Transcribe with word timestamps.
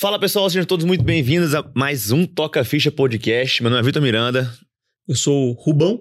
Fala 0.00 0.18
pessoal, 0.18 0.48
sejam 0.48 0.64
todos 0.64 0.86
muito 0.86 1.04
bem-vindos 1.04 1.54
a 1.54 1.62
mais 1.74 2.10
um 2.10 2.24
Toca 2.24 2.64
Ficha 2.64 2.90
Podcast. 2.90 3.62
Meu 3.62 3.68
nome 3.68 3.82
é 3.82 3.84
Vitor 3.84 4.00
Miranda. 4.00 4.50
Eu 5.06 5.14
sou 5.14 5.50
o 5.50 5.52
Rubão. 5.52 6.00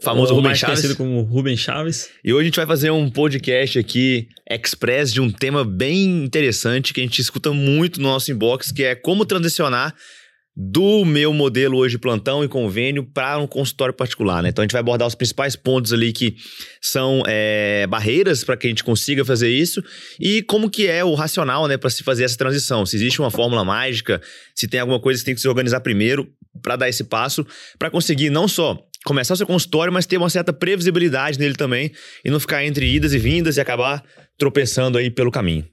Famoso 0.00 0.32
Rubem 0.32 0.50
mais 0.50 0.58
Chaves. 0.60 0.82
conhecido 0.82 0.96
como 0.96 1.20
Rubem 1.22 1.56
Chaves. 1.56 2.10
E 2.24 2.32
hoje 2.32 2.42
a 2.42 2.44
gente 2.44 2.54
vai 2.54 2.66
fazer 2.66 2.92
um 2.92 3.10
podcast 3.10 3.76
aqui, 3.76 4.28
express, 4.48 5.12
de 5.12 5.20
um 5.20 5.32
tema 5.32 5.64
bem 5.64 6.22
interessante 6.22 6.94
que 6.94 7.00
a 7.00 7.02
gente 7.02 7.20
escuta 7.20 7.52
muito 7.52 8.00
no 8.00 8.06
nosso 8.06 8.30
inbox, 8.30 8.70
que 8.70 8.84
é 8.84 8.94
como 8.94 9.26
transicionar 9.26 9.92
do 10.56 11.04
meu 11.04 11.32
modelo 11.32 11.76
hoje 11.78 11.98
plantão 11.98 12.44
e 12.44 12.48
convênio 12.48 13.02
para 13.02 13.38
um 13.38 13.46
consultório 13.46 13.92
particular, 13.92 14.40
né? 14.40 14.50
Então 14.50 14.62
a 14.62 14.64
gente 14.64 14.72
vai 14.72 14.80
abordar 14.80 15.08
os 15.08 15.14
principais 15.14 15.56
pontos 15.56 15.92
ali 15.92 16.12
que 16.12 16.36
são 16.80 17.24
é, 17.26 17.86
barreiras 17.88 18.44
para 18.44 18.56
que 18.56 18.68
a 18.68 18.70
gente 18.70 18.84
consiga 18.84 19.24
fazer 19.24 19.50
isso 19.50 19.82
e 20.20 20.42
como 20.42 20.70
que 20.70 20.86
é 20.86 21.04
o 21.04 21.14
racional, 21.14 21.66
né, 21.66 21.76
para 21.76 21.90
se 21.90 22.04
fazer 22.04 22.22
essa 22.22 22.36
transição. 22.36 22.86
Se 22.86 22.94
existe 22.94 23.20
uma 23.20 23.32
fórmula 23.32 23.64
mágica, 23.64 24.20
se 24.54 24.68
tem 24.68 24.78
alguma 24.78 25.00
coisa 25.00 25.20
que 25.20 25.24
tem 25.24 25.34
que 25.34 25.40
se 25.40 25.48
organizar 25.48 25.80
primeiro 25.80 26.28
para 26.62 26.76
dar 26.76 26.88
esse 26.88 27.02
passo, 27.02 27.44
para 27.76 27.90
conseguir 27.90 28.30
não 28.30 28.46
só 28.46 28.78
começar 29.04 29.34
o 29.34 29.36
seu 29.36 29.46
consultório, 29.46 29.92
mas 29.92 30.06
ter 30.06 30.16
uma 30.16 30.30
certa 30.30 30.52
previsibilidade 30.52 31.38
nele 31.38 31.54
também 31.54 31.90
e 32.24 32.30
não 32.30 32.38
ficar 32.38 32.64
entre 32.64 32.88
idas 32.88 33.12
e 33.12 33.18
vindas 33.18 33.56
e 33.56 33.60
acabar 33.60 34.04
tropeçando 34.38 34.98
aí 34.98 35.10
pelo 35.10 35.32
caminho. 35.32 35.66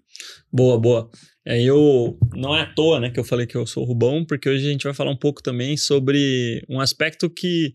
Boa, 0.51 0.79
boa. 0.79 1.09
É, 1.45 1.61
eu 1.61 2.17
não 2.33 2.55
é 2.55 2.61
à 2.61 2.65
toa, 2.65 2.99
né, 2.99 3.09
que 3.09 3.19
eu 3.19 3.23
falei 3.23 3.47
que 3.47 3.55
eu 3.55 3.65
sou 3.65 3.83
o 3.83 3.85
Rubão, 3.85 4.23
porque 4.23 4.47
hoje 4.47 4.67
a 4.67 4.71
gente 4.71 4.83
vai 4.83 4.93
falar 4.93 5.11
um 5.11 5.17
pouco 5.17 5.41
também 5.41 5.75
sobre 5.75 6.63
um 6.69 6.79
aspecto 6.79 7.29
que 7.29 7.73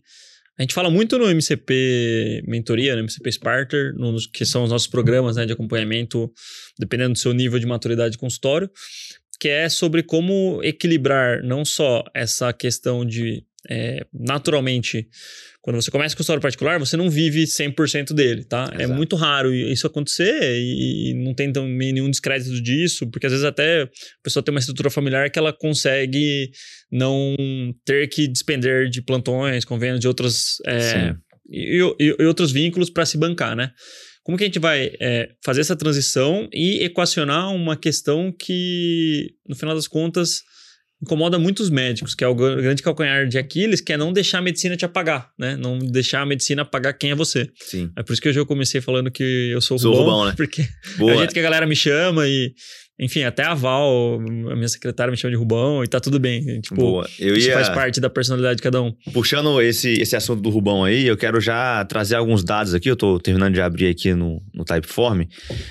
a 0.57 0.63
gente 0.63 0.73
fala 0.73 0.89
muito 0.89 1.19
no 1.19 1.29
MCP 1.29 2.43
Mentoria, 2.47 2.95
no 2.95 3.03
MCP 3.03 3.31
Sparter, 3.31 3.93
nos, 3.95 4.25
que 4.25 4.43
são 4.43 4.63
os 4.63 4.71
nossos 4.71 4.87
programas 4.87 5.35
né, 5.35 5.45
de 5.45 5.53
acompanhamento, 5.53 6.31
dependendo 6.79 7.13
do 7.13 7.19
seu 7.19 7.31
nível 7.31 7.59
de 7.59 7.67
maturidade 7.67 8.13
de 8.13 8.17
consultório, 8.17 8.69
que 9.39 9.49
é 9.49 9.69
sobre 9.69 10.01
como 10.01 10.59
equilibrar 10.63 11.43
não 11.43 11.63
só 11.63 12.03
essa 12.11 12.51
questão 12.51 13.05
de 13.05 13.43
é, 13.69 14.05
naturalmente, 14.13 15.07
quando 15.61 15.75
você 15.81 15.91
começa 15.91 16.15
com 16.15 16.19
consultório 16.19 16.41
particular, 16.41 16.79
você 16.79 16.95
não 16.95 17.09
vive 17.09 17.43
100% 17.43 18.13
dele, 18.13 18.45
tá? 18.45 18.71
É 18.73 18.83
Exato. 18.83 18.93
muito 18.95 19.15
raro 19.15 19.53
isso 19.53 19.85
acontecer 19.85 20.59
e, 20.59 21.11
e 21.11 21.13
não 21.13 21.33
tem 21.33 21.51
também 21.51 21.91
nenhum 21.91 22.09
descrédito 22.09 22.61
disso, 22.61 23.09
porque 23.11 23.25
às 23.27 23.31
vezes 23.33 23.45
até 23.45 23.83
a 23.83 23.89
pessoa 24.23 24.41
tem 24.43 24.53
uma 24.53 24.59
estrutura 24.59 24.89
familiar 24.89 25.29
que 25.29 25.37
ela 25.37 25.51
consegue 25.51 26.49
não 26.91 27.35
ter 27.85 28.07
que 28.07 28.27
despender 28.27 28.89
de 28.89 29.01
plantões, 29.01 29.65
convênios, 29.65 29.99
de 29.99 30.07
outros, 30.07 30.57
é, 30.65 31.13
e, 31.49 31.81
e- 31.99 32.15
e 32.19 32.23
outros 32.25 32.51
vínculos 32.51 32.89
para 32.89 33.05
se 33.05 33.17
bancar, 33.17 33.55
né? 33.55 33.71
Como 34.23 34.37
que 34.37 34.43
a 34.43 34.47
gente 34.47 34.59
vai 34.59 34.91
é, 34.99 35.29
fazer 35.43 35.61
essa 35.61 35.75
transição 35.75 36.49
e 36.53 36.83
equacionar 36.83 37.53
uma 37.53 37.77
questão 37.77 38.29
que, 38.29 39.33
no 39.47 39.55
final 39.55 39.73
das 39.73 39.87
contas, 39.87 40.41
incomoda 41.01 41.37
muitos 41.37 41.69
médicos, 41.69 42.15
que 42.15 42.23
é 42.23 42.27
o 42.27 42.33
gr- 42.35 42.55
grande 42.61 42.81
calcanhar 42.81 43.27
de 43.27 43.37
Aquiles, 43.37 43.81
que 43.81 43.93
é 43.93 43.97
não 43.97 44.11
deixar 44.11 44.39
a 44.39 44.41
medicina 44.41 44.75
te 44.75 44.83
apagar, 44.85 45.29
né? 45.37 45.55
Não 45.55 45.77
deixar 45.77 46.21
a 46.21 46.25
medicina 46.25 46.63
apagar 46.63 46.97
quem 46.97 47.11
é 47.11 47.15
você. 47.15 47.47
Sim. 47.55 47.91
É 47.95 48.01
por 48.03 48.13
isso 48.13 48.21
que 48.21 48.29
hoje 48.29 48.39
eu 48.39 48.45
comecei 48.45 48.81
falando 48.81 49.11
que 49.11 49.49
eu 49.51 49.61
sou 49.61 49.77
o 49.77 49.93
Rubão, 49.93 50.25
né? 50.25 50.33
porque 50.37 50.61
é 50.61 50.65
o 50.95 50.97
Boa. 50.97 51.17
jeito 51.17 51.33
que 51.33 51.39
a 51.39 51.43
galera 51.43 51.65
me 51.67 51.75
chama 51.75 52.27
e... 52.27 52.51
Enfim, 52.99 53.21
até 53.23 53.43
a 53.43 53.53
Val, 53.53 54.15
a 54.51 54.55
minha 54.55 54.67
secretária 54.67 55.11
me 55.11 55.17
chama 55.17 55.31
de 55.31 55.37
Rubão 55.37 55.83
e 55.83 55.87
tá 55.87 55.99
tudo 55.99 56.19
bem. 56.19 56.59
Tipo, 56.61 56.75
Boa. 56.75 57.07
Eu 57.19 57.35
isso 57.37 57.47
ia 57.47 57.53
faz 57.53 57.69
parte 57.69 58.01
da 58.01 58.09
personalidade 58.09 58.57
de 58.57 58.63
cada 58.63 58.81
um. 58.81 58.91
puxando 59.13 59.61
esse, 59.61 59.89
esse 60.01 60.15
assunto 60.15 60.41
do 60.41 60.49
Rubão 60.49 60.83
aí, 60.83 61.05
eu 61.05 61.15
quero 61.15 61.39
já 61.39 61.85
trazer 61.85 62.15
alguns 62.15 62.43
dados 62.43 62.73
aqui. 62.73 62.89
Eu 62.89 62.95
tô 62.95 63.19
terminando 63.19 63.53
de 63.53 63.61
abrir 63.61 63.87
aqui 63.87 64.15
no, 64.15 64.41
no 64.51 64.65
Typeform. 64.65 65.21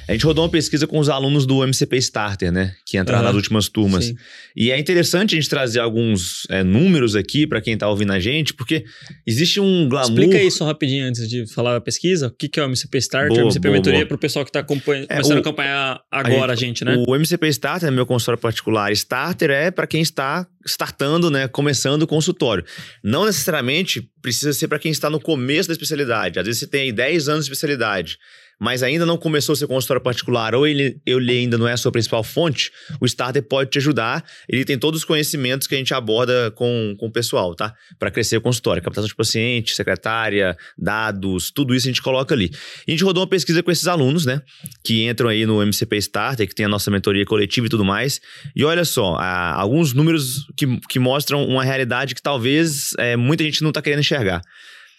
A 0.08 0.12
gente 0.12 0.24
rodou 0.24 0.44
uma 0.44 0.50
pesquisa 0.50 0.86
com 0.86 1.00
os 1.00 1.08
alunos 1.08 1.46
do 1.46 1.64
MCP 1.66 1.96
Starter, 1.96 2.52
né? 2.52 2.74
Que 2.86 2.96
entraram 2.96 3.22
Aham. 3.22 3.28
nas 3.30 3.36
últimas 3.36 3.68
turmas. 3.68 4.04
Sim. 4.04 4.14
E 4.54 4.70
é 4.70 4.78
interessante 4.78 5.34
a 5.34 5.40
gente 5.40 5.48
trazer 5.50 5.80
alguns 5.80 6.46
é, 6.48 6.62
números 6.62 7.16
aqui 7.16 7.44
para 7.44 7.60
quem 7.60 7.76
tá 7.76 7.88
ouvindo 7.88 8.12
a 8.12 8.20
gente, 8.20 8.54
porque 8.54 8.84
existe 9.26 9.58
um 9.58 9.88
glamour. 9.88 10.10
Explica 10.20 10.40
isso 10.42 10.64
rapidinho 10.64 11.04
antes 11.06 11.28
de 11.28 11.44
falar 11.52 11.74
a 11.76 11.80
pesquisa. 11.80 12.28
O 12.28 12.30
que 12.30 12.48
que 12.48 12.60
é 12.60 12.62
o 12.62 12.66
MCP 12.68 12.98
Starter, 12.98 13.30
Boa, 13.30 13.42
o 13.42 13.46
MCP 13.46 13.66
boa, 13.68 13.72
Mentoria 13.78 13.98
boa. 14.00 14.08
pro 14.08 14.18
pessoal 14.18 14.44
que 14.44 14.52
tá 14.52 14.60
acompanhando, 14.60 15.06
É, 15.10 15.14
começando 15.16 15.32
o- 15.34 15.38
a 15.38 15.40
acompanhar 15.40 16.00
agora 16.10 16.52
a 16.52 16.56
gente, 16.56 16.84
né? 16.84 16.96
O 17.08 17.15
MCP 17.16 17.48
Starter, 17.48 17.90
meu 17.92 18.06
consultório 18.06 18.40
particular, 18.40 18.92
Starter 18.92 19.50
é 19.50 19.70
para 19.70 19.86
quem 19.86 20.02
está 20.02 20.46
startando, 20.64 21.30
né, 21.30 21.48
começando 21.48 22.02
o 22.02 22.06
consultório. 22.06 22.64
Não 23.02 23.24
necessariamente 23.24 24.10
precisa 24.20 24.52
ser 24.52 24.68
para 24.68 24.78
quem 24.78 24.90
está 24.90 25.08
no 25.08 25.20
começo 25.20 25.68
da 25.68 25.72
especialidade. 25.72 26.38
Às 26.38 26.46
vezes 26.46 26.60
você 26.60 26.66
tem 26.66 26.82
aí 26.82 26.92
10 26.92 27.28
anos 27.28 27.44
de 27.44 27.52
especialidade, 27.52 28.18
mas 28.60 28.82
ainda 28.82 29.04
não 29.04 29.16
começou 29.16 29.54
seu 29.54 29.68
consultório 29.68 30.02
particular 30.02 30.54
ou 30.54 30.66
ele, 30.66 31.00
ele 31.04 31.32
ainda 31.32 31.58
não 31.58 31.68
é 31.68 31.72
a 31.72 31.76
sua 31.76 31.92
principal 31.92 32.22
fonte, 32.22 32.70
o 33.00 33.06
Starter 33.06 33.42
pode 33.42 33.70
te 33.70 33.78
ajudar. 33.78 34.24
Ele 34.48 34.64
tem 34.64 34.78
todos 34.78 35.00
os 35.00 35.04
conhecimentos 35.04 35.66
que 35.66 35.74
a 35.74 35.78
gente 35.78 35.92
aborda 35.92 36.50
com, 36.52 36.94
com 36.98 37.06
o 37.06 37.12
pessoal, 37.12 37.54
tá? 37.54 37.74
Para 37.98 38.10
crescer 38.10 38.36
o 38.36 38.40
consultório. 38.40 38.82
Captação 38.82 39.08
de 39.08 39.14
paciente, 39.14 39.74
secretária, 39.74 40.56
dados, 40.76 41.50
tudo 41.50 41.74
isso 41.74 41.86
a 41.86 41.90
gente 41.90 42.02
coloca 42.02 42.34
ali. 42.34 42.50
E 42.86 42.90
a 42.90 42.90
gente 42.92 43.04
rodou 43.04 43.22
uma 43.22 43.28
pesquisa 43.28 43.62
com 43.62 43.70
esses 43.70 43.86
alunos, 43.86 44.24
né? 44.24 44.40
que 44.84 45.06
entram 45.06 45.28
aí 45.28 45.44
no 45.44 45.60
MCP 45.62 45.96
Starter, 45.96 46.46
que 46.46 46.54
tem 46.54 46.66
a 46.66 46.68
nossa 46.68 46.90
mentoria 46.90 47.24
coletiva 47.24 47.66
e 47.66 47.70
tudo 47.70 47.84
mais. 47.84 48.20
E 48.54 48.64
olha 48.64 48.84
só, 48.84 49.16
alguns 49.16 49.92
números 49.92 50.46
que, 50.56 50.78
que 50.88 50.98
mostram 50.98 51.44
uma 51.44 51.64
realidade 51.64 52.14
que 52.14 52.22
talvez 52.22 52.92
é, 52.98 53.16
muita 53.16 53.44
gente 53.44 53.62
não 53.62 53.70
está 53.70 53.82
querendo 53.82 54.00
enxergar. 54.00 54.42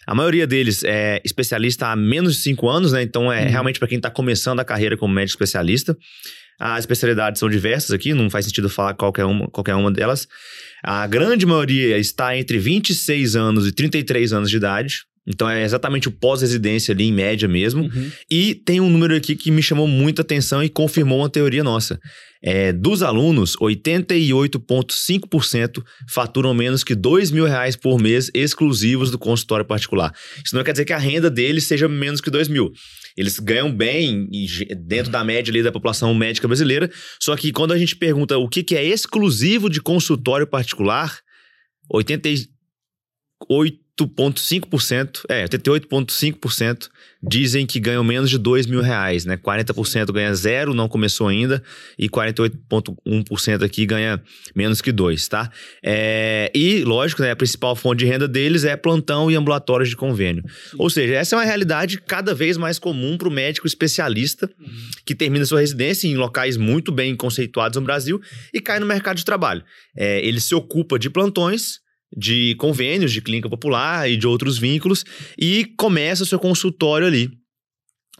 A 0.08 0.14
maioria 0.14 0.46
deles 0.46 0.82
é 0.84 1.20
especialista 1.22 1.88
há 1.88 1.94
menos 1.94 2.36
de 2.36 2.40
cinco 2.40 2.66
anos, 2.66 2.92
né? 2.92 3.02
Então 3.02 3.30
é 3.30 3.42
Uhum. 3.44 3.50
realmente 3.50 3.78
para 3.78 3.86
quem 3.86 3.98
está 3.98 4.08
começando 4.10 4.58
a 4.58 4.64
carreira 4.64 4.96
como 4.96 5.12
médico 5.12 5.34
especialista. 5.34 5.94
As 6.58 6.78
especialidades 6.80 7.38
são 7.38 7.46
diversas 7.48 7.90
aqui, 7.90 8.14
não 8.14 8.30
faz 8.30 8.46
sentido 8.46 8.70
falar 8.70 8.94
qualquer 8.94 9.26
uma, 9.26 9.48
qualquer 9.48 9.74
uma 9.74 9.92
delas. 9.92 10.26
A 10.82 11.06
grande 11.06 11.44
maioria 11.44 11.98
está 11.98 12.34
entre 12.34 12.58
26 12.58 13.36
anos 13.36 13.66
e 13.66 13.72
33 13.72 14.32
anos 14.32 14.48
de 14.48 14.56
idade. 14.56 15.02
Então 15.28 15.48
é 15.48 15.62
exatamente 15.62 16.08
o 16.08 16.10
pós-residência 16.10 16.92
ali, 16.92 17.04
em 17.04 17.12
média 17.12 17.46
mesmo. 17.46 17.82
Uhum. 17.82 18.10
E 18.30 18.54
tem 18.54 18.80
um 18.80 18.88
número 18.88 19.14
aqui 19.14 19.36
que 19.36 19.50
me 19.50 19.62
chamou 19.62 19.86
muita 19.86 20.22
atenção 20.22 20.64
e 20.64 20.70
confirmou 20.70 21.18
uma 21.18 21.28
teoria 21.28 21.62
nossa. 21.62 22.00
É, 22.42 22.72
dos 22.72 23.02
alunos, 23.02 23.54
88,5% 23.56 25.84
faturam 26.08 26.54
menos 26.54 26.82
que 26.84 26.94
dois 26.94 27.32
mil 27.32 27.44
reais 27.44 27.76
por 27.76 28.00
mês 28.00 28.30
exclusivos 28.32 29.10
do 29.10 29.18
consultório 29.18 29.66
particular. 29.66 30.14
Isso 30.44 30.54
não 30.54 30.64
quer 30.64 30.72
dizer 30.72 30.84
que 30.84 30.92
a 30.92 30.98
renda 30.98 31.28
deles 31.28 31.64
seja 31.64 31.88
menos 31.88 32.22
que 32.22 32.30
dois 32.30 32.46
mil. 32.48 32.72
Eles 33.16 33.40
ganham 33.40 33.74
bem 33.74 34.28
dentro 34.86 35.10
da 35.10 35.24
média 35.24 35.50
ali 35.50 35.62
da 35.62 35.72
população 35.72 36.14
médica 36.14 36.46
brasileira. 36.46 36.88
Só 37.20 37.34
que 37.36 37.50
quando 37.52 37.72
a 37.72 37.78
gente 37.78 37.96
pergunta 37.96 38.38
o 38.38 38.48
que, 38.48 38.62
que 38.62 38.76
é 38.76 38.84
exclusivo 38.84 39.68
de 39.68 39.80
consultório 39.80 40.46
particular, 40.46 41.18
88,5%, 44.06 45.24
é, 45.28 45.44
88,5% 45.44 46.88
dizem 47.20 47.66
que 47.66 47.80
ganham 47.80 48.04
menos 48.04 48.30
de 48.30 48.38
2 48.38 48.66
mil 48.66 48.80
reais, 48.80 49.24
né? 49.24 49.36
40% 49.36 50.12
ganha 50.12 50.32
zero, 50.34 50.72
não 50.72 50.88
começou 50.88 51.26
ainda, 51.26 51.62
e 51.98 52.08
48,1% 52.08 53.64
aqui 53.64 53.84
ganha 53.84 54.22
menos 54.54 54.80
que 54.80 54.92
2, 54.92 55.26
tá? 55.26 55.50
É, 55.82 56.50
e, 56.54 56.84
lógico, 56.84 57.22
né, 57.22 57.32
a 57.32 57.36
principal 57.36 57.74
fonte 57.74 57.98
de 58.00 58.06
renda 58.06 58.28
deles 58.28 58.64
é 58.64 58.76
plantão 58.76 59.30
e 59.30 59.34
ambulatórios 59.34 59.88
de 59.88 59.96
convênio. 59.96 60.44
Ou 60.76 60.88
seja, 60.88 61.14
essa 61.14 61.34
é 61.34 61.38
uma 61.38 61.44
realidade 61.44 62.00
cada 62.00 62.34
vez 62.34 62.56
mais 62.56 62.78
comum 62.78 63.18
para 63.18 63.28
o 63.28 63.32
médico 63.32 63.66
especialista 63.66 64.48
que 65.04 65.14
termina 65.14 65.44
sua 65.44 65.60
residência 65.60 66.06
em 66.06 66.16
locais 66.16 66.56
muito 66.56 66.92
bem 66.92 67.16
conceituados 67.16 67.76
no 67.76 67.84
Brasil 67.84 68.20
e 68.54 68.60
cai 68.60 68.78
no 68.78 68.86
mercado 68.86 69.16
de 69.16 69.24
trabalho. 69.24 69.64
É, 69.96 70.24
ele 70.24 70.40
se 70.40 70.54
ocupa 70.54 70.98
de 70.98 71.10
plantões, 71.10 71.80
de 72.16 72.54
convênios, 72.56 73.12
de 73.12 73.20
clínica 73.20 73.48
popular 73.48 74.08
e 74.10 74.16
de 74.16 74.26
outros 74.26 74.58
vínculos 74.58 75.04
e 75.38 75.64
começa 75.76 76.22
o 76.22 76.26
seu 76.26 76.38
consultório 76.38 77.06
ali. 77.06 77.30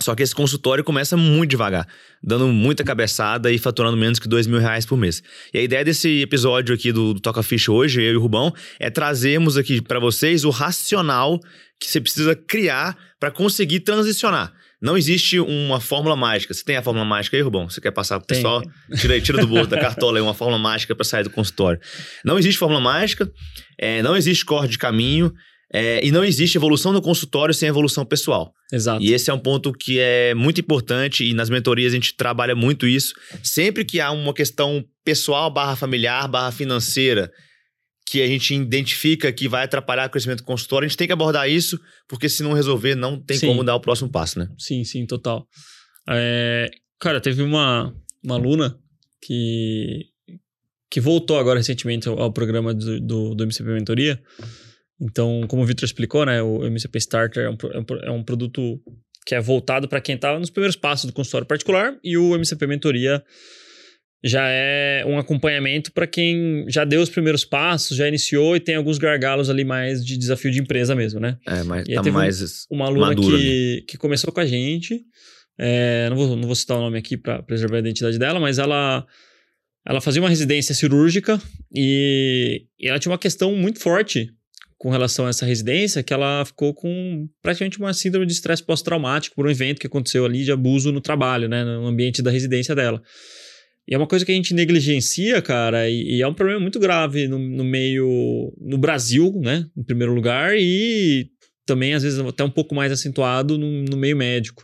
Só 0.00 0.14
que 0.14 0.22
esse 0.22 0.34
consultório 0.34 0.84
começa 0.84 1.16
muito 1.16 1.50
devagar, 1.50 1.86
dando 2.22 2.46
muita 2.46 2.84
cabeçada 2.84 3.50
e 3.50 3.58
faturando 3.58 3.96
menos 3.96 4.20
que 4.20 4.28
dois 4.28 4.46
mil 4.46 4.60
reais 4.60 4.86
por 4.86 4.96
mês. 4.96 5.22
E 5.52 5.58
a 5.58 5.62
ideia 5.62 5.84
desse 5.84 6.22
episódio 6.22 6.72
aqui 6.72 6.92
do, 6.92 7.14
do 7.14 7.20
Toca 7.20 7.42
Ficha 7.42 7.72
hoje, 7.72 8.00
eu 8.00 8.12
e 8.12 8.16
o 8.16 8.20
Rubão, 8.20 8.54
é 8.78 8.90
trazermos 8.90 9.56
aqui 9.56 9.82
para 9.82 9.98
vocês 9.98 10.44
o 10.44 10.50
racional 10.50 11.40
que 11.80 11.90
você 11.90 12.00
precisa 12.00 12.36
criar 12.36 12.96
para 13.18 13.30
conseguir 13.32 13.80
transicionar. 13.80 14.52
Não 14.80 14.96
existe 14.96 15.40
uma 15.40 15.80
fórmula 15.80 16.14
mágica. 16.14 16.54
Você 16.54 16.62
tem 16.64 16.76
a 16.76 16.82
fórmula 16.82 17.04
mágica 17.04 17.36
aí, 17.36 17.42
Rubão? 17.42 17.68
Você 17.68 17.80
quer 17.80 17.90
passar 17.90 18.18
pro 18.18 18.26
Tem. 18.26 18.38
pessoal? 18.38 18.62
Tira, 18.96 19.20
tira 19.20 19.38
do 19.38 19.46
bolso 19.46 19.66
da 19.66 19.78
cartola 19.80 20.18
aí 20.18 20.22
uma 20.22 20.34
fórmula 20.34 20.58
mágica 20.58 20.94
para 20.94 21.04
sair 21.04 21.24
do 21.24 21.30
consultório. 21.30 21.80
Não 22.24 22.38
existe 22.38 22.58
fórmula 22.58 22.80
mágica, 22.80 23.30
é, 23.76 24.02
não 24.02 24.16
existe 24.16 24.44
corte 24.44 24.70
de 24.70 24.78
caminho, 24.78 25.32
é, 25.72 26.00
e 26.04 26.10
não 26.10 26.24
existe 26.24 26.56
evolução 26.56 26.92
no 26.92 27.02
consultório 27.02 27.52
sem 27.52 27.68
evolução 27.68 28.04
pessoal. 28.04 28.52
Exato. 28.72 29.02
E 29.02 29.12
esse 29.12 29.30
é 29.30 29.34
um 29.34 29.38
ponto 29.38 29.72
que 29.72 29.98
é 29.98 30.34
muito 30.34 30.60
importante 30.60 31.24
e 31.24 31.34
nas 31.34 31.50
mentorias 31.50 31.92
a 31.92 31.96
gente 31.96 32.16
trabalha 32.16 32.54
muito 32.54 32.86
isso. 32.86 33.14
Sempre 33.42 33.84
que 33.84 34.00
há 34.00 34.10
uma 34.10 34.32
questão 34.32 34.84
pessoal 35.04 35.50
barra 35.50 35.76
familiar, 35.76 36.26
barra 36.28 36.52
financeira, 36.52 37.30
que 38.08 38.22
a 38.22 38.26
gente 38.26 38.54
identifica 38.54 39.30
que 39.32 39.48
vai 39.48 39.64
atrapalhar 39.64 40.06
o 40.06 40.10
crescimento 40.10 40.38
do 40.38 40.44
consultório, 40.44 40.86
a 40.86 40.88
gente 40.88 40.96
tem 40.96 41.06
que 41.06 41.12
abordar 41.12 41.48
isso, 41.48 41.78
porque 42.08 42.28
se 42.28 42.42
não 42.42 42.52
resolver, 42.52 42.94
não 42.94 43.20
tem 43.20 43.36
Sim. 43.36 43.48
como 43.48 43.62
dar 43.62 43.74
o 43.74 43.80
próximo 43.80 44.10
passo, 44.10 44.38
né? 44.38 44.48
Sim, 44.58 44.82
sim, 44.84 45.06
total. 45.06 45.46
É, 46.08 46.70
cara, 46.98 47.20
teve 47.20 47.42
uma, 47.42 47.94
uma 48.24 48.36
aluna 48.36 48.78
que 49.20 50.06
que 50.90 51.00
voltou 51.00 51.38
agora 51.38 51.58
recentemente 51.58 52.08
ao, 52.08 52.18
ao 52.18 52.32
programa 52.32 52.72
do, 52.72 52.98
do, 52.98 53.34
do, 53.34 53.44
MCP 53.44 53.68
Mentoria. 53.70 54.18
Então, 54.98 55.44
como 55.46 55.62
o 55.62 55.66
Victor 55.66 55.84
explicou, 55.84 56.24
né, 56.24 56.42
o 56.42 56.64
MCP 56.64 56.98
Starter 56.98 57.44
é 57.44 57.50
um, 57.50 57.56
é 58.04 58.10
um 58.10 58.20
é 58.20 58.24
produto 58.24 58.80
que 59.26 59.34
é 59.34 59.40
voltado 59.40 59.86
para 59.86 60.00
quem 60.00 60.14
está 60.14 60.38
nos 60.38 60.48
primeiros 60.48 60.76
passos 60.76 61.04
do 61.04 61.12
consultório 61.12 61.46
particular 61.46 61.94
e 62.02 62.16
o 62.16 62.34
MCP 62.34 62.66
Mentoria 62.66 63.22
já 64.22 64.48
é 64.48 65.04
um 65.06 65.18
acompanhamento 65.18 65.92
para 65.92 66.06
quem 66.06 66.64
já 66.68 66.84
deu 66.84 67.00
os 67.00 67.08
primeiros 67.08 67.44
passos, 67.44 67.96
já 67.96 68.08
iniciou 68.08 68.56
e 68.56 68.60
tem 68.60 68.74
alguns 68.74 68.98
gargalos 68.98 69.48
ali 69.48 69.64
mais 69.64 70.04
de 70.04 70.16
desafio 70.16 70.50
de 70.50 70.60
empresa 70.60 70.94
mesmo, 70.94 71.20
né? 71.20 71.36
É, 71.46 71.62
mas 71.62 71.86
tá 71.86 72.10
mais 72.10 72.66
uma 72.70 72.86
aluna 72.86 73.14
que, 73.14 73.84
que 73.86 73.96
começou 73.96 74.32
com 74.32 74.40
a 74.40 74.46
gente, 74.46 75.04
é, 75.58 76.08
não, 76.10 76.16
vou, 76.16 76.36
não 76.36 76.46
vou 76.46 76.54
citar 76.54 76.76
o 76.76 76.80
nome 76.80 76.98
aqui 76.98 77.16
para 77.16 77.42
preservar 77.42 77.76
a 77.76 77.80
identidade 77.80 78.18
dela, 78.18 78.40
mas 78.40 78.58
ela 78.58 79.06
ela 79.86 80.00
fazia 80.00 80.20
uma 80.20 80.28
residência 80.28 80.74
cirúrgica 80.74 81.40
e, 81.74 82.66
e 82.78 82.88
ela 82.88 82.98
tinha 82.98 83.10
uma 83.10 83.18
questão 83.18 83.54
muito 83.54 83.80
forte 83.80 84.30
com 84.76 84.90
relação 84.90 85.26
a 85.26 85.30
essa 85.30 85.44
residência, 85.44 86.02
que 86.02 86.12
ela 86.12 86.44
ficou 86.44 86.72
com 86.72 87.28
praticamente 87.42 87.78
uma 87.78 87.92
síndrome 87.92 88.26
de 88.26 88.32
estresse 88.32 88.62
pós-traumático 88.62 89.34
por 89.34 89.46
um 89.46 89.50
evento 89.50 89.80
que 89.80 89.86
aconteceu 89.88 90.24
ali 90.24 90.44
de 90.44 90.52
abuso 90.52 90.92
no 90.92 91.00
trabalho, 91.00 91.48
né, 91.48 91.64
no 91.64 91.86
ambiente 91.86 92.22
da 92.22 92.30
residência 92.30 92.74
dela. 92.76 93.02
E 93.88 93.94
é 93.94 93.98
uma 93.98 94.06
coisa 94.06 94.22
que 94.22 94.30
a 94.30 94.34
gente 94.34 94.52
negligencia, 94.52 95.40
cara, 95.40 95.88
e, 95.88 96.16
e 96.16 96.22
é 96.22 96.28
um 96.28 96.34
problema 96.34 96.60
muito 96.60 96.78
grave 96.78 97.26
no, 97.26 97.38
no, 97.38 97.64
meio. 97.64 98.52
no 98.60 98.76
Brasil, 98.76 99.32
né? 99.42 99.64
Em 99.74 99.82
primeiro 99.82 100.12
lugar, 100.12 100.54
e 100.58 101.30
também, 101.64 101.94
às 101.94 102.02
vezes, 102.02 102.18
até 102.18 102.44
um 102.44 102.50
pouco 102.50 102.74
mais 102.74 102.92
acentuado 102.92 103.56
no, 103.56 103.84
no 103.84 103.96
meio 103.96 104.16
médico. 104.16 104.62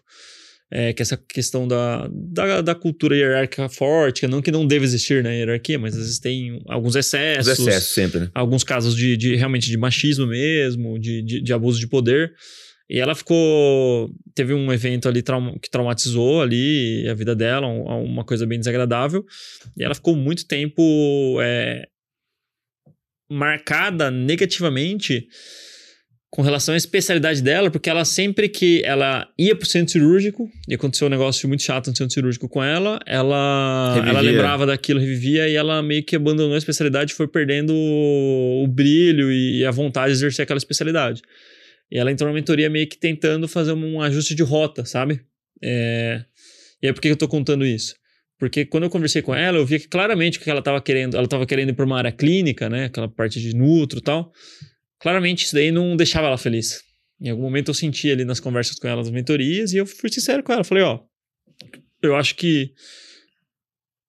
É, 0.70 0.92
que 0.92 1.02
essa 1.02 1.16
questão 1.16 1.68
da, 1.68 2.08
da, 2.10 2.60
da, 2.60 2.74
cultura 2.74 3.16
hierárquica 3.16 3.68
forte, 3.68 4.26
não 4.26 4.42
que 4.42 4.50
não 4.50 4.66
deve 4.66 4.84
existir 4.84 5.22
na 5.22 5.28
né, 5.28 5.38
hierarquia, 5.38 5.78
mas 5.78 5.94
às 5.94 6.00
vezes 6.00 6.18
tem 6.18 6.60
alguns 6.66 6.96
excessos. 6.96 7.46
Os 7.46 7.58
excessos 7.60 7.94
sempre, 7.94 8.20
né? 8.20 8.30
Alguns 8.34 8.64
casos 8.64 8.96
de, 8.96 9.16
de 9.16 9.36
realmente 9.36 9.70
de 9.70 9.76
machismo 9.76 10.26
mesmo, 10.26 10.98
de, 10.98 11.22
de, 11.22 11.40
de 11.40 11.52
abuso 11.52 11.78
de 11.78 11.86
poder. 11.86 12.32
E 12.88 13.00
ela 13.00 13.14
ficou. 13.14 14.10
Teve 14.34 14.52
um 14.52 14.72
evento 14.72 15.08
ali 15.08 15.22
traum, 15.22 15.58
que 15.58 15.70
traumatizou 15.70 16.42
ali 16.42 17.08
a 17.08 17.14
vida 17.14 17.34
dela, 17.34 17.66
um, 17.66 18.04
uma 18.04 18.25
coisa 18.25 18.46
bem 18.46 18.58
desagradável. 18.58 19.25
E 19.76 19.82
ela 19.82 19.94
ficou 19.94 20.14
muito 20.14 20.46
tempo 20.46 21.38
é, 21.40 21.88
marcada 23.31 24.10
negativamente 24.10 25.26
com 26.34 26.42
relação 26.42 26.75
à 26.75 26.76
especialidade 26.76 27.40
dela, 27.40 27.70
porque 27.70 27.88
ela 27.88 28.04
sempre 28.04 28.48
que 28.48 28.82
ela 28.84 29.28
ia 29.38 29.54
pro 29.54 29.69
centro 29.69 29.92
cirúrgico, 29.92 30.50
e 30.69 30.75
aconteceu 30.75 31.06
um 31.06 31.10
negócio 31.10 31.46
muito 31.46 31.62
chato 31.62 31.90
no 31.90 31.96
centro 31.96 32.12
cirúrgico 32.12 32.48
com 32.48 32.60
ela, 32.60 32.98
ela, 33.06 34.02
ela 34.04 34.20
lembrava 34.20 34.66
daquilo, 34.66 34.98
revivia, 34.98 35.48
e 35.48 35.54
ela 35.54 35.81
meio 35.81 36.02
que 36.02 36.16
abandonou 36.16 36.56
a 36.56 36.58
especialidade 36.58 37.12
e 37.12 37.14
foi 37.14 37.28
perdendo 37.28 37.72
o 37.72 38.66
brilho 38.66 39.31
e 39.31 39.64
a 39.64 39.70
vontade 39.70 40.12
de 40.12 40.19
exercer 40.19 40.42
aquela 40.42 40.58
especialidade. 40.58 41.22
E 41.90 41.98
ela 41.98 42.10
entrou 42.10 42.28
na 42.28 42.34
mentoria 42.34 42.69
meio 42.70 42.88
que 42.88 42.98
tentando 42.98 43.46
fazer 43.46 43.72
um 43.72 44.00
ajuste 44.00 44.34
de 44.34 44.42
rota, 44.42 44.84
sabe? 44.84 45.20
É... 45.62 46.25
E 46.82 46.86
aí, 46.86 46.92
por 46.92 47.00
que 47.00 47.08
eu 47.08 47.16
tô 47.16 47.28
contando 47.28 47.64
isso? 47.64 47.94
Porque 48.38 48.64
quando 48.64 48.84
eu 48.84 48.90
conversei 48.90 49.22
com 49.22 49.34
ela, 49.34 49.58
eu 49.58 49.64
via 49.64 49.78
que 49.78 49.88
claramente 49.88 50.40
que 50.40 50.50
ela 50.50 50.58
estava 50.58 50.81
querendo, 50.81 51.14
ela 51.14 51.25
estava 51.25 51.46
querendo 51.46 51.70
ir 51.70 51.72
para 51.75 51.84
uma 51.84 51.96
área 51.96 52.12
clínica, 52.12 52.69
né? 52.69 52.86
Aquela 52.86 53.08
parte 53.08 53.40
de 53.40 53.54
nutro 53.54 54.00
e 54.00 54.02
tal. 54.02 54.32
Claramente 54.98 55.44
isso 55.44 55.54
daí 55.54 55.70
não 55.70 55.96
deixava 55.96 56.26
ela 56.26 56.38
feliz. 56.38 56.82
Em 57.20 57.31
algum 57.31 57.42
momento 57.42 57.69
eu 57.69 57.75
senti 57.75 58.10
ali 58.10 58.25
nas 58.25 58.40
conversas 58.40 58.78
com 58.78 58.88
ela, 58.88 59.02
nas 59.02 59.10
mentorias, 59.10 59.72
e 59.72 59.76
eu 59.76 59.86
fui 59.86 60.10
sincero 60.10 60.42
com 60.42 60.52
ela. 60.52 60.64
Falei, 60.64 60.82
ó, 60.82 61.00
eu 62.02 62.16
acho 62.16 62.34
que 62.34 62.72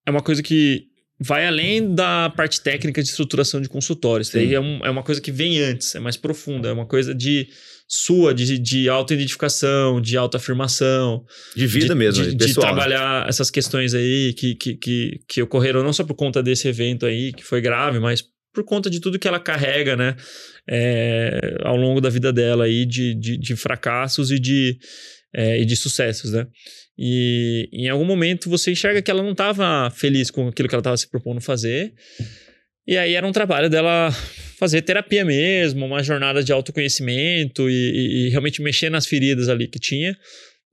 é 0.06 0.12
uma 0.12 0.22
coisa 0.22 0.42
que 0.42 0.88
vai 1.19 1.47
além 1.47 1.94
da 1.94 2.29
parte 2.29 2.62
técnica 2.62 3.01
de 3.01 3.09
estruturação 3.09 3.62
de 3.62 3.69
consultórios. 3.69 4.27
Isso 4.27 4.38
aí 4.38 4.53
é, 4.53 4.59
um, 4.59 4.85
é, 4.85 4.89
uma 4.89 5.03
coisa 5.03 5.21
que 5.21 5.31
vem 5.31 5.59
antes, 5.62 5.95
é 5.95 6.00
mais 6.00 6.17
profunda, 6.17 6.69
é 6.69 6.71
uma 6.71 6.85
coisa 6.85 7.13
de 7.15 7.47
sua 7.88 8.33
de, 8.33 8.57
de 8.57 8.89
autoidentificação, 8.89 10.01
de 10.01 10.17
autoafirmação. 10.17 11.23
De 11.56 11.67
vida 11.67 11.89
de, 11.89 11.95
mesmo, 11.95 12.23
de, 12.23 12.35
de, 12.35 12.53
trabalhar 12.53 13.27
essas 13.29 13.50
questões 13.50 13.94
aí 13.94 14.33
que, 14.33 14.56
que, 14.56 14.75
que, 14.75 15.19
que 15.27 15.41
ocorreram 15.41 15.83
não 15.83 15.94
só 15.94 16.03
por 16.03 16.15
conta 16.15 16.41
desse 16.41 16.67
evento 16.67 17.06
aí, 17.06 17.31
que 17.31 17.44
foi 17.44 17.62
grave, 17.62 18.00
mas 18.00 18.23
por 18.53 18.63
conta 18.63 18.89
de 18.89 19.00
tudo 19.00 19.19
que 19.19 19.27
ela 19.27 19.39
carrega, 19.39 19.95
né? 19.95 20.15
É, 20.67 21.57
ao 21.63 21.75
longo 21.75 22.01
da 22.01 22.09
vida 22.09 22.33
dela 22.33 22.63
aí, 22.63 22.85
de, 22.85 23.13
de, 23.13 23.38
de 23.38 23.56
fracassos 23.56 24.31
e 24.31 24.39
de, 24.39 24.79
é, 25.33 25.62
e 25.62 25.65
de 25.65 25.75
sucessos, 25.75 26.31
né? 26.31 26.47
E 26.97 27.69
em 27.74 27.89
algum 27.89 28.06
momento 28.06 28.50
você 28.50 28.71
enxerga 28.71 29.01
que 29.01 29.12
ela 29.12 29.21
não 29.21 29.31
estava 29.31 29.89
feliz 29.92 30.31
com 30.31 30.47
aquilo 30.47 30.69
que 30.69 30.75
ela 30.75 30.81
estava 30.81 30.97
se 30.97 31.09
propondo 31.09 31.42
fazer. 31.42 31.94
E 32.88 32.97
aí 32.97 33.13
era 33.13 33.27
um 33.27 33.31
trabalho 33.31 33.69
dela 33.69 34.12
fazer 34.57 34.81
terapia 34.81 35.25
mesmo, 35.25 35.86
uma 35.86 36.03
jornada 36.03 36.44
de 36.44 36.53
autoconhecimento 36.53 37.69
e, 37.69 37.74
e, 37.74 38.27
e 38.27 38.30
realmente 38.30 38.62
mexer 38.62 38.89
nas 38.89 39.06
feridas 39.06 39.50
ali 39.50 39.68
que 39.68 39.80
tinha, 39.80 40.15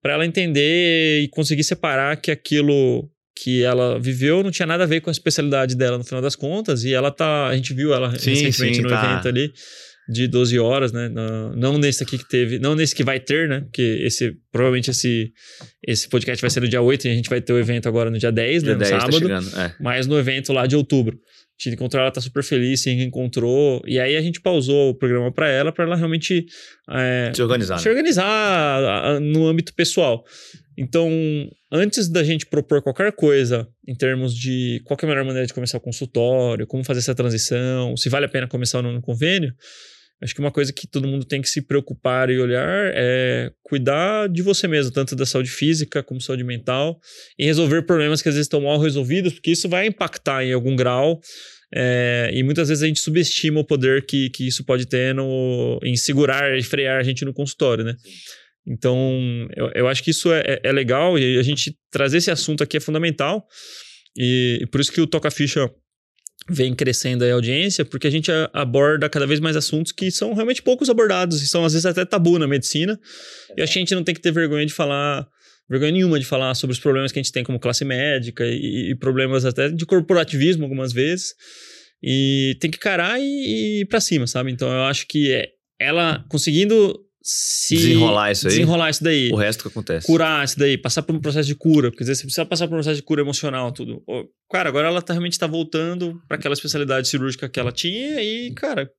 para 0.00 0.12
ela 0.12 0.26
entender 0.26 1.22
e 1.22 1.28
conseguir 1.28 1.64
separar 1.64 2.16
que 2.16 2.30
aquilo 2.30 3.10
que 3.34 3.62
ela 3.64 3.98
viveu 3.98 4.42
não 4.42 4.50
tinha 4.50 4.66
nada 4.66 4.84
a 4.84 4.86
ver 4.86 5.00
com 5.00 5.10
a 5.10 5.12
especialidade 5.12 5.74
dela 5.74 5.98
no 5.98 6.04
final 6.04 6.22
das 6.22 6.36
contas. 6.36 6.84
E 6.84 6.92
ela 6.92 7.10
tá. 7.10 7.48
A 7.48 7.56
gente 7.56 7.72
viu 7.72 7.92
ela 7.92 8.16
sim, 8.18 8.30
recentemente 8.30 8.76
sim, 8.76 8.82
no 8.82 8.88
tá. 8.88 9.04
evento 9.04 9.28
ali 9.28 9.52
de 10.08 10.26
12 10.26 10.58
horas, 10.58 10.92
né? 10.92 11.08
Não 11.08 11.78
nesse 11.78 12.02
aqui 12.02 12.18
que 12.18 12.28
teve, 12.28 12.58
não 12.58 12.74
nesse 12.74 12.94
que 12.94 13.04
vai 13.04 13.20
ter, 13.20 13.48
né? 13.48 13.60
Porque 13.60 14.00
esse, 14.04 14.36
provavelmente 14.50 14.90
esse, 14.90 15.32
esse 15.86 16.08
podcast 16.08 16.40
vai 16.40 16.50
ser 16.50 16.60
no 16.60 16.68
dia 16.68 16.82
8 16.82 17.06
e 17.06 17.10
a 17.10 17.14
gente 17.14 17.30
vai 17.30 17.40
ter 17.40 17.52
o 17.52 17.58
evento 17.58 17.88
agora 17.88 18.10
no 18.10 18.18
dia 18.18 18.32
10, 18.32 18.62
dia 18.62 18.72
né? 18.72 18.74
No 18.74 18.80
10 18.80 18.90
tá 18.90 19.00
sábado. 19.00 19.28
Tá 19.28 19.40
chegando, 19.40 19.60
é. 19.60 19.74
Mas 19.80 20.06
no 20.06 20.18
evento 20.18 20.52
lá 20.52 20.66
de 20.66 20.76
outubro 20.76 21.18
te 21.56 21.70
encontrou, 21.70 22.02
ela 22.02 22.10
tá 22.10 22.20
super 22.20 22.42
feliz, 22.42 22.82
se 22.82 22.90
encontrou. 22.90 23.80
E 23.86 24.00
aí 24.00 24.16
a 24.16 24.20
gente 24.20 24.40
pausou 24.40 24.90
o 24.90 24.94
programa 24.94 25.32
para 25.32 25.48
ela, 25.48 25.70
para 25.70 25.84
ela 25.84 25.96
realmente 25.96 26.44
é, 26.90 27.30
se 27.34 27.42
organizar. 27.42 27.78
Se 27.78 27.84
né? 27.84 27.90
organizar 27.90 29.20
no 29.20 29.46
âmbito 29.46 29.72
pessoal. 29.74 30.24
Então, 30.76 31.08
antes 31.70 32.08
da 32.08 32.24
gente 32.24 32.46
propor 32.46 32.82
qualquer 32.82 33.12
coisa 33.12 33.68
em 33.86 33.94
termos 33.94 34.34
de 34.34 34.80
qual 34.84 34.98
é 35.00 35.04
a 35.04 35.08
melhor 35.08 35.24
maneira 35.24 35.46
de 35.46 35.52
começar 35.52 35.78
o 35.78 35.80
consultório, 35.80 36.66
como 36.66 36.82
fazer 36.82 37.00
essa 37.00 37.14
transição, 37.14 37.96
se 37.96 38.08
vale 38.08 38.26
a 38.26 38.28
pena 38.28 38.48
começar 38.48 38.82
no 38.82 39.00
convênio, 39.02 39.54
acho 40.22 40.34
que 40.34 40.40
uma 40.40 40.52
coisa 40.52 40.72
que 40.72 40.86
todo 40.86 41.08
mundo 41.08 41.24
tem 41.24 41.42
que 41.42 41.48
se 41.48 41.60
preocupar 41.60 42.30
e 42.30 42.38
olhar 42.38 42.92
é 42.94 43.50
cuidar 43.62 44.28
de 44.28 44.42
você 44.42 44.68
mesmo, 44.68 44.92
tanto 44.92 45.16
da 45.16 45.26
saúde 45.26 45.50
física 45.50 46.02
como 46.02 46.20
saúde 46.20 46.44
mental, 46.44 47.00
e 47.38 47.44
resolver 47.44 47.82
problemas 47.82 48.22
que 48.22 48.28
às 48.28 48.34
vezes 48.34 48.46
estão 48.46 48.60
mal 48.60 48.78
resolvidos, 48.78 49.32
porque 49.32 49.50
isso 49.50 49.68
vai 49.68 49.86
impactar 49.86 50.44
em 50.44 50.52
algum 50.52 50.76
grau 50.76 51.20
é, 51.74 52.30
e 52.34 52.42
muitas 52.42 52.68
vezes 52.68 52.84
a 52.84 52.86
gente 52.86 53.00
subestima 53.00 53.60
o 53.60 53.64
poder 53.64 54.04
que, 54.04 54.28
que 54.30 54.46
isso 54.46 54.62
pode 54.64 54.86
ter 54.86 55.14
no, 55.14 55.80
em 55.82 55.96
segurar 55.96 56.56
e 56.56 56.62
frear 56.62 57.00
a 57.00 57.02
gente 57.02 57.24
no 57.24 57.32
consultório, 57.32 57.82
né? 57.82 57.96
Então, 58.66 59.48
eu, 59.56 59.70
eu 59.74 59.88
acho 59.88 60.04
que 60.04 60.10
isso 60.10 60.32
é, 60.32 60.40
é, 60.46 60.60
é 60.64 60.72
legal 60.72 61.18
e 61.18 61.38
a 61.38 61.42
gente 61.42 61.74
trazer 61.90 62.18
esse 62.18 62.30
assunto 62.30 62.62
aqui 62.62 62.76
é 62.76 62.80
fundamental. 62.80 63.44
E, 64.16 64.58
e 64.60 64.66
por 64.66 64.80
isso 64.80 64.92
que 64.92 65.00
o 65.00 65.06
Toca 65.06 65.30
Ficha 65.30 65.68
vem 66.48 66.74
crescendo 66.74 67.24
a 67.24 67.32
audiência, 67.32 67.84
porque 67.84 68.06
a 68.06 68.10
gente 68.10 68.30
aborda 68.52 69.08
cada 69.08 69.26
vez 69.26 69.40
mais 69.40 69.56
assuntos 69.56 69.92
que 69.92 70.10
são 70.10 70.34
realmente 70.34 70.62
poucos 70.62 70.90
abordados 70.90 71.42
e 71.42 71.48
são 71.48 71.64
às 71.64 71.72
vezes 71.72 71.86
até 71.86 72.04
tabu 72.04 72.38
na 72.38 72.46
medicina. 72.46 72.98
E 73.56 73.62
acho 73.62 73.72
que 73.72 73.78
a 73.78 73.82
gente 73.82 73.94
não 73.94 74.04
tem 74.04 74.14
que 74.14 74.20
ter 74.20 74.32
vergonha 74.32 74.66
de 74.66 74.72
falar 74.72 75.26
vergonha 75.68 75.92
nenhuma 75.92 76.18
de 76.18 76.26
falar 76.26 76.54
sobre 76.54 76.74
os 76.74 76.80
problemas 76.80 77.12
que 77.12 77.18
a 77.18 77.22
gente 77.22 77.32
tem 77.32 77.44
como 77.44 77.58
classe 77.58 77.84
médica 77.84 78.44
e, 78.44 78.90
e 78.90 78.94
problemas 78.96 79.44
até 79.44 79.70
de 79.70 79.86
corporativismo 79.86 80.64
algumas 80.64 80.92
vezes. 80.92 81.34
E 82.02 82.56
tem 82.60 82.70
que 82.70 82.78
carar 82.78 83.20
e, 83.20 83.24
e 83.24 83.80
ir 83.82 83.86
pra 83.86 84.00
cima, 84.00 84.26
sabe? 84.26 84.50
Então 84.50 84.70
eu 84.70 84.82
acho 84.82 85.06
que 85.06 85.32
é, 85.32 85.48
ela 85.78 86.24
conseguindo 86.28 86.98
se 87.22 87.76
desenrolar 87.76 88.32
isso 88.32 88.48
aí. 88.48 88.54
Desenrolar 88.54 88.90
isso 88.90 89.04
daí. 89.04 89.30
O 89.30 89.36
resto 89.36 89.62
que 89.62 89.68
acontece. 89.68 90.06
Curar 90.06 90.44
isso 90.44 90.58
daí, 90.58 90.76
passar 90.76 91.02
por 91.02 91.14
um 91.14 91.20
processo 91.20 91.46
de 91.46 91.54
cura, 91.54 91.90
porque 91.90 92.02
às 92.02 92.08
vezes 92.08 92.20
você 92.20 92.26
precisa 92.26 92.46
passar 92.46 92.66
por 92.66 92.74
um 92.74 92.78
processo 92.78 92.96
de 92.96 93.02
cura 93.02 93.22
emocional, 93.22 93.70
tudo. 93.72 94.02
Cara, 94.50 94.68
agora 94.68 94.88
ela 94.88 95.00
tá, 95.00 95.12
realmente 95.12 95.34
está 95.34 95.46
voltando 95.46 96.20
para 96.28 96.36
aquela 96.36 96.52
especialidade 96.52 97.08
cirúrgica 97.08 97.48
que 97.48 97.60
ela 97.60 97.72
tinha 97.72 98.22
e, 98.22 98.52
cara, 98.52 98.90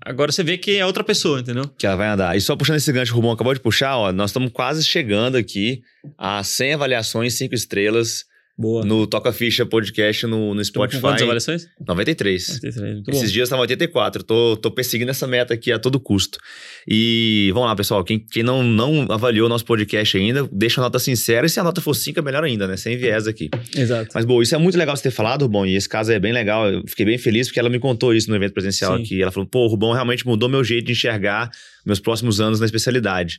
Agora 0.00 0.30
você 0.30 0.44
vê 0.44 0.56
que 0.56 0.76
é 0.76 0.86
outra 0.86 1.02
pessoa, 1.02 1.40
entendeu? 1.40 1.68
Que 1.76 1.84
ela 1.84 1.96
vai 1.96 2.08
andar. 2.08 2.36
E 2.36 2.40
só 2.40 2.54
puxando 2.54 2.76
esse 2.76 2.92
gancho, 2.92 3.12
o 3.12 3.16
Rubão 3.16 3.32
acabou 3.32 3.52
de 3.52 3.58
puxar, 3.58 3.96
ó, 3.96 4.12
nós 4.12 4.30
estamos 4.30 4.52
quase 4.52 4.84
chegando 4.84 5.36
aqui 5.36 5.82
a 6.16 6.42
100 6.42 6.74
avaliações, 6.74 7.34
5 7.34 7.52
estrelas 7.52 8.24
Boa. 8.58 8.84
No 8.84 9.06
Toca 9.06 9.32
Ficha 9.32 9.64
Podcast 9.64 10.26
no, 10.26 10.52
no 10.52 10.64
Spotify. 10.64 11.00
Quantas 11.00 11.22
avaliações? 11.22 11.68
93. 11.86 12.60
93 12.60 12.92
muito 12.92 13.10
Esses 13.10 13.22
bom. 13.22 13.32
dias 13.32 13.46
estavam 13.46 13.60
84. 13.60 14.24
Tô, 14.24 14.56
tô 14.56 14.68
perseguindo 14.72 15.12
essa 15.12 15.28
meta 15.28 15.54
aqui 15.54 15.70
a 15.70 15.78
todo 15.78 16.00
custo. 16.00 16.40
E 16.84 17.50
vamos 17.54 17.68
lá, 17.68 17.76
pessoal. 17.76 18.02
Quem, 18.02 18.18
quem 18.18 18.42
não, 18.42 18.64
não 18.64 19.06
avaliou 19.12 19.46
o 19.46 19.48
nosso 19.48 19.64
podcast 19.64 20.18
ainda, 20.18 20.48
deixa 20.50 20.80
a 20.80 20.82
nota 20.82 20.98
sincera. 20.98 21.46
E 21.46 21.48
se 21.48 21.60
a 21.60 21.62
nota 21.62 21.80
for 21.80 21.94
5, 21.94 22.18
é 22.18 22.22
melhor 22.22 22.42
ainda, 22.42 22.66
né? 22.66 22.76
Sem 22.76 22.96
viés 22.96 23.28
aqui. 23.28 23.48
Exato. 23.76 24.10
Mas, 24.12 24.24
bom, 24.24 24.42
isso 24.42 24.56
é 24.56 24.58
muito 24.58 24.76
legal 24.76 24.96
você 24.96 25.04
ter 25.04 25.12
falado, 25.12 25.42
Rubão. 25.42 25.64
E 25.64 25.76
esse 25.76 25.88
caso 25.88 26.10
é 26.10 26.18
bem 26.18 26.32
legal. 26.32 26.68
Eu 26.68 26.82
fiquei 26.84 27.06
bem 27.06 27.16
feliz 27.16 27.46
porque 27.46 27.60
ela 27.60 27.70
me 27.70 27.78
contou 27.78 28.12
isso 28.12 28.28
no 28.28 28.34
evento 28.34 28.54
presencial 28.54 28.96
Sim. 28.96 29.02
aqui. 29.04 29.22
Ela 29.22 29.30
falou, 29.30 29.48
pô, 29.48 29.66
o 29.66 29.68
Rubão 29.68 29.92
realmente 29.92 30.26
mudou 30.26 30.48
meu 30.48 30.64
jeito 30.64 30.86
de 30.86 30.92
enxergar 30.92 31.48
meus 31.86 32.00
próximos 32.00 32.40
anos 32.40 32.58
na 32.58 32.66
especialidade. 32.66 33.38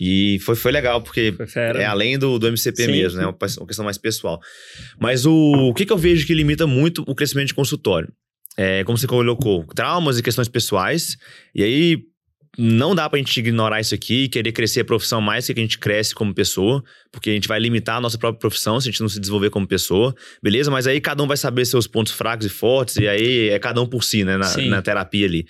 E 0.00 0.38
foi, 0.40 0.54
foi 0.56 0.72
legal, 0.72 1.00
porque 1.02 1.32
Foi 1.46 1.62
é 1.62 1.84
além 1.84 2.18
do, 2.18 2.38
do 2.38 2.46
MCP 2.48 2.84
Sim. 2.86 2.92
mesmo, 2.92 3.18
né? 3.18 3.26
Uma, 3.26 3.32
pe- 3.32 3.46
uma 3.58 3.66
questão 3.66 3.84
mais 3.84 3.96
pessoal. 3.98 4.40
Mas 5.00 5.24
o, 5.24 5.32
o 5.32 5.74
que, 5.74 5.86
que 5.86 5.92
eu 5.92 5.98
vejo 5.98 6.26
que 6.26 6.34
limita 6.34 6.66
muito 6.66 7.04
o 7.06 7.14
crescimento 7.14 7.48
de 7.48 7.54
consultório? 7.54 8.12
É, 8.56 8.84
como 8.84 8.96
você 8.96 9.06
colocou, 9.06 9.64
traumas 9.74 10.18
e 10.18 10.22
questões 10.22 10.48
pessoais. 10.48 11.16
E 11.54 11.62
aí, 11.62 11.98
não 12.56 12.94
dá 12.94 13.08
pra 13.08 13.18
gente 13.18 13.36
ignorar 13.38 13.80
isso 13.80 13.94
aqui 13.94 14.24
e 14.24 14.28
querer 14.28 14.52
crescer 14.52 14.80
a 14.80 14.84
profissão 14.84 15.20
mais 15.20 15.46
que 15.46 15.52
a 15.52 15.56
gente 15.56 15.78
cresce 15.78 16.14
como 16.14 16.34
pessoa, 16.34 16.82
porque 17.10 17.30
a 17.30 17.32
gente 17.32 17.48
vai 17.48 17.58
limitar 17.58 17.96
a 17.96 18.00
nossa 18.00 18.16
própria 18.16 18.38
profissão 18.38 18.80
se 18.80 18.88
a 18.88 18.90
gente 18.90 19.00
não 19.00 19.08
se 19.08 19.18
desenvolver 19.18 19.50
como 19.50 19.66
pessoa, 19.66 20.14
beleza? 20.42 20.70
Mas 20.70 20.86
aí 20.86 21.00
cada 21.00 21.22
um 21.22 21.26
vai 21.26 21.36
saber 21.36 21.64
seus 21.64 21.86
pontos 21.86 22.12
fracos 22.12 22.46
e 22.46 22.48
fortes, 22.48 22.96
e 22.96 23.08
aí 23.08 23.48
é 23.48 23.58
cada 23.58 23.80
um 23.80 23.86
por 23.86 24.04
si, 24.04 24.24
né? 24.24 24.36
Na, 24.36 24.56
na 24.56 24.82
terapia 24.82 25.26
ali. 25.26 25.46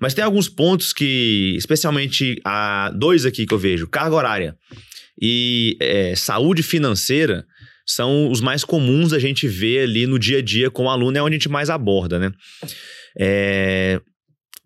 Mas 0.00 0.14
tem 0.14 0.24
alguns 0.24 0.48
pontos 0.48 0.92
que, 0.92 1.54
especialmente 1.56 2.40
há 2.44 2.90
dois 2.94 3.24
aqui 3.24 3.46
que 3.46 3.54
eu 3.54 3.58
vejo: 3.58 3.86
carga 3.86 4.16
horária 4.16 4.56
e 5.20 5.76
é, 5.80 6.14
saúde 6.14 6.62
financeira 6.62 7.44
são 7.86 8.30
os 8.30 8.40
mais 8.40 8.64
comuns 8.64 9.12
a 9.12 9.18
gente 9.18 9.48
ver 9.48 9.84
ali 9.84 10.06
no 10.06 10.18
dia 10.18 10.38
a 10.38 10.42
dia 10.42 10.70
com 10.70 10.84
o 10.84 10.90
aluno, 10.90 11.16
é 11.16 11.22
onde 11.22 11.34
a 11.34 11.38
gente 11.38 11.48
mais 11.48 11.70
aborda, 11.70 12.18
né? 12.18 12.30
É, 13.18 14.00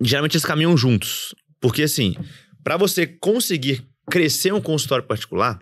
geralmente 0.01 0.35
eles 0.35 0.45
caminham 0.45 0.77
juntos. 0.77 1.35
Porque, 1.63 1.85
assim, 1.85 2.17
para 2.65 2.77
você 2.77 3.07
conseguir 3.07 3.87
crescer 4.11 4.53
um 4.53 4.61
consultório 4.61 5.07
particular, 5.07 5.61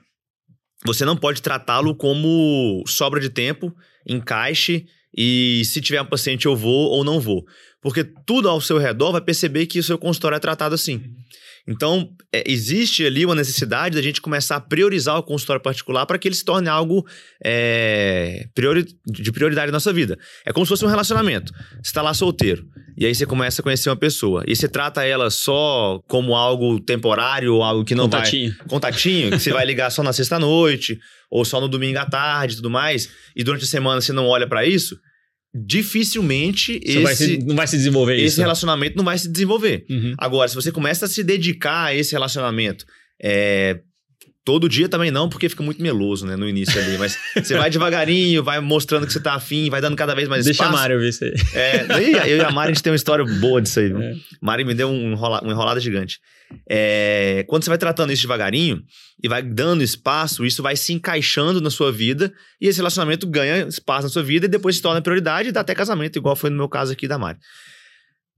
você 0.84 1.04
não 1.04 1.16
pode 1.16 1.42
tratá-lo 1.42 1.94
como 1.94 2.82
sobra 2.86 3.20
de 3.20 3.28
tempo, 3.28 3.72
encaixe 4.08 4.86
e 5.16 5.62
se 5.66 5.80
tiver 5.80 6.00
um 6.00 6.06
paciente 6.06 6.46
eu 6.46 6.56
vou 6.56 6.88
ou 6.90 7.04
não 7.04 7.20
vou. 7.20 7.44
Porque 7.82 8.02
tudo 8.02 8.48
ao 8.48 8.60
seu 8.60 8.78
redor 8.78 9.12
vai 9.12 9.20
perceber 9.20 9.66
que 9.66 9.78
o 9.78 9.82
seu 9.82 9.98
consultório 9.98 10.36
é 10.36 10.40
tratado 10.40 10.74
assim. 10.74 11.02
Então, 11.68 12.10
é, 12.32 12.42
existe 12.50 13.04
ali 13.04 13.24
uma 13.24 13.34
necessidade 13.34 13.94
da 13.94 14.02
gente 14.02 14.20
começar 14.20 14.56
a 14.56 14.60
priorizar 14.60 15.16
o 15.18 15.22
consultório 15.22 15.62
particular 15.62 16.06
para 16.06 16.18
que 16.18 16.26
ele 16.26 16.34
se 16.34 16.44
torne 16.44 16.68
algo 16.68 17.06
é, 17.44 18.46
priori- 18.54 18.86
de 19.06 19.32
prioridade 19.32 19.66
na 19.66 19.76
nossa 19.76 19.92
vida. 19.92 20.18
É 20.44 20.52
como 20.52 20.64
se 20.64 20.70
fosse 20.70 20.84
um 20.84 20.88
relacionamento. 20.88 21.52
Você 21.74 21.80
está 21.90 22.02
lá 22.02 22.14
solteiro, 22.14 22.64
e 22.96 23.06
aí 23.06 23.14
você 23.14 23.26
começa 23.26 23.60
a 23.60 23.62
conhecer 23.62 23.88
uma 23.90 23.96
pessoa, 23.96 24.42
e 24.46 24.56
você 24.56 24.68
trata 24.68 25.04
ela 25.04 25.30
só 25.30 26.00
como 26.08 26.34
algo 26.34 26.80
temporário, 26.80 27.54
ou 27.54 27.62
algo 27.62 27.84
que 27.84 27.94
não 27.94 28.08
vai 28.08 28.20
Contatinho. 28.20 28.56
contatinho, 28.68 29.30
que 29.32 29.38
você 29.38 29.52
vai 29.52 29.64
ligar 29.66 29.90
só 29.90 30.02
na 30.02 30.12
sexta-noite, 30.12 30.98
ou 31.30 31.44
só 31.44 31.60
no 31.60 31.68
domingo 31.68 31.98
à 31.98 32.06
tarde 32.06 32.54
e 32.54 32.56
tudo 32.56 32.70
mais, 32.70 33.08
e 33.36 33.44
durante 33.44 33.64
a 33.64 33.68
semana 33.68 34.00
você 34.00 34.12
não 34.12 34.26
olha 34.26 34.46
pra 34.48 34.66
isso, 34.66 34.98
dificilmente 35.54 36.80
Você 36.84 37.00
vai 37.00 37.12
esse, 37.12 37.26
se- 37.26 37.38
não 37.38 37.56
vai 37.56 37.66
se 37.66 37.76
desenvolver 37.76 38.14
esse 38.16 38.26
isso. 38.26 38.40
relacionamento 38.40 38.96
não 38.96 39.04
vai 39.04 39.18
se 39.18 39.28
desenvolver. 39.28 39.84
Uhum. 39.90 40.14
Agora, 40.18 40.48
se 40.48 40.54
você 40.54 40.70
começa 40.70 41.06
a 41.06 41.08
se 41.08 41.22
dedicar 41.24 41.86
a 41.86 41.94
esse 41.94 42.12
relacionamento, 42.12 42.84
é, 43.22 43.80
todo 44.44 44.68
dia 44.68 44.88
também 44.88 45.10
não, 45.10 45.28
porque 45.28 45.48
fica 45.48 45.62
muito 45.62 45.82
meloso, 45.82 46.26
né, 46.26 46.36
no 46.36 46.48
início 46.48 46.80
ali, 46.80 46.96
mas 46.98 47.16
você 47.34 47.56
vai 47.56 47.70
devagarinho, 47.70 48.42
vai 48.42 48.60
mostrando 48.60 49.06
que 49.06 49.12
você 49.12 49.20
tá 49.20 49.34
afim, 49.34 49.68
vai 49.68 49.80
dando 49.80 49.96
cada 49.96 50.14
vez 50.14 50.28
mais 50.28 50.44
Deixa 50.44 50.62
a 50.62 50.66
espaço. 50.66 50.80
Mário 50.80 50.98
ver 50.98 51.08
isso 51.08 51.24
aí. 51.24 51.34
É, 51.54 51.86
eu 52.30 52.38
e 52.38 52.40
a 52.40 52.50
Mari, 52.50 52.70
a 52.70 52.74
gente 52.74 52.82
tem 52.82 52.90
uma 52.90 52.96
história 52.96 53.24
boa 53.24 53.60
disso 53.60 53.80
aí. 53.80 53.92
É. 53.92 54.14
Mari 54.40 54.64
me 54.64 54.74
deu 54.74 54.88
um 54.88 55.12
enrola, 55.12 55.40
uma 55.42 55.52
enrolada 55.52 55.80
gigante. 55.80 56.18
É, 56.68 57.44
quando 57.48 57.64
você 57.64 57.70
vai 57.70 57.78
tratando 57.78 58.12
isso 58.12 58.22
devagarinho 58.22 58.82
e 59.22 59.28
vai 59.28 59.42
dando 59.42 59.82
espaço, 59.82 60.44
isso 60.44 60.62
vai 60.62 60.76
se 60.76 60.92
encaixando 60.92 61.60
na 61.60 61.70
sua 61.70 61.92
vida 61.92 62.32
e 62.60 62.66
esse 62.66 62.78
relacionamento 62.78 63.26
ganha 63.26 63.68
espaço 63.68 64.04
na 64.04 64.08
sua 64.08 64.22
vida 64.22 64.46
e 64.46 64.48
depois 64.48 64.76
se 64.76 64.82
torna 64.82 65.00
prioridade 65.00 65.50
e 65.50 65.52
dá 65.52 65.60
até 65.60 65.74
casamento, 65.74 66.18
igual 66.18 66.34
foi 66.34 66.50
no 66.50 66.56
meu 66.56 66.68
caso 66.68 66.92
aqui 66.92 67.06
da 67.06 67.18
Mari. 67.18 67.38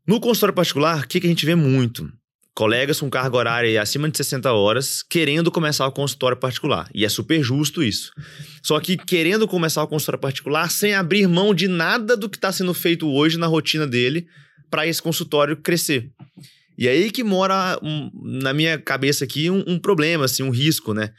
No 0.06 0.20
consultório 0.20 0.54
particular, 0.54 1.04
o 1.04 1.08
que, 1.08 1.20
que 1.20 1.26
a 1.26 1.30
gente 1.30 1.46
vê 1.46 1.54
muito? 1.54 2.08
Colegas 2.54 3.00
com 3.00 3.08
carga 3.08 3.36
horária 3.36 3.80
acima 3.80 4.10
de 4.10 4.16
60 4.18 4.52
horas 4.52 5.02
querendo 5.02 5.50
começar 5.50 5.86
o 5.86 5.92
consultório 5.92 6.36
particular. 6.36 6.88
E 6.94 7.04
é 7.04 7.08
super 7.08 7.42
justo 7.42 7.82
isso. 7.82 8.12
Só 8.62 8.78
que 8.78 8.96
querendo 8.96 9.48
começar 9.48 9.82
o 9.82 9.88
consultório 9.88 10.20
particular 10.20 10.70
sem 10.70 10.94
abrir 10.94 11.26
mão 11.26 11.54
de 11.54 11.66
nada 11.66 12.16
do 12.16 12.28
que 12.28 12.36
está 12.36 12.52
sendo 12.52 12.74
feito 12.74 13.08
hoje 13.08 13.38
na 13.38 13.46
rotina 13.46 13.86
dele 13.86 14.26
para 14.70 14.86
esse 14.86 15.00
consultório 15.00 15.56
crescer. 15.56 16.10
E 16.76 16.88
aí 16.88 17.10
que 17.10 17.24
mora 17.24 17.78
um, 17.82 18.10
na 18.22 18.52
minha 18.52 18.78
cabeça 18.78 19.24
aqui 19.24 19.48
um, 19.48 19.64
um 19.66 19.78
problema, 19.78 20.26
assim, 20.26 20.42
um 20.42 20.50
risco, 20.50 20.92
né? 20.92 21.10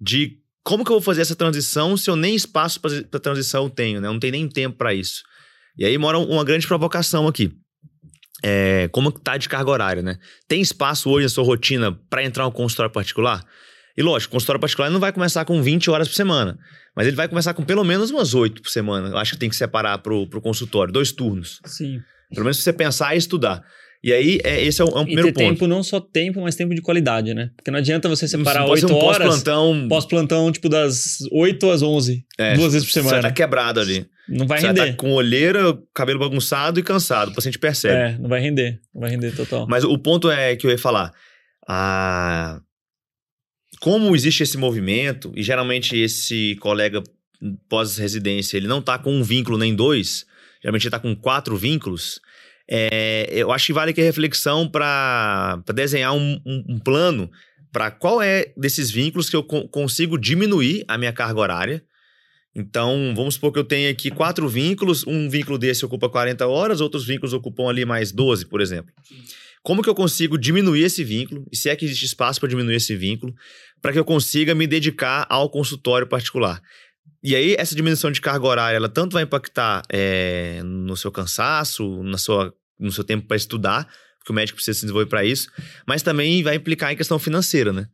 De 0.00 0.38
como 0.62 0.84
que 0.84 0.90
eu 0.90 0.96
vou 0.96 1.02
fazer 1.02 1.22
essa 1.22 1.36
transição 1.36 1.96
se 1.96 2.10
eu 2.10 2.16
nem 2.16 2.34
espaço 2.34 2.80
para 2.80 3.20
transição 3.20 3.68
tenho, 3.68 4.00
né? 4.00 4.08
Eu 4.08 4.12
não 4.12 4.20
tenho 4.20 4.32
nem 4.32 4.48
tempo 4.48 4.76
para 4.76 4.92
isso. 4.92 5.22
E 5.78 5.84
aí 5.84 5.96
mora 5.96 6.18
uma 6.18 6.44
grande 6.44 6.66
provocação 6.66 7.26
aqui. 7.26 7.50
É, 8.42 8.88
como 8.92 9.12
que 9.12 9.20
tá 9.20 9.36
de 9.36 9.48
carga 9.48 9.70
horária, 9.70 10.02
né? 10.02 10.18
Tem 10.48 10.60
espaço 10.60 11.08
hoje 11.08 11.26
na 11.26 11.30
sua 11.30 11.44
rotina 11.44 11.92
para 12.10 12.24
entrar 12.24 12.46
um 12.46 12.50
consultório 12.50 12.90
particular? 12.90 13.44
E 13.96 14.02
lógico, 14.02 14.32
o 14.32 14.36
consultório 14.36 14.60
particular 14.60 14.90
não 14.90 14.98
vai 14.98 15.12
começar 15.12 15.44
com 15.44 15.62
20 15.62 15.90
horas 15.90 16.08
por 16.08 16.14
semana, 16.14 16.58
mas 16.96 17.06
ele 17.06 17.16
vai 17.16 17.28
começar 17.28 17.54
com 17.54 17.62
pelo 17.62 17.84
menos 17.84 18.10
umas 18.10 18.34
8 18.34 18.62
por 18.62 18.70
semana. 18.70 19.08
Eu 19.08 19.18
acho 19.18 19.32
que 19.32 19.38
tem 19.38 19.50
que 19.50 19.56
separar 19.56 19.98
pro, 19.98 20.26
pro 20.26 20.40
consultório, 20.40 20.92
dois 20.92 21.12
turnos. 21.12 21.60
Sim. 21.66 22.00
Pelo 22.30 22.44
menos 22.44 22.56
se 22.56 22.62
você 22.62 22.72
pensar 22.72 23.14
e 23.14 23.18
estudar. 23.18 23.62
E 24.04 24.12
aí, 24.12 24.40
é, 24.42 24.60
esse 24.64 24.82
é 24.82 24.84
o, 24.84 24.88
é 24.88 25.02
E 25.02 25.04
primeiro 25.04 25.28
ter 25.28 25.34
ponto. 25.34 25.48
tempo, 25.52 25.66
não 25.68 25.82
só 25.82 26.00
tempo, 26.00 26.40
mas 26.42 26.56
tempo 26.56 26.74
de 26.74 26.82
qualidade, 26.82 27.32
né? 27.34 27.50
Porque 27.56 27.70
não 27.70 27.78
adianta 27.78 28.08
você 28.08 28.26
separar 28.26 28.66
8 28.66 28.92
um 28.92 28.96
horas. 28.96 29.18
pós-plantão. 29.18 29.86
Pós-plantão, 29.88 30.50
tipo, 30.50 30.68
das 30.68 31.18
8 31.30 31.70
às 31.70 31.82
11. 31.82 32.24
é, 32.36 32.54
duas 32.54 32.72
vezes 32.72 32.88
por 32.88 32.92
Você 32.94 33.00
semana. 33.02 33.22
tá 33.22 33.30
quebrado 33.30 33.78
ali. 33.78 34.04
Não 34.28 34.46
vai 34.46 34.60
você 34.60 34.66
render. 34.68 34.86
tá 34.90 34.92
com 34.94 35.12
olheira, 35.12 35.78
cabelo 35.94 36.18
bagunçado 36.18 36.80
e 36.80 36.82
cansado. 36.82 37.30
O 37.30 37.34
paciente 37.34 37.58
percebe. 37.60 37.94
É, 38.14 38.18
não 38.18 38.28
vai 38.28 38.40
render. 38.40 38.80
Não 38.92 39.02
vai 39.02 39.10
render 39.10 39.36
total. 39.36 39.66
Mas 39.68 39.84
o 39.84 39.96
ponto 39.98 40.28
é 40.30 40.56
que 40.56 40.66
eu 40.66 40.70
ia 40.72 40.78
falar. 40.78 41.12
Ah, 41.68 42.60
como 43.80 44.14
existe 44.16 44.42
esse 44.42 44.56
movimento, 44.58 45.32
e 45.36 45.42
geralmente 45.44 45.96
esse 45.96 46.56
colega 46.60 47.02
pós-residência, 47.68 48.56
ele 48.56 48.66
não 48.68 48.80
tá 48.82 48.98
com 48.98 49.12
um 49.12 49.22
vínculo 49.22 49.58
nem 49.58 49.74
dois, 49.74 50.24
geralmente 50.62 50.84
ele 50.84 50.90
tá 50.90 50.98
com 50.98 51.14
quatro 51.14 51.56
vínculos, 51.56 52.20
é, 52.74 53.26
eu 53.30 53.52
acho 53.52 53.66
que 53.66 53.72
vale 53.74 53.90
aqui 53.90 54.00
a 54.00 54.04
reflexão 54.04 54.66
para 54.66 55.62
desenhar 55.74 56.14
um, 56.14 56.40
um- 56.46 56.64
um 56.70 56.78
plano 56.78 57.30
para 57.70 57.90
qual 57.90 58.22
é 58.22 58.52
desses 58.56 58.90
vínculos 58.90 59.28
que 59.28 59.36
eu 59.36 59.42
con- 59.42 59.68
consigo 59.68 60.16
diminuir 60.18 60.82
a 60.88 60.96
minha 60.96 61.12
carga 61.12 61.38
horária. 61.40 61.84
Então, 62.54 63.12
vamos 63.16 63.34
supor 63.34 63.52
que 63.52 63.58
eu 63.58 63.64
tenho 63.64 63.90
aqui 63.90 64.10
quatro 64.10 64.48
vínculos, 64.48 65.06
um 65.06 65.28
vínculo 65.28 65.58
desse 65.58 65.84
ocupa 65.84 66.08
40 66.08 66.46
horas, 66.46 66.80
outros 66.80 67.04
vínculos 67.06 67.32
ocupam 67.32 67.68
ali 67.68 67.84
mais 67.84 68.10
12, 68.12 68.46
por 68.46 68.60
exemplo. 68.60 68.92
Como 69.62 69.82
que 69.82 69.88
eu 69.88 69.94
consigo 69.94 70.36
diminuir 70.38 70.82
esse 70.82 71.04
vínculo, 71.04 71.46
e 71.52 71.56
se 71.56 71.68
é 71.70 71.76
que 71.76 71.84
existe 71.84 72.04
espaço 72.06 72.40
para 72.40 72.48
diminuir 72.48 72.74
esse 72.76 72.94
vínculo, 72.96 73.34
para 73.80 73.92
que 73.92 73.98
eu 73.98 74.04
consiga 74.04 74.54
me 74.54 74.66
dedicar 74.66 75.26
ao 75.30 75.48
consultório 75.48 76.06
particular? 76.06 76.60
E 77.22 77.34
aí, 77.36 77.54
essa 77.58 77.74
diminuição 77.74 78.10
de 78.10 78.20
carga 78.20 78.44
horária, 78.46 78.76
ela 78.76 78.88
tanto 78.88 79.12
vai 79.14 79.22
impactar 79.22 79.82
é, 79.90 80.60
no 80.64 80.96
seu 80.96 81.10
cansaço, 81.12 82.02
na 82.02 82.18
sua, 82.18 82.52
no 82.82 82.92
seu 82.92 83.04
tempo 83.04 83.26
para 83.26 83.36
estudar, 83.36 83.88
porque 84.18 84.32
o 84.32 84.34
médico 84.34 84.56
precisa 84.56 84.74
se 84.74 84.82
desenvolver 84.82 85.08
para 85.08 85.24
isso, 85.24 85.50
mas 85.86 86.02
também 86.02 86.42
vai 86.42 86.56
implicar 86.56 86.92
em 86.92 86.96
questão 86.96 87.18
financeira, 87.18 87.72
né? 87.72 87.86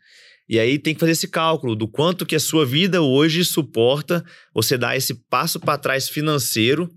E 0.49 0.59
aí 0.59 0.79
tem 0.79 0.95
que 0.95 1.01
fazer 1.01 1.13
esse 1.13 1.29
cálculo 1.29 1.77
do 1.77 1.87
quanto 1.87 2.25
que 2.25 2.35
a 2.35 2.41
sua 2.41 2.65
vida 2.65 3.03
hoje 3.03 3.45
suporta 3.45 4.25
você 4.55 4.79
dar 4.79 4.97
esse 4.97 5.15
passo 5.29 5.61
para 5.61 5.77
trás 5.77 6.09
financeiro 6.09 6.91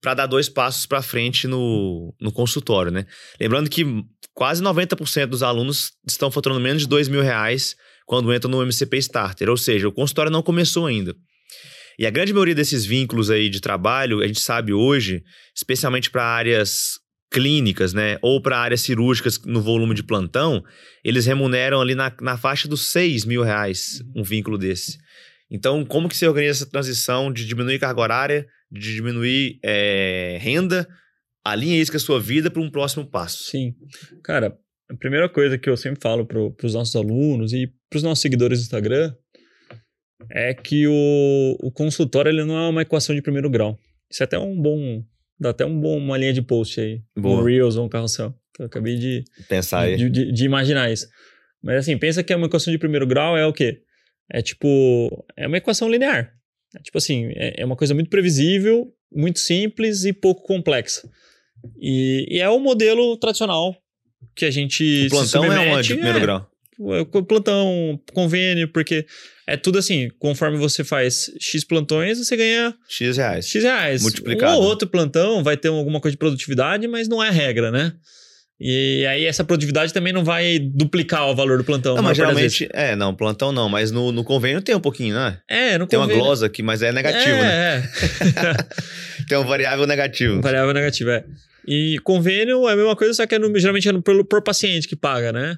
para 0.00 0.14
dar 0.14 0.26
dois 0.26 0.48
passos 0.48 0.84
para 0.84 1.00
frente 1.00 1.46
no, 1.46 2.14
no 2.20 2.32
consultório, 2.32 2.90
né? 2.90 3.06
Lembrando 3.40 3.70
que 3.70 3.84
quase 4.34 4.62
90% 4.62 5.26
dos 5.26 5.42
alunos 5.42 5.92
estão 6.06 6.30
faturando 6.30 6.60
menos 6.60 6.82
de 6.82 6.88
dois 6.88 7.08
mil 7.08 7.22
reais 7.22 7.76
quando 8.04 8.34
entram 8.34 8.50
no 8.50 8.62
MCP 8.62 8.98
Starter, 8.98 9.48
ou 9.48 9.56
seja, 9.56 9.88
o 9.88 9.92
consultório 9.92 10.30
não 10.30 10.42
começou 10.42 10.86
ainda. 10.86 11.14
E 11.98 12.06
a 12.06 12.10
grande 12.10 12.32
maioria 12.32 12.54
desses 12.54 12.84
vínculos 12.84 13.30
aí 13.30 13.48
de 13.48 13.60
trabalho, 13.60 14.22
a 14.22 14.26
gente 14.26 14.40
sabe 14.40 14.72
hoje, 14.72 15.22
especialmente 15.54 16.10
para 16.10 16.24
áreas 16.24 16.98
clínicas, 17.32 17.92
né, 17.94 18.18
ou 18.20 18.40
para 18.40 18.58
áreas 18.58 18.82
cirúrgicas 18.82 19.40
no 19.44 19.60
volume 19.60 19.94
de 19.94 20.02
plantão, 20.02 20.62
eles 21.02 21.26
remuneram 21.26 21.80
ali 21.80 21.94
na, 21.94 22.14
na 22.20 22.36
faixa 22.36 22.68
dos 22.68 22.88
6 22.88 23.24
mil 23.24 23.42
reais 23.42 24.02
um 24.14 24.22
vínculo 24.22 24.58
desse. 24.58 24.98
Então, 25.50 25.84
como 25.84 26.08
que 26.08 26.16
você 26.16 26.26
organiza 26.26 26.62
essa 26.62 26.70
transição 26.70 27.32
de 27.32 27.46
diminuir 27.46 27.78
carga 27.78 28.00
horária, 28.00 28.46
de 28.70 28.94
diminuir 28.94 29.58
é, 29.62 30.38
renda, 30.40 30.88
alinha 31.44 31.80
isso 31.80 31.90
com 31.90 31.96
a 31.96 32.00
sua 32.00 32.20
vida 32.20 32.50
para 32.50 32.62
um 32.62 32.70
próximo 32.70 33.04
passo? 33.04 33.44
Sim. 33.50 33.74
Cara, 34.22 34.56
a 34.90 34.96
primeira 34.96 35.28
coisa 35.28 35.58
que 35.58 35.68
eu 35.68 35.76
sempre 35.76 36.00
falo 36.00 36.26
para 36.26 36.66
os 36.66 36.74
nossos 36.74 36.94
alunos 36.94 37.52
e 37.52 37.66
para 37.90 37.96
os 37.96 38.02
nossos 38.02 38.22
seguidores 38.22 38.60
do 38.60 38.62
Instagram 38.62 39.14
é 40.30 40.54
que 40.54 40.86
o, 40.86 41.56
o 41.60 41.70
consultório 41.70 42.30
ele 42.30 42.44
não 42.44 42.56
é 42.56 42.68
uma 42.68 42.82
equação 42.82 43.14
de 43.14 43.22
primeiro 43.22 43.50
grau. 43.50 43.78
Isso 44.10 44.22
é 44.22 44.24
até 44.24 44.38
um 44.38 44.60
bom. 44.60 45.02
Dá 45.38 45.50
até 45.50 45.64
um 45.66 45.78
bom, 45.80 45.96
uma 45.98 46.16
linha 46.16 46.32
de 46.32 46.42
post 46.42 46.80
aí. 46.80 47.00
Boa. 47.16 47.40
Um 47.40 47.44
Reels 47.44 47.76
ou 47.76 47.84
um 47.86 47.88
carrossel. 47.88 48.34
Que 48.54 48.62
eu 48.62 48.66
acabei 48.66 48.96
de, 48.96 49.24
Pensar 49.48 49.80
aí. 49.80 49.96
de, 49.96 50.10
de- 50.10 50.32
de 50.32 50.44
imaginar 50.44 50.92
isso. 50.92 51.06
Mas 51.62 51.76
assim, 51.78 51.96
pensa 51.96 52.22
que 52.22 52.34
uma 52.34 52.46
equação 52.46 52.72
de 52.72 52.78
primeiro 52.78 53.06
grau 53.06 53.36
é 53.36 53.46
o 53.46 53.52
quê? 53.52 53.80
É 54.30 54.42
tipo. 54.42 55.24
É 55.36 55.46
uma 55.46 55.56
equação 55.56 55.88
linear. 55.88 56.32
É 56.76 56.80
tipo 56.80 56.98
assim, 56.98 57.26
é, 57.34 57.62
é 57.62 57.64
uma 57.64 57.76
coisa 57.76 57.94
muito 57.94 58.10
previsível, 58.10 58.92
muito 59.14 59.38
simples 59.38 60.04
e 60.04 60.12
pouco 60.12 60.42
complexa. 60.42 61.08
E, 61.80 62.26
e 62.30 62.40
é 62.40 62.48
o 62.48 62.58
modelo 62.58 63.16
tradicional 63.16 63.74
que 64.34 64.44
a 64.44 64.50
gente 64.50 65.06
O 65.06 65.10
plantão 65.10 65.42
se 65.42 65.48
é 65.48 65.54
submete, 65.54 65.82
de 65.88 65.94
primeiro 65.94 66.18
é, 66.18 66.20
grau. 66.20 66.50
Plantão, 67.28 68.00
convênio, 68.12 68.68
porque 68.68 69.06
é 69.46 69.56
tudo 69.56 69.78
assim, 69.78 70.08
conforme 70.18 70.56
você 70.58 70.84
faz 70.84 71.30
X 71.40 71.64
plantões, 71.64 72.18
você 72.18 72.36
ganha 72.36 72.74
X 72.88 73.16
reais. 73.16 73.46
X 73.48 73.62
reais. 73.62 74.02
Multiplicado. 74.02 74.52
Um 74.52 74.56
ou 74.56 74.62
outro 74.62 74.88
plantão 74.88 75.42
vai 75.42 75.56
ter 75.56 75.68
alguma 75.68 76.00
coisa 76.00 76.12
de 76.12 76.18
produtividade, 76.18 76.86
mas 76.88 77.08
não 77.08 77.22
é 77.22 77.30
regra, 77.30 77.70
né? 77.70 77.92
E 78.64 79.04
aí 79.06 79.24
essa 79.26 79.42
produtividade 79.42 79.92
também 79.92 80.12
não 80.12 80.22
vai 80.22 80.58
duplicar 80.60 81.28
o 81.28 81.34
valor 81.34 81.58
do 81.58 81.64
plantão. 81.64 81.96
Não, 81.96 82.02
na 82.02 82.10
mas 82.10 82.16
geralmente. 82.16 82.68
É, 82.72 82.94
não, 82.94 83.12
plantão 83.12 83.50
não, 83.50 83.68
mas 83.68 83.90
no, 83.90 84.12
no 84.12 84.22
convênio 84.22 84.62
tem 84.62 84.72
um 84.74 84.80
pouquinho, 84.80 85.16
né? 85.16 85.38
É, 85.50 85.76
no 85.76 85.86
Tem 85.86 85.98
uma 85.98 86.04
convênio- 86.06 86.24
glosa 86.24 86.46
aqui, 86.46 86.62
mas 86.62 86.80
é 86.80 86.92
negativo, 86.92 87.34
é, 87.34 87.42
né? 87.42 87.76
É, 87.78 89.24
Tem 89.28 89.36
um 89.36 89.44
variável 89.44 89.84
negativo. 89.86 90.40
variável 90.40 90.72
negativa, 90.72 91.12
é. 91.12 91.24
E 91.66 91.98
convênio 92.04 92.68
é 92.68 92.72
a 92.72 92.76
mesma 92.76 92.96
coisa, 92.96 93.14
só 93.14 93.26
que 93.26 93.34
é 93.34 93.38
no- 93.38 93.58
geralmente 93.58 93.88
é 93.88 93.92
no- 93.92 94.02
por, 94.02 94.24
por 94.24 94.42
paciente 94.42 94.88
que 94.88 94.96
paga, 94.96 95.32
né? 95.32 95.56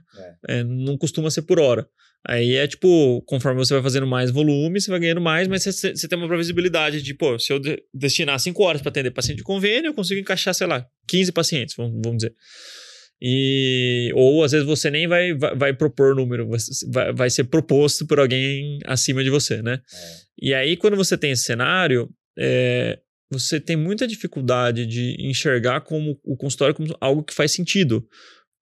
É, 0.48 0.62
não 0.64 0.96
costuma 0.98 1.30
ser 1.30 1.42
por 1.42 1.58
hora. 1.58 1.86
Aí 2.26 2.54
é 2.56 2.66
tipo, 2.66 3.20
conforme 3.26 3.58
você 3.58 3.74
vai 3.74 3.82
fazendo 3.82 4.06
mais 4.06 4.30
volume, 4.30 4.80
você 4.80 4.90
vai 4.90 4.98
ganhando 5.00 5.20
mais, 5.20 5.46
mas 5.46 5.62
você, 5.62 5.94
você 5.94 6.08
tem 6.08 6.18
uma 6.18 6.26
previsibilidade 6.28 7.02
de, 7.02 7.12
pô, 7.14 7.38
se 7.38 7.52
eu 7.52 7.58
de- 7.58 7.82
destinar 7.92 8.38
5 8.40 8.62
horas 8.62 8.80
para 8.80 8.88
atender 8.90 9.10
paciente 9.10 9.38
de 9.38 9.44
convênio, 9.44 9.88
eu 9.90 9.94
consigo 9.94 10.20
encaixar, 10.20 10.54
sei 10.54 10.66
lá, 10.66 10.86
15 11.06 11.30
pacientes, 11.32 11.74
vamos, 11.76 12.00
vamos 12.02 12.18
dizer. 12.22 12.34
E, 13.20 14.10
ou 14.14 14.42
às 14.42 14.52
vezes 14.52 14.66
você 14.66 14.90
nem 14.90 15.06
vai, 15.06 15.32
vai, 15.34 15.54
vai 15.56 15.72
propor 15.74 16.14
número, 16.14 16.48
vai, 16.92 17.12
vai, 17.12 17.30
ser 17.30 17.44
proposto 17.44 18.06
por 18.06 18.18
alguém 18.18 18.78
acima 18.86 19.22
de 19.22 19.30
você, 19.30 19.62
né? 19.62 19.80
E 20.40 20.52
aí, 20.52 20.76
quando 20.76 20.96
você 20.96 21.16
tem 21.16 21.30
esse 21.30 21.44
cenário, 21.44 22.10
é, 22.38 22.98
você 23.38 23.60
tem 23.60 23.76
muita 23.76 24.06
dificuldade 24.06 24.86
de 24.86 25.16
enxergar 25.20 25.80
como 25.82 26.18
o 26.24 26.36
consultório 26.36 26.74
como 26.74 26.96
algo 27.00 27.22
que 27.22 27.34
faz 27.34 27.52
sentido. 27.52 28.04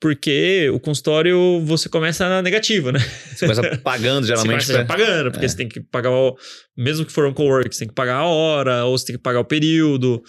Porque 0.00 0.69
o 0.75 0.81
consultório 0.81 1.61
você 1.64 1.88
começa 1.88 2.29
na 2.29 2.43
negativa, 2.43 2.91
né? 2.91 2.99
Você 3.37 3.47
começa 3.47 3.79
pagando, 3.79 4.26
geralmente. 4.26 4.64
Você 4.64 4.73
começa 4.73 4.85
pra- 4.85 4.97
pagando, 4.97 5.31
porque 5.31 5.45
É. 5.45 5.49
você 5.49 5.57
tem 5.57 5.69
que 5.69 5.81
pagar, 5.81 6.11
o, 6.11 6.37
mesmo 6.76 7.07
que 7.07 7.12
for 7.12 7.25
um 7.25 7.33
co-work, 7.33 7.73
você 7.73 7.79
tem 7.81 7.88
que 7.88 7.95
pagar 7.95 8.17
a 8.17 8.26
hora, 8.26 8.85
ou 8.85 8.99
você 8.99 9.07
tem 9.07 9.17
que 9.17 9.23
pagar 9.23 9.38
o 9.38 9.45
período. 9.45 10.21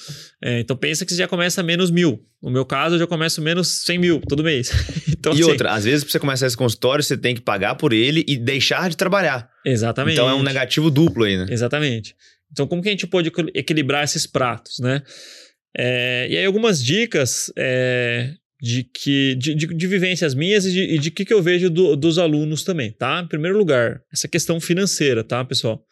É, 0.43 0.59
então 0.59 0.77
pensa 0.77 1.03
que 1.07 1.11
você 1.11 1.17
já 1.17 1.27
começa 1.27 1.63
menos 1.63 1.89
mil. 1.89 2.19
No 2.39 2.51
meu 2.51 2.65
caso, 2.65 2.95
eu 2.95 2.99
já 2.99 3.07
começo 3.07 3.41
menos 3.41 3.67
100 3.85 3.97
mil 3.97 4.19
todo 4.21 4.43
mês. 4.43 4.69
então, 5.09 5.31
E 5.33 5.41
assim, 5.41 5.43
outra, 5.49 5.71
às 5.71 5.85
vezes 5.85 6.03
pra 6.03 6.11
você 6.11 6.19
começar 6.19 6.45
esse 6.45 6.57
consultório, 6.57 7.03
você 7.03 7.17
tem 7.17 7.33
que 7.33 7.41
pagar 7.41 7.73
por 7.73 7.93
ele 7.93 8.23
e 8.27 8.37
deixar 8.37 8.87
de 8.91 8.95
trabalhar. 8.95 9.49
Exatamente. 9.65 10.13
Então 10.13 10.29
é 10.29 10.35
um 10.35 10.43
negativo 10.43 10.91
duplo 10.91 11.23
aí, 11.23 11.35
né? 11.35 11.47
Exatamente. 11.49 12.13
Então, 12.53 12.65
como 12.67 12.81
que 12.81 12.87
a 12.87 12.91
gente 12.91 13.05
pode 13.07 13.27
equil- 13.27 13.49
equilibrar 13.53 14.03
esses 14.05 14.25
pratos, 14.25 14.79
né? 14.79 15.01
É, 15.77 16.27
e 16.29 16.37
aí, 16.37 16.45
algumas 16.45 16.81
dicas 16.81 17.51
é, 17.57 18.31
de, 18.61 18.83
que, 18.83 19.35
de, 19.35 19.55
de, 19.55 19.67
de 19.67 19.87
vivências 19.87 20.33
minhas 20.35 20.65
e 20.65 20.71
de, 20.71 20.81
e 20.83 20.99
de 20.99 21.11
que, 21.11 21.25
que 21.25 21.33
eu 21.33 21.41
vejo 21.41 21.69
do- 21.69 21.95
dos 21.95 22.17
alunos 22.19 22.63
também, 22.63 22.91
tá? 22.91 23.21
Em 23.25 23.27
primeiro 23.27 23.57
lugar, 23.57 24.01
essa 24.13 24.27
questão 24.27 24.61
financeira, 24.61 25.23
tá, 25.23 25.43
pessoal? 25.43 25.83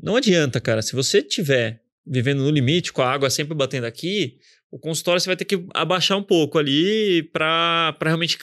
Não 0.00 0.14
adianta, 0.14 0.60
cara. 0.60 0.80
Se 0.80 0.94
você 0.94 1.20
tiver 1.20 1.82
vivendo 2.06 2.42
no 2.42 2.50
limite, 2.50 2.92
com 2.92 3.02
a 3.02 3.12
água 3.12 3.28
sempre 3.28 3.54
batendo 3.54 3.84
aqui, 3.84 4.36
o 4.70 4.78
consultório 4.78 5.20
você 5.20 5.28
vai 5.28 5.36
ter 5.36 5.44
que 5.44 5.66
abaixar 5.74 6.16
um 6.16 6.22
pouco 6.22 6.56
ali 6.56 7.24
para 7.32 7.96
realmente 8.02 8.38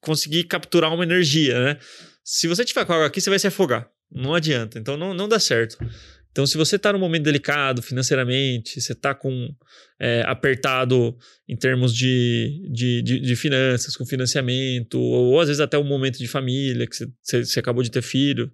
conseguir 0.00 0.44
capturar 0.44 0.94
uma 0.94 1.02
energia, 1.04 1.58
né? 1.62 1.78
Se 2.22 2.46
você 2.46 2.64
tiver 2.64 2.84
com 2.86 2.92
a 2.92 2.96
água 2.96 3.06
aqui, 3.08 3.20
você 3.20 3.30
vai 3.30 3.38
se 3.38 3.46
afogar. 3.48 3.90
Não 4.10 4.34
adianta. 4.34 4.78
Então 4.78 4.96
não, 4.96 5.12
não 5.14 5.28
dá 5.28 5.38
certo. 5.40 5.76
Então, 6.34 6.44
se 6.48 6.56
você 6.56 6.74
está 6.74 6.92
num 6.92 6.98
momento 6.98 7.22
delicado 7.22 7.80
financeiramente, 7.80 8.80
você 8.80 8.92
está 8.92 9.14
com 9.14 9.48
é, 10.00 10.24
apertado 10.26 11.16
em 11.48 11.56
termos 11.56 11.94
de, 11.94 12.60
de, 12.72 13.02
de, 13.02 13.20
de 13.20 13.36
finanças, 13.36 13.96
com 13.96 14.04
financiamento, 14.04 14.98
ou, 14.98 15.38
às 15.38 15.46
vezes 15.46 15.60
até 15.60 15.78
um 15.78 15.84
momento 15.84 16.18
de 16.18 16.26
família, 16.26 16.88
que 16.88 16.96
você, 17.22 17.60
acabou 17.60 17.84
de 17.84 17.90
ter 17.90 18.02
filho. 18.02 18.50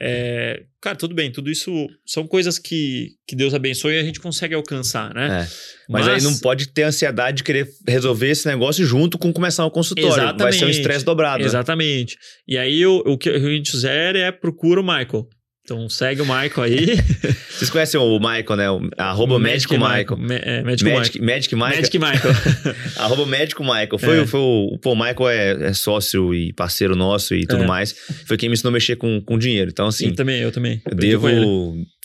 é, 0.00 0.62
cara, 0.80 0.96
tudo 0.96 1.14
bem, 1.14 1.30
tudo 1.30 1.50
isso 1.50 1.70
são 2.06 2.26
coisas 2.26 2.58
que, 2.58 3.10
que 3.26 3.36
Deus 3.36 3.52
abençoe 3.52 3.96
e 3.96 3.98
a 3.98 4.04
gente 4.04 4.20
consegue 4.20 4.54
alcançar, 4.54 5.14
né? 5.14 5.42
É. 5.42 5.48
Mas, 5.86 6.08
aí 6.08 6.22
não 6.22 6.34
pode 6.38 6.68
ter 6.68 6.84
ansiedade 6.84 7.38
de 7.38 7.44
querer 7.44 7.68
resolver 7.86 8.30
esse 8.30 8.48
negócio 8.48 8.86
junto 8.86 9.18
com 9.18 9.34
começar 9.34 9.66
o 9.66 9.70
consultório. 9.70 10.08
Vai 10.08 10.24
ser 10.24 10.64
um 10.64 10.68
Exatamente. 10.68 10.76
estresse 10.78 11.04
dobrado. 11.04 11.40
né? 11.40 11.44
Exatamente. 11.46 12.16
E 12.46 12.56
aí 12.56 12.86
o, 12.86 13.02
o 13.04 13.18
que 13.18 13.28
a 13.28 13.38
gente 13.38 13.70
sugere 13.70 14.20
é 14.20 14.32
procura 14.32 14.80
o 14.80 14.82
Michael. 14.82 15.28
Então 15.68 15.86
segue 15.86 16.22
o 16.22 16.24
Michael 16.24 16.62
aí. 16.62 16.86
Vocês 17.52 17.68
conhecem 17.68 18.00
o 18.00 18.18
Michael, 18.18 18.56
né? 18.56 18.70
O, 18.70 18.80
arroba 18.96 19.38
médico 19.38 19.74
Michael. 19.74 20.16
Me- 20.16 20.40
é, 20.42 20.62
médico 20.62 20.88
Magic, 20.90 21.20
Michael. 21.20 21.36
Magic 21.36 21.54
Michael. 21.54 21.76
Magic 21.76 21.98
Michael. 22.00 22.74
Arroba 22.96 23.26
médico 23.26 23.62
Michael. 23.62 23.98
Foi, 23.98 24.20
É. 24.20 24.26
foi 24.26 24.40
o, 24.40 24.78
pô, 24.80 24.92
o 24.92 24.96
Michael 24.96 25.28
é, 25.28 25.68
é 25.68 25.72
sócio 25.74 26.34
e 26.34 26.54
parceiro 26.54 26.96
nosso 26.96 27.34
e 27.34 27.46
tudo 27.46 27.64
É. 27.64 27.66
mais. 27.66 27.94
Foi 28.26 28.38
quem 28.38 28.48
me 28.48 28.54
ensinou 28.54 28.70
a 28.70 28.72
mexer 28.72 28.96
com, 28.96 29.20
com 29.20 29.36
dinheiro. 29.38 29.70
Então, 29.70 29.86
assim, 29.88 30.08
Sim, 30.08 30.14
também, 30.14 30.40
eu 30.40 30.50
também. 30.50 30.80
eu 30.90 30.96
devo, 30.96 31.28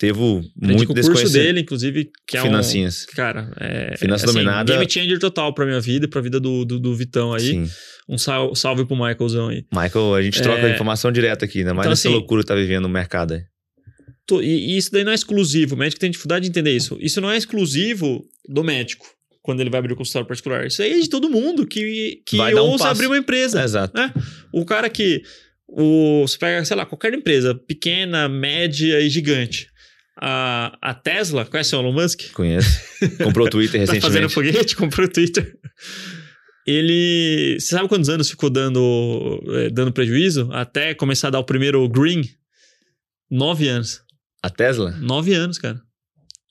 devo 0.01 0.39
Aprendi 0.57 0.75
muito 0.77 0.93
desse 0.93 1.09
curso 1.09 1.31
dele, 1.31 1.61
inclusive, 1.61 2.09
que 2.27 2.35
é 2.35 2.41
Financinhas. 2.41 3.05
um... 3.09 3.15
Cara, 3.15 3.49
é... 3.61 3.95
Finança 3.95 4.25
assim, 4.25 4.33
dominada. 4.33 4.73
Game 4.73 4.91
changer 4.91 5.19
total 5.19 5.53
pra 5.53 5.65
minha 5.65 5.79
vida 5.79 6.05
e 6.05 6.09
pra 6.09 6.19
vida 6.19 6.37
do, 6.37 6.65
do, 6.65 6.79
do 6.79 6.93
Vitão 6.95 7.33
aí. 7.33 7.39
Sim. 7.41 7.69
Um 8.09 8.17
sal, 8.17 8.53
salve 8.53 8.83
pro 8.85 8.97
Michaelzão 8.97 9.47
aí. 9.47 9.63
Michael, 9.73 10.15
a 10.15 10.21
gente 10.21 10.41
troca 10.41 10.59
É. 10.67 10.73
informação 10.73 11.09
direta 11.09 11.45
aqui, 11.45 11.59
né? 11.63 11.71
Mais 11.71 11.79
Então, 11.85 11.91
nessa 11.91 12.09
assim, 12.09 12.17
loucura 12.17 12.41
que 12.41 12.47
tá 12.49 12.55
vivendo 12.55 12.83
no 12.83 12.89
mercado 12.89 13.33
aí. 13.35 13.41
E, 14.31 14.77
isso 14.77 14.91
daí 14.91 15.03
não 15.03 15.11
é 15.11 15.15
exclusivo. 15.15 15.75
O 15.75 15.77
médico 15.77 15.99
tem 15.99 16.09
dificuldade 16.11 16.43
de 16.43 16.49
entender 16.49 16.75
isso. 16.75 16.97
Isso 16.99 17.19
não 17.19 17.29
é 17.29 17.37
exclusivo 17.37 18.25
do 18.47 18.63
médico, 18.63 19.05
quando 19.41 19.59
ele 19.59 19.69
vai 19.69 19.79
abrir 19.79 19.93
o 19.93 19.95
consultório 19.97 20.27
particular. 20.27 20.65
Isso 20.65 20.81
aí 20.81 20.93
é 20.93 20.99
de 20.99 21.09
todo 21.09 21.29
mundo 21.29 21.65
que, 21.67 22.21
que 22.25 22.37
Vai 22.37 22.53
um 22.55 22.59
ousa 22.59 22.85
passo. 22.85 22.91
abrir 22.91 23.07
uma 23.07 23.17
empresa. 23.17 23.63
Exato. 23.63 23.97
né? 23.97 24.13
O 24.53 24.65
cara 24.65 24.89
que. 24.89 25.21
O, 25.67 26.21
você 26.27 26.37
pega, 26.37 26.63
sei 26.65 26.77
lá, 26.77 26.85
qualquer 26.85 27.13
empresa, 27.13 27.55
pequena, 27.55 28.29
média 28.29 28.99
e 29.01 29.09
gigante. 29.09 29.67
A, 30.21 30.77
a 30.81 30.93
Tesla, 30.93 31.43
conhece 31.45 31.75
o 31.75 31.79
Elon 31.79 31.91
Musk? 31.91 32.31
Conheço. 32.33 32.79
Comprou 33.23 33.47
o 33.47 33.49
Twitter 33.51 33.81
Tá 33.81 33.87
fazendo 33.99 34.23
recentemente. 34.27 34.33
foguete, 34.33 34.75
comprou 34.75 35.07
o 35.07 35.09
Twitter. 35.11 35.57
Ele. 36.65 37.57
Você 37.59 37.75
sabe 37.75 37.89
quantos 37.89 38.09
anos 38.09 38.29
ficou 38.29 38.49
dando, 38.49 39.43
eh, 39.49 39.69
dando 39.69 39.91
prejuízo? 39.91 40.49
Até 40.53 40.93
começar 40.93 41.27
a 41.27 41.31
dar 41.31 41.39
o 41.39 41.43
primeiro 41.43 41.87
green? 41.89 42.21
Nove 43.29 43.67
anos. 43.67 44.01
A 44.43 44.49
Tesla? 44.49 44.91
Nove 44.99 45.33
anos, 45.33 45.57
cara. 45.57 45.81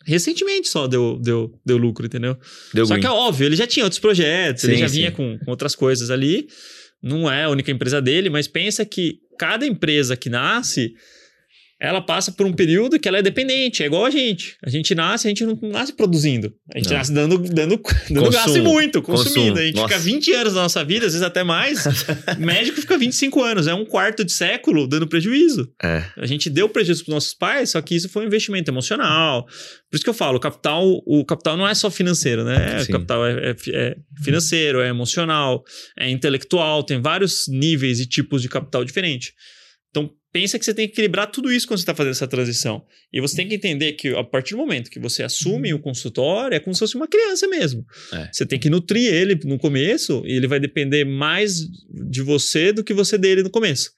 Recentemente 0.04 0.68
só 0.68 0.88
deu, 0.88 1.18
deu, 1.22 1.60
deu 1.64 1.76
lucro, 1.76 2.06
entendeu? 2.06 2.36
Deu 2.74 2.86
só 2.86 2.94
green. 2.94 3.02
que 3.02 3.06
é 3.06 3.10
óbvio, 3.10 3.46
ele 3.46 3.54
já 3.54 3.66
tinha 3.66 3.84
outros 3.84 4.00
projetos, 4.00 4.64
ele 4.64 4.74
Sim, 4.74 4.80
já 4.80 4.88
sim. 4.88 4.96
vinha 4.96 5.12
com, 5.12 5.38
com 5.38 5.50
outras 5.50 5.76
coisas 5.76 6.10
ali. 6.10 6.48
Não 7.00 7.30
é 7.30 7.44
a 7.44 7.48
única 7.50 7.70
empresa 7.70 8.00
dele, 8.00 8.30
mas 8.30 8.48
pensa 8.48 8.84
que 8.84 9.18
cada 9.38 9.66
empresa 9.66 10.16
que 10.16 10.30
nasce, 10.30 10.94
ela 11.82 12.00
passa 12.00 12.30
por 12.30 12.46
um 12.46 12.52
período 12.52 12.98
que 12.98 13.08
ela 13.08 13.18
é 13.18 13.22
dependente. 13.22 13.82
É 13.82 13.86
igual 13.86 14.04
a 14.04 14.10
gente. 14.10 14.56
A 14.64 14.70
gente 14.70 14.94
nasce, 14.94 15.26
a 15.26 15.30
gente 15.30 15.44
não 15.44 15.58
nasce 15.62 15.92
produzindo. 15.92 16.54
A 16.72 16.78
gente 16.78 16.88
Não. 16.88 16.96
nasce 16.96 17.12
dando, 17.12 17.38
dando, 17.38 17.80
dando 18.08 18.30
gasto 18.30 18.62
muito, 18.62 19.02
consumindo. 19.02 19.40
Consumo. 19.40 19.58
A 19.58 19.64
gente 19.64 19.74
Nossa. 19.74 19.88
fica 19.88 20.00
20 20.00 20.32
anos 20.32 20.54
da 20.54 20.62
nossa 20.62 20.84
vida, 20.84 21.06
às 21.06 21.12
vezes 21.12 21.26
até 21.26 21.42
mais. 21.42 21.84
o 21.84 22.38
médico 22.40 22.80
fica 22.80 22.96
25 22.96 23.42
anos. 23.42 23.66
É 23.66 23.74
um 23.74 23.84
quarto 23.84 24.24
de 24.24 24.30
século 24.30 24.86
dando 24.86 25.08
prejuízo. 25.08 25.68
É. 25.82 26.04
A 26.16 26.26
gente 26.26 26.48
deu 26.48 26.68
prejuízo 26.68 27.04
para 27.04 27.14
nossos 27.14 27.34
pais, 27.34 27.70
só 27.70 27.82
que 27.82 27.96
isso 27.96 28.08
foi 28.08 28.22
um 28.22 28.26
investimento 28.26 28.70
emocional. 28.70 29.44
Por 29.44 29.96
isso 29.96 30.04
que 30.04 30.10
eu 30.10 30.14
falo, 30.14 30.36
o 30.36 30.40
capital, 30.40 30.86
o 31.04 31.24
capital 31.24 31.56
não 31.56 31.66
é 31.66 31.74
só 31.74 31.90
financeiro, 31.90 32.44
né? 32.44 32.76
O 32.80 32.84
Sim. 32.84 32.92
capital 32.92 33.26
é, 33.26 33.50
é 33.50 33.56
é 33.74 33.96
financeiro, 34.22 34.80
é 34.80 34.88
emocional, 34.88 35.64
é 35.98 36.08
intelectual, 36.08 36.82
tem 36.82 37.00
vários 37.00 37.46
níveis 37.48 37.98
e 38.00 38.06
tipos 38.06 38.40
de 38.40 38.48
capital 38.48 38.84
diferente. 38.84 39.32
Então, 39.90 40.10
pensa 40.32 40.58
que 40.58 40.64
você 40.64 40.72
tem 40.72 40.86
que 40.86 40.92
equilibrar 40.94 41.30
tudo 41.30 41.52
isso 41.52 41.66
quando 41.66 41.78
você 41.78 41.82
está 41.82 41.94
fazendo 41.94 42.12
essa 42.12 42.26
transição. 42.26 42.82
E 43.12 43.20
você 43.20 43.36
tem 43.36 43.46
que 43.48 43.54
entender 43.54 43.92
que 43.92 44.08
a 44.16 44.24
partir 44.24 44.52
do 44.54 44.58
momento 44.58 44.90
que 44.90 44.98
você 44.98 45.22
assume 45.22 45.74
o 45.74 45.78
consultório, 45.78 46.54
é 46.56 46.60
como 46.60 46.72
se 46.74 46.80
fosse 46.80 46.96
uma 46.96 47.06
criança 47.06 47.46
mesmo. 47.46 47.84
É. 48.12 48.28
Você 48.32 48.46
tem 48.46 48.58
que 48.58 48.70
nutrir 48.70 49.12
ele 49.12 49.38
no 49.44 49.58
começo 49.58 50.22
e 50.24 50.32
ele 50.36 50.46
vai 50.46 50.58
depender 50.58 51.04
mais 51.04 51.58
de 52.10 52.22
você 52.22 52.72
do 52.72 52.82
que 52.82 52.94
você 52.94 53.18
dele 53.18 53.42
no 53.42 53.50
começo. 53.50 53.90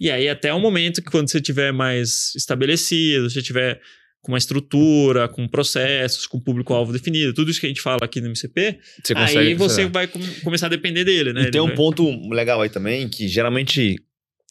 E 0.00 0.10
aí, 0.10 0.28
até 0.28 0.52
o 0.52 0.58
momento 0.58 1.00
que 1.02 1.10
quando 1.10 1.30
você 1.30 1.40
tiver 1.40 1.72
mais 1.72 2.34
estabelecido, 2.34 3.30
você 3.30 3.40
tiver 3.42 3.80
com 4.20 4.32
uma 4.32 4.38
estrutura, 4.38 5.28
com 5.28 5.46
processos, 5.48 6.26
com 6.26 6.40
público-alvo 6.40 6.92
definido, 6.92 7.34
tudo 7.34 7.50
isso 7.50 7.60
que 7.60 7.66
a 7.66 7.68
gente 7.68 7.80
fala 7.82 7.98
aqui 8.02 8.20
no 8.20 8.28
MCP, 8.28 8.78
Você 9.04 9.14
aí 9.16 9.54
você 9.54 9.86
vai 9.86 10.06
com- 10.06 10.20
começar 10.44 10.66
a 10.66 10.70
depender 10.70 11.04
dele, 11.04 11.32
né? 11.32 11.42
E 11.42 11.50
tem 11.50 11.60
Ele 11.60 11.60
um 11.60 11.66
vai- 11.66 11.76
ponto 11.76 12.08
legal 12.30 12.60
aí 12.62 12.68
também, 12.70 13.08
que 13.08 13.26
geralmente. 13.28 13.96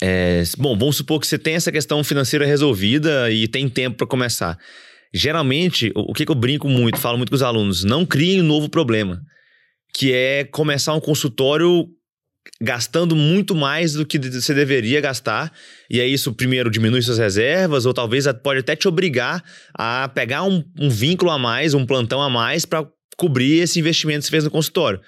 É, 0.02 0.42
bom, 0.58 0.76
vamos 0.76 0.98
supor 0.98 1.20
que 1.20 1.28
você 1.28 1.38
tem 1.38 1.54
essa 1.54 1.72
questão 1.72 2.04
financeira 2.04 2.46
resolvida 2.46 3.30
e 3.30 3.48
tem 3.48 3.70
tempo 3.70 3.98
para 3.98 4.08
começar. 4.08 4.58
Geralmente, 5.14 5.92
o, 5.96 6.14
que, 6.14 6.26
que 6.26 6.32
eu 6.32 6.36
brinco 6.36 6.68
muito, 6.68 6.98
falo 6.98 7.18
muito 7.18 7.30
com 7.30 7.36
os 7.36 7.44
alunos, 7.44 7.84
não 7.84 8.06
criem 8.06 8.42
um 8.42 8.46
novo 8.46 8.68
problema, 8.68 9.22
que 9.94 10.12
é 10.12 10.44
começar 10.46 10.94
um 10.94 11.00
consultório 11.00 11.88
gastando 12.60 13.16
muito 13.16 13.54
mais 13.54 13.94
do 13.94 14.06
que 14.06 14.18
você 14.18 14.54
deveria 14.54 15.02
gastar. 15.02 15.52
E 15.90 16.02
aí 16.02 16.12
isso 16.12 16.34
primeiro 16.34 16.72
diminui 16.72 17.02
suas 17.02 17.20
reservas, 17.20 17.86
ou 17.86 17.94
talvez 17.94 18.26
pode 18.42 18.62
até 18.62 18.76
te 18.76 18.88
obrigar 18.88 19.44
a 19.74 20.10
pegar 20.10 20.44
um, 20.44 20.64
um 20.80 20.90
vínculo 20.90 21.30
a 21.30 21.38
mais, 21.38 21.74
um 21.74 21.86
plantão 21.86 22.22
a 22.22 22.30
mais 22.30 22.66
para 22.66 22.88
cobrir 23.18 23.60
esse 23.60 23.80
investimento 23.80 24.22
que 24.22 24.26
você 24.26 24.32
fez 24.32 24.44
no 24.44 24.52
consultório. 24.52 25.00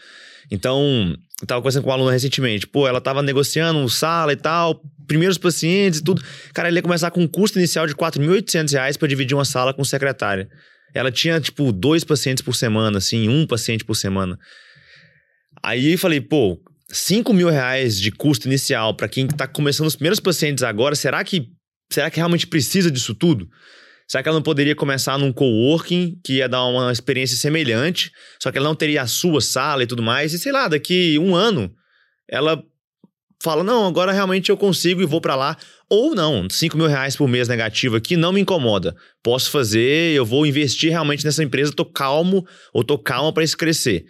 Então, 0.52 1.16
eu 1.42 1.48
tava 1.48 1.62
conversando 1.62 1.84
com 1.84 1.90
uma 1.90 1.96
aluna 1.96 2.12
recentemente. 2.12 2.68
Pô, 2.68 2.88
ela 2.88 3.02
tava 3.02 3.22
negociando 3.22 3.88
sala 3.90 4.34
e 4.34 4.36
tal, 4.36 4.82
primeiros 5.08 5.38
pacientes 5.38 6.00
e 6.00 6.04
tudo. 6.04 6.24
Cara, 6.54 6.68
ele 6.68 6.78
ia 6.78 6.82
começar 6.82 7.12
com 7.12 7.22
um 7.22 7.28
custo 7.28 7.58
inicial 7.58 7.86
de 7.88 7.94
R$ 7.94 8.00
4.800 8.00 8.98
para 8.98 9.08
dividir 9.08 9.36
uma 9.36 9.46
sala 9.46 9.74
com 9.74 9.84
secretária. 9.84 10.50
Ela 10.94 11.12
tinha, 11.12 11.40
tipo, 11.40 11.72
dois 11.72 12.04
pacientes 12.04 12.44
por 12.44 12.56
semana, 12.56 12.98
assim, 12.98 13.28
um 13.28 13.48
paciente 13.48 13.84
por 13.84 13.96
semana. 13.96 14.38
Aí 15.64 15.98
falei, 15.98 16.22
pô, 16.22 16.60
5 16.90 17.34
mil 17.34 17.50
reais 17.50 18.00
de 18.00 18.12
custo 18.12 18.48
inicial 18.48 18.96
para 18.96 19.08
quem 19.08 19.28
tá 19.28 19.48
começando 19.48 19.88
os 19.88 19.96
primeiros 19.96 20.20
pacientes 20.20 20.64
agora, 20.64 20.96
será 20.96 21.24
que, 21.24 21.48
será 21.92 22.12
que 22.12 22.18
realmente 22.18 22.46
precisa 22.46 22.92
disso 22.92 23.16
tudo? 23.16 23.48
Será 24.08 24.22
que 24.22 24.30
ela 24.30 24.38
não 24.38 24.44
poderia 24.44 24.76
começar 24.76 25.18
num 25.18 25.32
coworking 25.32 26.20
que 26.24 26.34
ia 26.34 26.50
dar 26.50 26.66
uma 26.66 26.92
experiência 26.92 27.38
semelhante, 27.38 28.12
só 28.42 28.52
que 28.52 28.58
ela 28.58 28.68
não 28.68 28.76
teria 28.76 29.02
a 29.02 29.08
sua 29.08 29.42
sala 29.42 29.84
e 29.84 29.88
tudo 29.88 30.04
mais? 30.04 30.34
E 30.34 30.40
sei 30.40 30.52
lá, 30.52 30.68
daqui 30.68 31.18
um 31.20 31.36
ano 31.36 31.74
ela 32.28 32.64
fala: 33.42 33.64
não, 33.64 33.86
agora 33.86 34.12
realmente 34.12 34.50
eu 34.50 34.58
consigo 34.58 35.02
e 35.02 35.06
vou 35.06 35.20
para 35.20 35.36
lá. 35.36 35.58
Ou 35.90 36.16
não, 36.16 36.48
5 36.50 36.76
mil 36.76 36.88
reais 36.88 37.16
por 37.16 37.28
mês 37.28 37.48
negativo 37.48 37.98
aqui 37.98 38.18
não 38.18 38.32
me 38.32 38.42
incomoda. 38.42 38.96
Posso 39.22 39.52
fazer, 39.52 40.16
eu 40.16 40.26
vou 40.26 40.46
investir 40.46 40.90
realmente 40.90 41.24
nessa 41.24 41.44
empresa, 41.44 41.72
tô 41.72 41.86
calmo 41.86 42.48
ou 42.74 42.84
tô 42.84 42.98
calma 42.98 43.32
para 43.32 43.44
isso 43.44 43.58
crescer. 43.58 44.06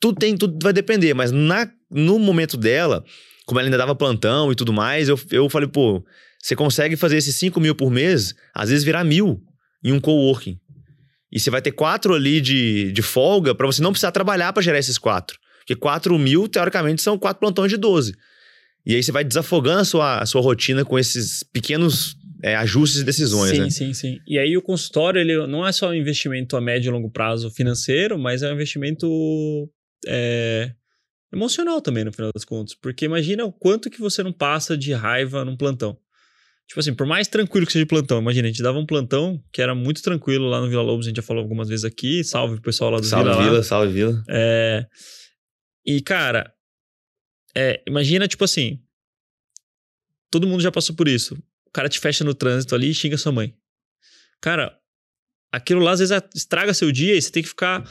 Tudo 0.00 0.18
tem, 0.18 0.36
tudo 0.36 0.58
vai 0.62 0.72
depender, 0.72 1.12
mas 1.12 1.30
na, 1.30 1.68
no 1.90 2.18
momento 2.18 2.56
dela, 2.56 3.04
como 3.44 3.60
ela 3.60 3.66
ainda 3.66 3.76
dava 3.76 3.94
plantão 3.94 4.50
e 4.50 4.54
tudo 4.54 4.72
mais, 4.72 5.08
eu, 5.08 5.20
eu 5.30 5.48
falei, 5.50 5.68
pô, 5.68 6.02
você 6.42 6.56
consegue 6.56 6.96
fazer 6.96 7.16
esses 7.16 7.36
5 7.36 7.60
mil 7.60 7.74
por 7.74 7.88
mês, 7.88 8.34
às 8.52 8.68
vezes 8.68 8.84
virar 8.84 9.04
mil 9.04 9.40
em 9.82 9.92
um 9.92 10.00
coworking. 10.00 10.58
E 11.30 11.38
você 11.38 11.48
vai 11.48 11.62
ter 11.62 11.70
quatro 11.70 12.14
ali 12.14 12.40
de, 12.40 12.90
de 12.90 13.00
folga 13.00 13.54
para 13.54 13.66
você 13.66 13.80
não 13.80 13.92
precisar 13.92 14.10
trabalhar 14.10 14.52
para 14.52 14.62
gerar 14.62 14.78
esses 14.78 14.98
quatro. 14.98 15.38
Porque 15.60 15.76
4 15.76 16.18
mil, 16.18 16.48
teoricamente, 16.48 17.00
são 17.00 17.16
quatro 17.16 17.38
plantões 17.40 17.70
de 17.70 17.76
12. 17.76 18.14
E 18.84 18.96
aí 18.96 19.02
você 19.02 19.12
vai 19.12 19.22
desafogando 19.22 19.80
a 19.80 19.84
sua, 19.84 20.18
a 20.18 20.26
sua 20.26 20.42
rotina 20.42 20.84
com 20.84 20.98
esses 20.98 21.44
pequenos 21.44 22.16
é, 22.42 22.56
ajustes 22.56 23.00
e 23.00 23.04
decisões, 23.04 23.52
sim, 23.52 23.60
né? 23.60 23.70
Sim, 23.70 23.94
sim, 23.94 24.18
E 24.26 24.36
aí 24.36 24.56
o 24.56 24.62
consultório, 24.62 25.20
ele 25.20 25.46
não 25.46 25.64
é 25.64 25.70
só 25.70 25.90
um 25.90 25.94
investimento 25.94 26.56
a 26.56 26.60
médio 26.60 26.90
e 26.90 26.92
longo 26.92 27.08
prazo 27.08 27.48
financeiro, 27.52 28.18
mas 28.18 28.42
é 28.42 28.50
um 28.50 28.54
investimento 28.54 29.70
é, 30.08 30.72
emocional 31.32 31.80
também, 31.80 32.04
no 32.04 32.12
final 32.12 32.32
das 32.34 32.44
contas. 32.44 32.74
Porque 32.74 33.04
imagina 33.04 33.44
o 33.44 33.52
quanto 33.52 33.88
que 33.88 34.00
você 34.00 34.24
não 34.24 34.32
passa 34.32 34.76
de 34.76 34.92
raiva 34.92 35.44
num 35.44 35.56
plantão. 35.56 35.96
Tipo 36.68 36.80
assim, 36.80 36.94
por 36.94 37.06
mais 37.06 37.28
tranquilo 37.28 37.66
que 37.66 37.72
seja 37.72 37.84
o 37.84 37.88
plantão, 37.88 38.18
imagina, 38.18 38.48
a 38.48 38.50
gente 38.50 38.62
dava 38.62 38.78
um 38.78 38.86
plantão 38.86 39.42
que 39.52 39.60
era 39.60 39.74
muito 39.74 40.00
tranquilo 40.02 40.48
lá 40.48 40.60
no 40.60 40.68
Vila 40.68 40.82
Lobos, 40.82 41.06
a 41.06 41.10
gente 41.10 41.16
já 41.16 41.22
falou 41.22 41.42
algumas 41.42 41.68
vezes 41.68 41.84
aqui, 41.84 42.24
salve 42.24 42.56
o 42.56 42.62
pessoal 42.62 42.90
lá 42.90 42.98
do 42.98 43.04
salve 43.04 43.30
Vila. 43.30 43.42
Vila 43.42 43.56
lá. 43.58 43.62
salve 43.62 43.92
Vila. 43.92 44.24
É, 44.28 44.86
e, 45.84 46.00
cara, 46.00 46.52
é, 47.54 47.82
imagina, 47.86 48.26
tipo 48.26 48.44
assim, 48.44 48.80
todo 50.30 50.46
mundo 50.46 50.62
já 50.62 50.72
passou 50.72 50.96
por 50.96 51.08
isso. 51.08 51.34
O 51.66 51.70
cara 51.70 51.88
te 51.88 52.00
fecha 52.00 52.24
no 52.24 52.34
trânsito 52.34 52.74
ali 52.74 52.90
e 52.90 52.94
xinga 52.94 53.18
sua 53.18 53.32
mãe. 53.32 53.54
Cara, 54.40 54.76
aquilo 55.50 55.80
lá 55.80 55.92
às 55.92 56.00
vezes 56.00 56.16
estraga 56.34 56.72
seu 56.72 56.90
dia 56.90 57.14
e 57.14 57.20
você 57.20 57.30
tem 57.30 57.42
que 57.42 57.48
ficar 57.48 57.84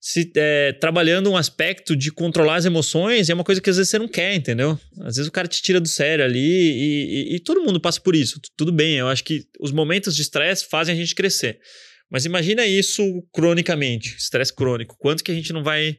se, 0.00 0.32
é, 0.34 0.72
trabalhando 0.72 1.30
um 1.30 1.36
aspecto 1.36 1.94
de 1.94 2.10
controlar 2.10 2.56
as 2.56 2.64
emoções 2.64 3.28
é 3.28 3.34
uma 3.34 3.44
coisa 3.44 3.60
que 3.60 3.68
às 3.68 3.76
vezes 3.76 3.90
você 3.90 3.98
não 3.98 4.08
quer, 4.08 4.34
entendeu? 4.34 4.80
Às 5.00 5.16
vezes 5.16 5.26
o 5.26 5.32
cara 5.32 5.46
te 5.46 5.60
tira 5.60 5.78
do 5.78 5.88
sério 5.88 6.24
ali 6.24 6.40
e, 6.40 7.32
e, 7.32 7.36
e 7.36 7.40
todo 7.40 7.60
mundo 7.60 7.78
passa 7.78 8.00
por 8.00 8.16
isso. 8.16 8.40
Tudo 8.56 8.72
bem, 8.72 8.96
eu 8.96 9.08
acho 9.08 9.22
que 9.22 9.44
os 9.60 9.70
momentos 9.70 10.16
de 10.16 10.22
estresse 10.22 10.66
fazem 10.66 10.94
a 10.94 10.98
gente 10.98 11.14
crescer. 11.14 11.60
Mas 12.10 12.24
imagina 12.24 12.66
isso 12.66 13.22
cronicamente, 13.30 14.16
estresse 14.16 14.54
crônico. 14.54 14.96
Quanto 14.98 15.22
que 15.22 15.30
a 15.30 15.34
gente 15.34 15.52
não 15.52 15.62
vai 15.62 15.98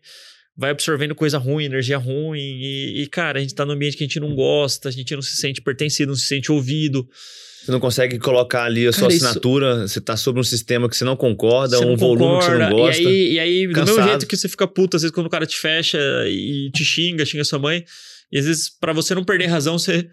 vai 0.58 0.72
absorvendo 0.72 1.16
coisa 1.16 1.38
ruim, 1.38 1.64
energia 1.64 1.98
ruim, 1.98 2.40
e, 2.40 3.02
e, 3.02 3.08
cara, 3.08 3.40
a 3.40 3.42
gente 3.42 3.56
tá 3.56 3.66
num 3.66 3.72
ambiente 3.72 3.96
que 3.96 4.04
a 4.04 4.08
gente 4.08 4.20
não 4.20 4.36
gosta, 4.36 4.90
a 4.90 4.92
gente 4.92 5.16
não 5.16 5.22
se 5.22 5.36
sente 5.38 5.62
pertencido, 5.62 6.10
não 6.10 6.18
se 6.18 6.28
sente 6.28 6.52
ouvido. 6.52 7.08
Você 7.64 7.72
não 7.72 7.80
consegue 7.80 8.18
colocar 8.18 8.64
ali 8.64 8.88
a 8.88 8.92
sua 8.92 9.08
Cara, 9.08 9.14
assinatura, 9.14 9.88
você 9.88 10.02
tá 10.02 10.18
sobre 10.18 10.42
um 10.42 10.44
sistema 10.44 10.90
que 10.90 10.98
você 10.98 11.06
não 11.06 11.16
concorda, 11.16 11.78
Você 11.78 11.86
um 11.86 11.90
não 11.90 11.98
volume 11.98 12.40
que 12.40 12.46
você 12.46 12.58
não 12.58 12.70
gosta. 12.72 13.02
E 13.02 13.08
aí, 13.08 13.34
e 13.34 13.40
aí 13.40 13.68
do 13.68 13.86
mesmo 13.86 14.04
jeito 14.04 14.26
que 14.26 14.36
você 14.36 14.50
fica 14.50 14.68
puto, 14.68 14.98
às 14.98 15.04
vezes 15.04 15.14
quando 15.14 15.28
o 15.28 15.30
cara 15.30 15.46
te 15.46 15.58
fecha 15.58 16.00
e 16.28 16.72
te 16.72 16.84
xinga, 16.84 17.24
xinga 17.24 17.44
sua 17.44 17.60
mãe, 17.60 17.86
e 18.32 18.40
às 18.40 18.46
vezes 18.46 18.70
pra 18.70 18.94
você 18.94 19.14
não 19.14 19.24
perder 19.24 19.46
razão, 19.46 19.78
você 19.78 20.10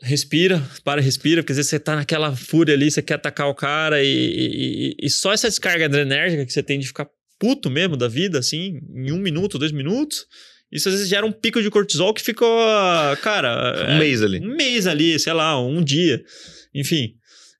respira, 0.00 0.62
para 0.84 1.00
respira, 1.00 1.42
porque 1.42 1.52
às 1.52 1.56
vezes 1.56 1.70
você 1.70 1.78
tá 1.78 1.96
naquela 1.96 2.34
fúria 2.36 2.74
ali, 2.74 2.90
você 2.90 3.02
quer 3.02 3.14
atacar 3.14 3.48
o 3.48 3.54
cara, 3.54 4.02
e, 4.02 4.06
e, 4.06 5.06
e 5.06 5.10
só 5.10 5.32
essa 5.32 5.48
descarga 5.48 5.86
adrenérgica 5.86 6.46
que 6.46 6.52
você 6.52 6.62
tem 6.62 6.78
de 6.78 6.86
ficar 6.86 7.08
puto 7.38 7.68
mesmo 7.68 7.96
da 7.96 8.06
vida, 8.06 8.38
assim, 8.38 8.80
em 8.94 9.10
um 9.10 9.18
minuto, 9.18 9.58
dois 9.58 9.72
minutos, 9.72 10.26
isso 10.72 10.88
às 10.88 10.94
vezes 10.94 11.08
gera 11.08 11.26
um 11.26 11.32
pico 11.32 11.62
de 11.62 11.70
cortisol 11.70 12.14
que 12.14 12.22
ficou, 12.22 12.58
cara... 13.22 13.86
Um 13.88 13.96
é, 13.96 13.98
mês 13.98 14.22
ali. 14.22 14.40
Um 14.40 14.56
mês 14.56 14.86
ali, 14.86 15.18
sei 15.18 15.32
lá, 15.32 15.60
um 15.60 15.82
dia, 15.82 16.22
enfim... 16.74 17.14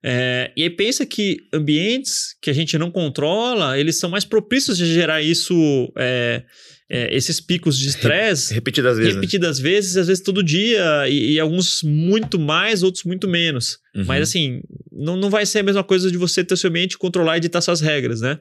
É, 0.04 0.50
e 0.56 0.64
aí 0.64 0.70
pensa 0.70 1.06
que 1.06 1.36
ambientes 1.54 2.34
que 2.42 2.50
a 2.50 2.52
gente 2.52 2.76
não 2.76 2.90
controla, 2.90 3.78
eles 3.78 4.00
são 4.00 4.10
mais 4.10 4.24
propícios 4.24 4.76
de 4.76 4.92
gerar 4.92 5.22
isso, 5.22 5.54
é, 5.96 6.42
é, 6.90 7.16
esses 7.16 7.40
picos 7.40 7.78
de 7.78 7.88
estresse 7.88 8.52
Repetidas 8.52 8.98
vezes. 8.98 9.14
né? 9.14 9.20
repetidas 9.20 9.60
vezes, 9.60 9.96
às 9.96 10.08
vezes 10.08 10.22
todo 10.22 10.42
dia, 10.42 11.08
e, 11.08 11.34
e 11.34 11.40
alguns 11.40 11.84
muito 11.84 12.36
mais, 12.36 12.82
outros 12.82 13.04
muito 13.04 13.28
menos. 13.28 13.78
Uhum. 13.94 14.04
Mas 14.04 14.28
assim, 14.28 14.60
não, 14.90 15.16
não 15.16 15.30
vai 15.30 15.46
ser 15.46 15.60
a 15.60 15.62
mesma 15.62 15.84
coisa 15.84 16.10
de 16.10 16.18
você 16.18 16.42
ter 16.42 16.56
seu 16.56 16.68
ambiente, 16.68 16.98
controlar 16.98 17.34
e 17.34 17.38
editar 17.38 17.60
suas 17.60 17.80
regras, 17.80 18.20
né? 18.20 18.40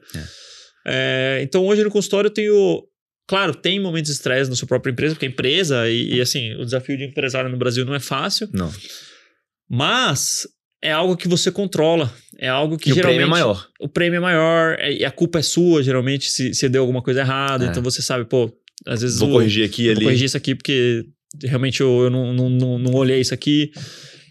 É, 0.84 1.38
então 1.42 1.64
hoje 1.64 1.84
no 1.84 1.90
consultório 1.90 2.26
eu 2.26 2.34
tenho. 2.34 2.82
Claro, 3.32 3.54
tem 3.54 3.80
momentos 3.80 4.10
de 4.10 4.16
estresse 4.16 4.50
na 4.50 4.56
sua 4.56 4.68
própria 4.68 4.92
empresa, 4.92 5.14
porque 5.14 5.24
a 5.24 5.28
empresa, 5.30 5.88
e, 5.88 6.16
e 6.16 6.20
assim, 6.20 6.52
o 6.56 6.66
desafio 6.66 6.98
de 6.98 7.04
empresário 7.04 7.48
no 7.48 7.56
Brasil 7.56 7.82
não 7.82 7.94
é 7.94 7.98
fácil, 8.00 8.46
Não. 8.52 8.70
mas 9.68 10.46
é 10.82 10.90
algo 10.92 11.16
que 11.16 11.26
você 11.28 11.50
controla. 11.50 12.12
É 12.38 12.48
algo 12.48 12.76
que 12.76 12.90
E 12.90 12.92
o 12.92 12.94
geralmente. 12.94 13.16
prêmio 13.18 13.26
é 13.28 13.30
maior. 13.30 13.68
O 13.80 13.88
prêmio 13.88 14.16
é 14.18 14.20
maior, 14.20 14.76
é- 14.78 14.92
e 14.92 15.04
a 15.04 15.10
culpa 15.10 15.38
é 15.38 15.42
sua, 15.42 15.82
geralmente, 15.82 16.28
se, 16.30 16.52
se 16.52 16.68
deu 16.68 16.82
alguma 16.82 17.00
coisa 17.02 17.20
errada. 17.20 17.64
É. 17.64 17.68
Então 17.68 17.82
você 17.82 18.02
sabe, 18.02 18.24
pô, 18.26 18.52
às 18.86 19.00
vezes. 19.00 19.18
Vou 19.18 19.30
o- 19.30 19.32
corrigir 19.32 19.64
aqui 19.64 19.84
Vou 19.84 19.92
ali. 19.92 20.04
corrigir 20.04 20.26
isso 20.26 20.36
aqui 20.36 20.54
porque 20.54 21.04
realmente 21.42 21.80
eu, 21.80 22.02
eu 22.02 22.10
não, 22.10 22.34
não, 22.34 22.50
não, 22.50 22.78
não 22.78 22.92
olhei 22.94 23.20
isso 23.20 23.32
aqui. 23.32 23.70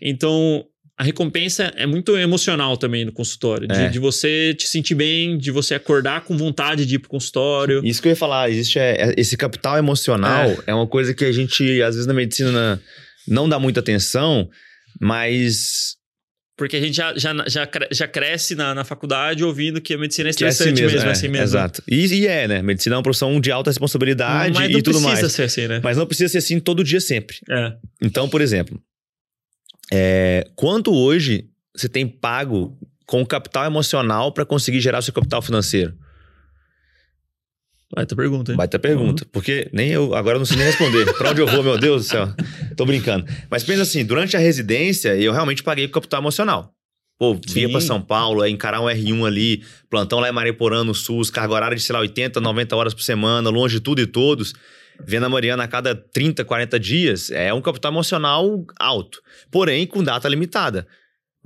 Então, 0.01 0.63
a 1.01 1.03
recompensa 1.03 1.73
é 1.75 1.87
muito 1.87 2.15
emocional 2.15 2.77
também 2.77 3.03
no 3.03 3.11
consultório. 3.11 3.67
De, 3.67 3.73
É. 3.73 3.89
de 3.89 3.97
você 3.97 4.53
te 4.53 4.67
sentir 4.67 4.93
bem, 4.93 5.35
de 5.35 5.49
você 5.49 5.73
acordar 5.73 6.21
com 6.21 6.37
vontade 6.37 6.85
de 6.85 6.95
ir 6.95 6.99
pro 6.99 7.09
consultório. 7.09 7.81
Isso 7.83 7.99
que 7.99 8.07
eu 8.07 8.11
ia 8.11 8.15
falar, 8.15 8.51
existe 8.51 8.77
é, 8.77 9.09
é- 9.09 9.13
esse 9.17 9.35
capital 9.35 9.79
emocional 9.79 10.55
é. 10.67 10.73
uma 10.75 10.85
coisa 10.85 11.11
que 11.11 11.25
a 11.25 11.31
gente, 11.31 11.81
às 11.81 11.95
vezes, 11.95 12.05
na 12.05 12.13
medicina 12.13 12.79
não 13.27 13.49
dá 13.49 13.57
muita 13.57 13.79
atenção, 13.79 14.47
mas 14.99 15.95
Porque 16.55 16.77
a 16.77 16.79
gente 16.79 16.95
já, 16.95 17.17
já, 17.17 17.33
já, 17.47 17.67
já 17.91 18.07
cresce 18.07 18.53
na, 18.53 18.75
na 18.75 18.83
faculdade 18.83 19.43
ouvindo 19.43 19.81
que 19.81 19.95
a 19.95 19.97
medicina 19.97 20.29
é 20.29 20.33
que 20.33 20.43
é 20.43 20.47
assim 20.49 20.65
estressante 20.69 20.81
mesmo. 20.83 20.95
mesmo, 20.97 21.07
é, 21.07 21.09
é, 21.09 21.11
assim 21.13 21.27
mesmo. 21.27 21.43
Exato. 21.45 21.83
E, 21.89 22.05
e 22.13 22.27
é, 22.27 22.47
né? 22.47 22.61
Medicina 22.61 22.93
é 22.93 22.97
uma 22.97 23.03
profissão 23.03 23.41
de 23.41 23.51
alta 23.51 23.71
responsabilidade 23.71 24.53
Mas 24.53 24.69
não 24.69 24.79
e 24.79 24.83
tudo 24.83 24.99
precisa 24.99 25.21
mais. 25.21 25.31
ser 25.31 25.41
assim, 25.43 25.67
né? 25.67 25.81
Mas 25.83 25.97
não 25.97 26.05
precisa 26.05 26.29
ser 26.29 26.37
assim 26.37 26.59
todo 26.59 26.83
dia 26.83 26.99
sempre. 27.01 27.37
É. 27.49 27.73
Então, 28.03 28.29
por 28.29 28.39
exemplo, 28.41 28.79
é, 29.91 30.47
quanto 30.56 30.93
hoje 30.93 31.49
você 31.75 31.89
tem 31.89 32.08
pago 32.08 32.77
com 33.06 33.25
capital 33.25 33.65
emocional 33.65 34.32
para 34.32 34.45
conseguir 34.45 34.80
gerar 34.80 35.01
seu 35.01 35.13
capital 35.13 35.41
financeiro? 35.41 35.93
Vai 37.93 38.06
ter 38.06 38.15
pergunta, 38.15 38.51
hein? 38.51 38.58
Baita 38.58 38.80
pergunta. 38.80 39.25
Porque 39.34 39.69
nem 39.73 39.89
eu, 39.89 40.15
agora 40.15 40.36
eu 40.36 40.39
não 40.39 40.45
sei 40.45 40.56
nem 40.56 40.65
responder. 40.65 41.13
pra 41.17 41.32
onde 41.32 41.41
eu 41.41 41.47
vou, 41.47 41.62
meu 41.62 41.77
Deus 41.77 42.04
do 42.04 42.10
céu? 42.10 42.34
Tô 42.77 42.86
brincando. 42.86 43.25
Mas 43.49 43.63
pensa 43.63 43.82
assim, 43.82 44.06
durante 44.06 44.38
a 44.38 44.39
residência, 44.39 45.15
eu 45.17 45.34
realmente 45.34 45.62
paguei 45.62 45.88
com 45.88 45.95
capital 45.95 46.21
emocional. 46.21 46.73
Pô, 47.19 47.34
vinha 47.34 47.67
Sim. 47.67 47.71
pra 47.71 47.82
São 47.82 48.01
Paulo, 48.01 48.45
encarar 48.47 48.82
um 48.82 48.86
R1 48.86 49.27
ali, 49.27 49.63
plantão 49.89 50.19
lá 50.19 50.30
em 50.30 50.32
Mariporã, 50.32 50.84
no 50.84 50.95
SUS, 50.95 51.30
carga 51.30 51.54
horária 51.54 51.77
de, 51.77 51.84
sei 51.84 51.93
lá, 51.93 51.99
80, 51.99 52.39
90 52.39 52.75
horas 52.75 52.93
por 52.93 53.04
semana, 53.04 53.49
longe 53.49 53.75
de 53.75 53.82
tudo 53.82 54.01
e 54.01 54.08
todos. 54.08 54.54
Vendo 55.05 55.25
a 55.25 55.29
Mariana 55.29 55.63
a 55.63 55.67
cada 55.67 55.95
30, 55.95 56.43
40 56.43 56.79
dias, 56.79 57.31
é 57.31 57.53
um 57.53 57.61
capital 57.61 57.91
emocional 57.91 58.65
alto. 58.79 59.21
Porém, 59.51 59.85
com 59.85 60.03
data 60.03 60.27
limitada. 60.27 60.87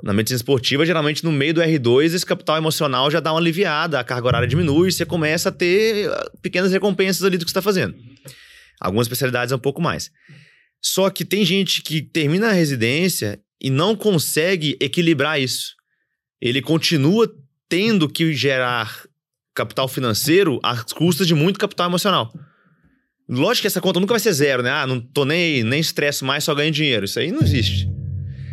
Na 0.04 0.14
medicina 0.14 0.38
esportiva, 0.38 0.86
geralmente 0.86 1.24
no 1.24 1.32
meio 1.32 1.54
do 1.54 1.62
R2, 1.62 2.14
esse 2.14 2.26
capital 2.26 2.58
emocional 2.58 3.10
já 3.10 3.22
dá 3.22 3.32
uma 3.32 3.40
aliviada, 3.40 4.00
a 4.00 4.04
carga 4.04 4.28
horária 4.28 4.48
diminui, 4.48 4.92
você 4.92 5.06
começa 5.06 5.50
a 5.50 5.52
ter 5.52 6.10
ah, 6.10 6.32
pequenas 6.42 6.72
recompensas 6.72 7.24
ali 7.24 7.38
do 7.38 7.46
que 7.46 7.52
você 7.52 7.58
está 7.58 7.62
fazendo. 7.62 7.96
Algumas 8.80 9.06
especialidades 9.06 9.54
é 9.54 9.56
um 9.56 9.60
pouco 9.60 9.82
mais. 9.82 10.12
Só 10.82 11.10
que 11.10 11.24
tem 11.24 11.46
gente 11.46 11.82
que 11.82 12.02
termina 12.02 12.50
a 12.50 12.52
residência 12.52 13.40
e 13.62 13.70
não 13.70 13.96
consegue 13.96 14.78
equilibrar 14.82 15.40
isso. 15.40 15.74
Ele 16.42 16.62
continua 16.62 17.32
tendo 17.70 18.10
que 18.10 18.34
gerar 18.34 19.04
capital 19.56 19.88
financeiro 19.88 20.60
às 20.62 20.92
custas 20.92 21.26
de 21.26 21.34
muito 21.34 21.58
capital 21.58 21.88
emocional. 21.88 22.32
Lógico 23.28 23.62
que 23.62 23.68
essa 23.68 23.82
conta 23.82 24.00
nunca 24.00 24.14
vai 24.14 24.20
ser 24.20 24.34
zero, 24.34 24.62
né? 24.62 24.70
Ah, 24.70 24.86
não 24.86 25.00
tô 25.00 25.26
nem, 25.26 25.64
nem 25.64 25.80
estresso 25.80 26.24
mais, 26.24 26.44
só 26.44 26.54
ganho 26.54 26.72
dinheiro. 26.72 27.06
Isso 27.06 27.20
aí 27.20 27.32
não 27.32 27.42
existe. 27.42 27.90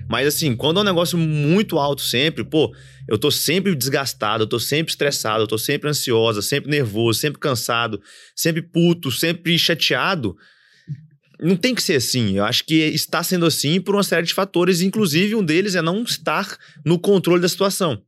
Mas 0.08 0.26
assim, 0.26 0.54
quando 0.54 0.78
é 0.78 0.80
um 0.80 0.85
negócio 0.85 1.16
muito 1.16 1.78
alto 1.78 2.02
sempre, 2.02 2.44
pô, 2.44 2.74
eu 3.08 3.18
tô 3.18 3.30
sempre 3.30 3.74
desgastado, 3.74 4.44
eu 4.44 4.46
tô 4.46 4.58
sempre 4.58 4.90
estressado, 4.90 5.44
eu 5.44 5.46
tô 5.46 5.56
sempre 5.56 5.88
ansiosa, 5.88 6.42
sempre 6.42 6.70
nervoso, 6.70 7.18
sempre 7.18 7.40
cansado, 7.40 8.00
sempre 8.35 8.62
puto, 8.62 9.11
sempre 9.11 9.58
chateado. 9.58 10.37
Não 11.40 11.56
tem 11.56 11.74
que 11.74 11.82
ser 11.82 11.96
assim. 11.96 12.37
Eu 12.37 12.44
acho 12.44 12.64
que 12.64 12.74
está 12.74 13.22
sendo 13.22 13.46
assim 13.46 13.80
por 13.80 13.94
uma 13.94 14.02
série 14.02 14.26
de 14.26 14.35
fatores, 14.35 14.80
inclusive 14.80 15.35
um 15.35 15.44
deles 15.44 15.74
é 15.74 15.82
não 15.82 16.02
estar 16.02 16.56
no 16.85 16.98
controle 16.98 17.40
da 17.40 17.48
situação. 17.48 18.02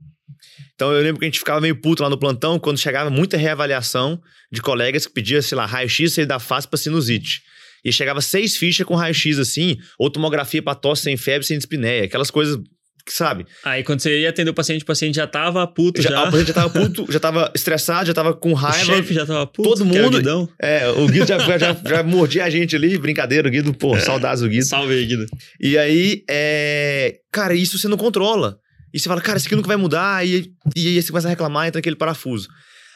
Então 0.74 0.92
eu 0.92 1.02
lembro 1.02 1.18
que 1.20 1.24
a 1.24 1.28
gente 1.28 1.38
ficava 1.38 1.60
meio 1.60 1.80
puto 1.80 2.02
lá 2.02 2.10
no 2.10 2.18
plantão 2.18 2.58
quando 2.58 2.78
chegava 2.78 3.08
muita 3.08 3.36
reavaliação 3.36 4.20
de 4.52 4.60
colegas 4.60 5.06
que 5.06 5.12
pediam, 5.12 5.40
sei 5.40 5.56
lá, 5.56 5.66
raio-x 5.66 6.16
da 6.26 6.38
face 6.38 6.66
para 6.66 6.78
sinusite. 6.78 7.42
E 7.84 7.92
chegava 7.92 8.20
seis 8.20 8.56
fichas 8.56 8.86
com 8.86 8.94
raio-x 8.94 9.38
assim, 9.38 9.76
ou 9.98 10.10
tomografia 10.10 10.62
para 10.62 10.74
tosse 10.74 11.02
sem 11.02 11.16
febre, 11.16 11.46
sem 11.46 11.58
dispneia, 11.58 12.04
aquelas 12.04 12.30
coisas 12.30 12.58
sabe? 13.06 13.44
Aí 13.62 13.82
quando 13.84 14.00
você 14.00 14.20
ia 14.20 14.30
atender 14.30 14.50
o 14.50 14.54
paciente, 14.54 14.82
o 14.82 14.86
paciente 14.86 15.16
já 15.16 15.26
tava 15.26 15.66
puto 15.66 16.00
já. 16.00 16.10
já. 16.10 16.22
O 16.22 16.24
paciente 16.24 16.48
já 16.48 16.54
tava 16.54 16.70
puto, 16.70 17.06
já 17.12 17.20
tava 17.20 17.52
estressado, 17.54 18.06
já 18.06 18.14
tava 18.14 18.32
com 18.34 18.52
raiva. 18.54 18.92
O 18.92 18.96
chefe 18.96 19.14
já 19.14 19.26
tava 19.26 19.46
puto. 19.46 19.68
Todo 19.68 19.84
mundo. 19.84 20.50
É, 20.60 20.88
o 20.88 21.06
Guido 21.06 21.26
já, 21.26 21.38
já, 21.58 21.76
já 21.84 22.02
mordia 22.02 22.44
a 22.44 22.50
gente 22.50 22.74
ali, 22.74 22.96
brincadeira, 22.96 23.48
o 23.48 23.50
Guido, 23.50 23.74
pô, 23.74 23.94
é. 23.96 24.00
saudades 24.00 24.42
do 24.42 24.48
Guido. 24.48 24.64
Salve 24.64 24.94
aí, 24.94 25.06
Guido. 25.06 25.26
E 25.60 25.76
aí, 25.76 26.24
é... 26.28 27.16
cara, 27.30 27.54
isso 27.54 27.78
você 27.78 27.88
não 27.88 27.96
controla. 27.96 28.58
E 28.94 29.00
você 29.00 29.08
fala, 29.08 29.20
cara, 29.20 29.36
isso 29.36 29.48
aqui 29.48 29.56
nunca 29.56 29.66
vai 29.66 29.76
mudar, 29.76 30.24
e, 30.24 30.54
e 30.76 30.86
aí 30.86 31.02
você 31.02 31.08
começa 31.08 31.26
a 31.26 31.30
reclamar, 31.30 31.66
entra 31.66 31.80
aquele 31.80 31.96
parafuso. 31.96 32.48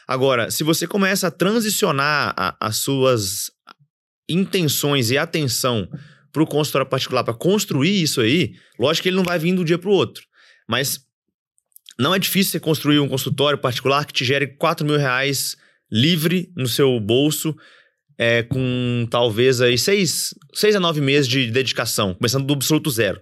Agora, 0.06 0.48
se 0.48 0.62
você 0.62 0.87
começa 0.87 1.26
a 1.26 1.30
transicionar 1.30 2.32
a, 2.37 2.56
as 2.61 2.76
suas 2.76 3.50
intenções 4.28 5.11
e 5.11 5.18
atenção 5.18 5.88
para 6.32 6.42
o 6.42 6.46
consultório 6.46 6.88
particular 6.88 7.24
para 7.24 7.34
construir 7.34 8.00
isso 8.00 8.20
aí, 8.20 8.54
lógico 8.78 9.02
que 9.02 9.08
ele 9.08 9.16
não 9.16 9.24
vai 9.24 9.40
vir 9.40 9.56
do 9.56 9.64
dia 9.64 9.76
para 9.76 9.90
o 9.90 9.92
outro. 9.92 10.22
Mas 10.68 11.00
não 11.98 12.14
é 12.14 12.18
difícil 12.20 12.52
você 12.52 12.61
construir 12.61 13.00
um 13.00 13.08
consultório 13.08 13.58
particular 13.58 14.06
que 14.06 14.12
te 14.12 14.24
gere 14.24 14.46
4 14.46 14.87
mil 14.87 14.96
reais 14.96 15.56
livre 15.90 16.48
no 16.56 16.68
seu 16.68 17.00
bolso, 17.00 17.56
é, 18.16 18.44
com 18.44 19.06
talvez 19.11 19.61
aí 19.61 19.76
seis, 19.76 20.32
seis 20.54 20.76
a 20.76 20.80
nove 20.80 21.00
meses 21.00 21.26
de 21.26 21.50
dedicação, 21.50 22.14
começando 22.14 22.46
do 22.46 22.54
absoluto 22.54 22.88
zero. 22.88 23.20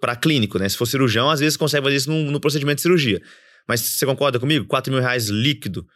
Para 0.00 0.14
clínico, 0.16 0.58
né? 0.58 0.68
Se 0.68 0.76
for 0.76 0.86
cirurgião, 0.86 1.28
às 1.28 1.40
vezes 1.40 1.56
consegue 1.56 1.84
fazer 1.84 1.96
isso 1.96 2.10
no, 2.10 2.30
no 2.30 2.40
procedimento 2.40 2.76
de 2.76 2.82
cirurgia. 2.82 3.20
Mas 3.66 3.80
você 3.80 4.06
concorda 4.06 4.38
comigo? 4.38 4.66
4 4.66 4.92
mil 4.92 5.00
reais 5.02 5.28
líquido 5.28 5.86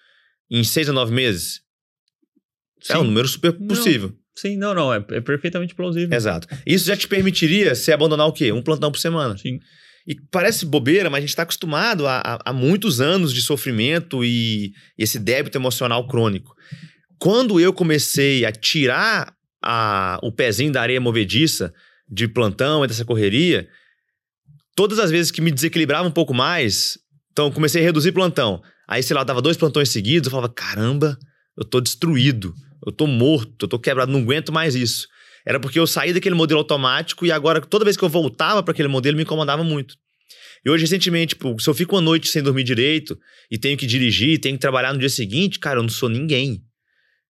em 0.50 0.62
seis 0.62 0.88
a 0.88 0.92
nove 0.92 1.14
meses? 1.14 1.60
Sim. 2.82 2.92
É 2.94 2.98
um 2.98 3.04
número 3.04 3.26
super 3.28 3.52
possível. 3.52 4.08
Não. 4.08 4.22
Sim, 4.34 4.56
não, 4.56 4.74
não, 4.74 4.92
é, 4.92 4.96
é, 5.10 5.20
perfeitamente 5.20 5.74
plausível. 5.74 6.14
Exato. 6.14 6.48
Isso 6.66 6.86
já 6.86 6.96
te 6.96 7.06
permitiria 7.06 7.74
você 7.74 7.92
abandonar 7.92 8.26
o 8.26 8.32
quê? 8.32 8.50
Um 8.50 8.62
plantão 8.62 8.90
por 8.90 8.98
semana. 8.98 9.36
Sim. 9.36 9.60
E 10.06 10.16
parece 10.30 10.66
bobeira, 10.66 11.08
mas 11.08 11.18
a 11.18 11.20
gente 11.20 11.28
está 11.30 11.42
acostumado 11.42 12.06
a, 12.06 12.52
muitos 12.52 13.00
anos 13.00 13.32
de 13.32 13.40
sofrimento 13.40 14.24
e, 14.24 14.72
e 14.98 15.02
esse 15.02 15.18
débito 15.18 15.56
emocional 15.58 16.06
crônico. 16.08 16.54
Quando 17.18 17.60
eu 17.60 17.72
comecei 17.72 18.44
a 18.44 18.50
tirar 18.50 19.32
a, 19.62 20.18
o 20.22 20.32
pezinho 20.32 20.72
da 20.72 20.82
areia 20.82 21.00
movediça 21.00 21.72
de 22.08 22.26
plantão 22.26 22.84
e 22.84 22.88
dessa 22.88 23.04
correria, 23.04 23.68
todas 24.74 24.98
as 24.98 25.10
vezes 25.10 25.30
que 25.30 25.40
me 25.40 25.50
desequilibrava 25.50 26.06
um 26.06 26.12
pouco 26.12 26.34
mais, 26.34 26.98
então 27.32 27.50
comecei 27.50 27.82
a 27.82 27.84
reduzir 27.84 28.12
plantão. 28.12 28.62
Aí, 28.88 29.02
sei 29.02 29.14
lá, 29.16 29.24
dava 29.24 29.40
dois 29.40 29.56
plantões 29.56 29.88
seguidos, 29.88 30.26
eu 30.26 30.30
falava, 30.30 30.52
caramba, 30.52 31.18
eu 31.56 31.64
tô 31.64 31.80
destruído, 31.80 32.54
eu 32.84 32.92
tô 32.92 33.06
morto, 33.06 33.64
eu 33.64 33.68
tô 33.68 33.78
quebrado, 33.78 34.12
não 34.12 34.20
aguento 34.20 34.52
mais 34.52 34.74
isso. 34.74 35.06
Era 35.46 35.58
porque 35.58 35.78
eu 35.78 35.86
saí 35.86 36.12
daquele 36.12 36.34
modelo 36.34 36.60
automático 36.60 37.26
e 37.26 37.32
agora, 37.32 37.60
toda 37.60 37.84
vez 37.84 37.96
que 37.96 38.04
eu 38.04 38.08
voltava 38.08 38.62
para 38.62 38.72
aquele 38.72 38.88
modelo, 38.88 39.16
me 39.16 39.22
incomodava 39.22 39.64
muito. 39.64 39.96
E 40.64 40.70
hoje, 40.70 40.82
recentemente, 40.82 41.34
tipo, 41.34 41.58
se 41.60 41.68
eu 41.68 41.74
fico 41.74 41.96
uma 41.96 42.02
noite 42.02 42.28
sem 42.28 42.42
dormir 42.42 42.62
direito 42.62 43.18
e 43.50 43.58
tenho 43.58 43.76
que 43.76 43.86
dirigir, 43.86 44.38
tenho 44.38 44.54
que 44.54 44.60
trabalhar 44.60 44.92
no 44.92 44.98
dia 45.00 45.08
seguinte, 45.08 45.58
cara, 45.58 45.80
eu 45.80 45.82
não 45.82 45.90
sou 45.90 46.08
ninguém. 46.08 46.62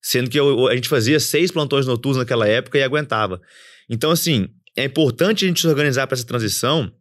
Sendo 0.03 0.29
que 0.29 0.39
eu, 0.39 0.69
a 0.69 0.75
gente 0.75 0.89
fazia 0.89 1.19
seis 1.19 1.51
plantões 1.51 1.87
noturnos 1.87 2.19
naquela 2.19 2.47
época 2.47 2.77
e 2.77 2.83
aguentava. 2.83 3.41
Então, 3.89 4.11
assim, 4.11 4.49
é 4.77 4.85
importante 4.85 5.45
a 5.45 5.49
gente 5.49 5.61
se 5.61 5.67
organizar 5.67 6.07
para 6.07 6.17
essa 6.17 6.27
transição, 6.27 6.93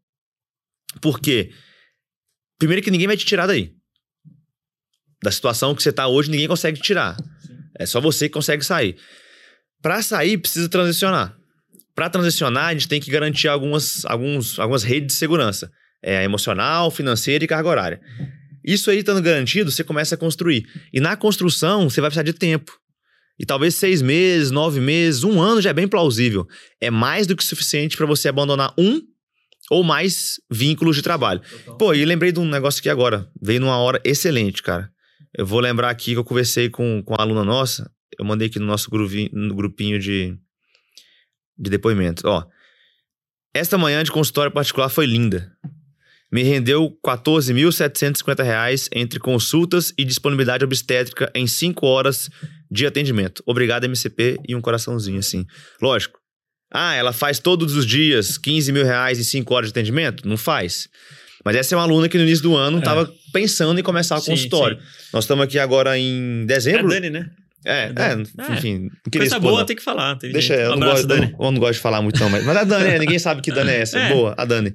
porque, 0.99 1.51
primeiro, 2.57 2.81
que 2.81 2.91
ninguém 2.91 3.07
vai 3.07 3.15
te 3.15 3.25
tirar 3.25 3.47
daí. 3.47 3.73
Da 5.23 5.31
situação 5.31 5.75
que 5.75 5.83
você 5.83 5.89
está 5.89 6.07
hoje, 6.07 6.31
ninguém 6.31 6.47
consegue 6.47 6.79
te 6.79 6.83
tirar. 6.83 7.15
É 7.77 7.85
só 7.85 8.01
você 8.01 8.27
que 8.27 8.33
consegue 8.33 8.65
sair. 8.65 8.97
Para 9.81 10.01
sair, 10.01 10.37
precisa 10.37 10.67
transicionar. 10.67 11.37
Para 11.95 12.09
transicionar, 12.09 12.67
a 12.67 12.73
gente 12.73 12.87
tem 12.87 12.99
que 12.99 13.11
garantir 13.11 13.47
algumas, 13.47 14.05
alguns, 14.05 14.59
algumas 14.59 14.83
redes 14.83 15.07
de 15.07 15.13
segurança. 15.13 15.71
É, 16.03 16.23
emocional, 16.23 16.89
financeira 16.89 17.43
e 17.43 17.47
carga 17.47 17.69
horária. 17.69 18.01
Isso 18.63 18.89
aí 18.89 18.99
estando 18.99 19.21
garantido, 19.21 19.71
você 19.71 19.83
começa 19.83 20.15
a 20.15 20.17
construir. 20.17 20.65
E 20.91 20.99
na 20.99 21.15
construção, 21.15 21.89
você 21.89 22.01
vai 22.01 22.09
precisar 22.09 22.23
de 22.23 22.33
tempo. 22.33 22.71
E 23.39 23.45
talvez 23.45 23.75
seis 23.75 24.01
meses, 24.01 24.51
nove 24.51 24.79
meses, 24.79 25.23
um 25.23 25.41
ano 25.41 25.61
já 25.61 25.71
é 25.71 25.73
bem 25.73 25.87
plausível. 25.87 26.47
É 26.79 26.91
mais 26.91 27.25
do 27.25 27.35
que 27.35 27.43
suficiente 27.43 27.97
para 27.97 28.05
você 28.05 28.29
abandonar 28.29 28.73
um 28.77 29.01
ou 29.71 29.85
mais 29.85 30.37
vínculos 30.51 30.97
de 30.97 31.01
trabalho. 31.01 31.39
Total. 31.39 31.77
Pô, 31.77 31.93
e 31.93 32.03
lembrei 32.03 32.33
de 32.33 32.41
um 32.41 32.45
negócio 32.45 32.81
aqui 32.81 32.89
agora. 32.89 33.25
Veio 33.41 33.61
numa 33.61 33.77
hora 33.77 34.01
excelente, 34.03 34.61
cara. 34.61 34.91
Eu 35.33 35.45
vou 35.45 35.61
lembrar 35.61 35.89
aqui 35.89 36.11
que 36.11 36.17
eu 36.17 36.25
conversei 36.25 36.69
com, 36.69 37.01
com 37.01 37.13
uma 37.13 37.23
aluna 37.23 37.45
nossa, 37.45 37.89
eu 38.19 38.25
mandei 38.25 38.49
aqui 38.49 38.59
no 38.59 38.65
nosso 38.65 38.89
grupinho, 38.89 39.29
no 39.31 39.55
grupinho 39.55 39.97
de, 39.97 40.37
de 41.57 41.69
depoimentos. 41.69 42.25
Ó, 42.25 42.45
esta 43.53 43.77
manhã 43.77 44.03
de 44.03 44.11
consultório 44.11 44.51
particular 44.51 44.89
foi 44.89 45.05
linda. 45.05 45.49
Me 46.29 46.43
rendeu 46.43 46.87
R$ 46.87 47.13
14.750 47.13 48.89
entre 48.93 49.19
consultas 49.19 49.93
e 49.97 50.03
disponibilidade 50.03 50.65
obstétrica 50.65 51.31
em 51.33 51.47
5 51.47 51.85
horas 51.85 52.29
de 52.69 52.85
atendimento. 52.85 53.41
Obrigado, 53.45 53.85
MCP, 53.85 54.37
e 54.47 54.53
um 54.53 54.61
coraçãozinho 54.61 55.19
assim. 55.19 55.45
Lógico. 55.81 56.20
Ah, 56.71 56.95
ela 56.95 57.11
faz 57.11 57.39
todos 57.39 57.75
os 57.75 57.85
dias 57.85 58.37
15 58.37 58.71
mil 58.71 58.85
reais 58.85 59.19
em 59.19 59.23
5 59.23 59.53
horas 59.53 59.67
de 59.67 59.71
atendimento? 59.71 60.27
Não 60.27 60.37
faz. 60.37 60.87
Mas 61.43 61.55
essa 61.55 61.75
é 61.75 61.77
uma 61.77 61.83
aluna 61.83 62.07
que 62.07 62.17
no 62.17 62.23
início 62.23 62.43
do 62.43 62.55
ano 62.55 62.79
estava 62.79 63.03
é. 63.03 63.07
pensando 63.33 63.79
em 63.79 63.83
começar 63.83 64.17
o 64.17 64.21
consultório. 64.21 64.77
Sim. 64.77 64.83
Nós 65.13 65.23
estamos 65.25 65.43
aqui 65.43 65.59
agora 65.59 65.97
em 65.97 66.45
dezembro. 66.45 66.93
É 66.93 66.97
a 66.97 66.99
Dani, 66.99 67.09
né? 67.09 67.29
É, 67.63 67.71
é, 67.71 67.93
é, 67.95 68.53
enfim. 68.53 68.89
É. 69.13 69.17
Coisa 69.17 69.39
boa 69.39 69.59
não. 69.59 69.65
tem 69.65 69.75
que 69.75 69.83
falar. 69.83 70.15
Tem 70.15 70.31
Deixa, 70.31 70.55
eu, 70.55 70.73
um 70.73 70.75
não 70.77 70.87
gosto, 70.87 71.07
Dani. 71.07 71.35
Eu, 71.37 71.45
eu, 71.45 71.51
não 71.51 71.59
gosto 71.59 71.73
de 71.73 71.79
falar 71.79 72.01
muito, 72.01 72.19
não. 72.19 72.29
Mas, 72.29 72.43
mas 72.43 72.57
a 72.57 72.63
Dani, 72.63 72.89
é, 72.89 72.99
ninguém 72.99 73.19
sabe 73.19 73.41
que 73.41 73.51
Dani 73.51 73.71
é 73.71 73.81
essa. 73.81 73.99
É. 74.01 74.09
Boa, 74.09 74.33
a 74.37 74.45
Dani. 74.45 74.73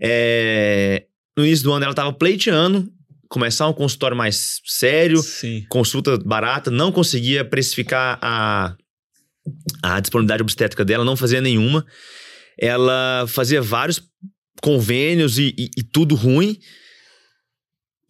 É, 0.00 1.04
no 1.36 1.46
início 1.46 1.64
do 1.64 1.72
ano 1.72 1.84
ela 1.84 1.92
estava 1.92 2.12
pleiteando 2.12 2.90
começar 3.28 3.68
um 3.68 3.72
consultório 3.72 4.16
mais 4.16 4.60
sério, 4.66 5.22
Sim. 5.22 5.64
consulta 5.68 6.18
barata, 6.18 6.70
não 6.70 6.90
conseguia 6.90 7.44
precificar 7.44 8.18
a, 8.20 8.74
a 9.82 10.00
disponibilidade 10.00 10.42
obstétrica 10.42 10.84
dela, 10.84 11.04
não 11.04 11.16
fazia 11.16 11.40
nenhuma. 11.40 11.84
Ela 12.58 13.26
fazia 13.28 13.62
vários 13.62 14.02
convênios 14.62 15.38
e, 15.38 15.54
e, 15.56 15.70
e 15.78 15.82
tudo 15.82 16.14
ruim. 16.14 16.58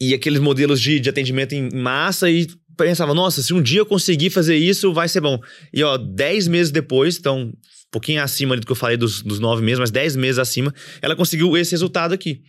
E 0.00 0.14
aqueles 0.14 0.40
modelos 0.40 0.80
de, 0.80 0.98
de 0.98 1.08
atendimento 1.08 1.54
em 1.54 1.70
massa 1.74 2.30
e 2.30 2.46
pensava, 2.76 3.12
nossa, 3.12 3.42
se 3.42 3.52
um 3.52 3.60
dia 3.60 3.80
eu 3.80 3.86
conseguir 3.86 4.30
fazer 4.30 4.56
isso, 4.56 4.92
vai 4.92 5.08
ser 5.08 5.20
bom. 5.20 5.38
E 5.72 5.82
ó, 5.82 5.98
10 5.98 6.48
meses 6.48 6.72
depois, 6.72 7.18
então, 7.18 7.42
um 7.42 7.90
pouquinho 7.90 8.22
acima 8.22 8.56
do 8.56 8.64
que 8.64 8.72
eu 8.72 8.76
falei 8.76 8.96
dos, 8.96 9.22
dos 9.22 9.38
9 9.38 9.62
meses, 9.62 9.78
mas 9.78 9.90
10 9.90 10.16
meses 10.16 10.38
acima, 10.38 10.74
ela 11.02 11.14
conseguiu 11.14 11.56
esse 11.56 11.72
resultado 11.72 12.14
aqui. 12.14 12.40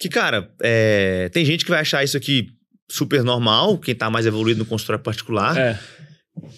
Que, 0.00 0.08
cara, 0.08 0.50
é, 0.62 1.28
tem 1.32 1.44
gente 1.44 1.64
que 1.64 1.70
vai 1.70 1.80
achar 1.80 2.02
isso 2.02 2.16
aqui 2.16 2.48
super 2.90 3.22
normal, 3.22 3.78
quem 3.78 3.94
tá 3.94 4.10
mais 4.10 4.26
evoluído 4.26 4.58
no 4.58 4.66
consultório 4.66 5.02
particular. 5.02 5.56
É. 5.56 5.78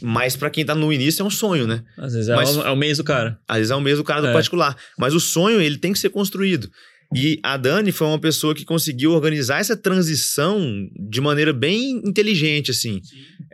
Mas 0.03 0.37
para 0.37 0.51
quem 0.51 0.65
tá 0.65 0.75
no 0.75 0.93
início 0.93 1.23
é 1.23 1.27
um 1.27 1.31
sonho, 1.31 1.67
né? 1.67 1.83
Às 1.97 2.13
vezes 2.13 2.29
é, 2.29 2.37
Mas, 2.37 2.57
o, 2.57 2.63
é 2.63 2.71
o 2.71 2.77
mês 2.77 2.99
do 2.99 3.05
cara. 3.05 3.39
Às 3.47 3.59
vezes 3.59 3.71
é 3.71 3.77
o 3.77 3.81
mês 3.81 3.99
do 3.99 4.05
cara 4.05 4.21
do 4.21 4.29
é. 4.29 4.33
particular. 4.33 4.77
Mas 4.99 5.15
o 5.15 5.21
sonho, 5.21 5.61
ele 5.61 5.79
tem 5.79 5.93
que 5.93 5.99
ser 5.99 6.11
construído. 6.11 6.71
E 7.15 7.41
a 7.43 7.57
Dani 7.57 7.91
foi 7.91 8.07
uma 8.07 8.21
pessoa 8.21 8.55
que 8.55 8.65
conseguiu 8.65 9.13
organizar 9.13 9.59
essa 9.59 9.77
transição 9.77 10.89
de 10.97 11.21
maneira 11.21 11.53
bem 11.53 12.01
inteligente, 12.05 12.71
assim. 12.71 13.01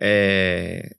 É... 0.01 0.91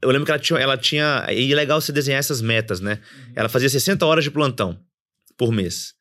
Eu 0.00 0.10
lembro 0.10 0.26
que 0.26 0.30
ela 0.30 0.38
tinha, 0.38 0.58
ela 0.58 0.76
tinha. 0.76 1.26
E 1.30 1.50
é 1.50 1.54
legal 1.56 1.80
você 1.80 1.90
desenhar 1.90 2.18
essas 2.18 2.40
metas, 2.40 2.80
né? 2.80 3.00
Uhum. 3.00 3.32
Ela 3.36 3.48
fazia 3.48 3.68
60 3.68 4.04
horas 4.04 4.22
de 4.22 4.30
plantão 4.30 4.78
por 5.36 5.50
mês. 5.50 5.94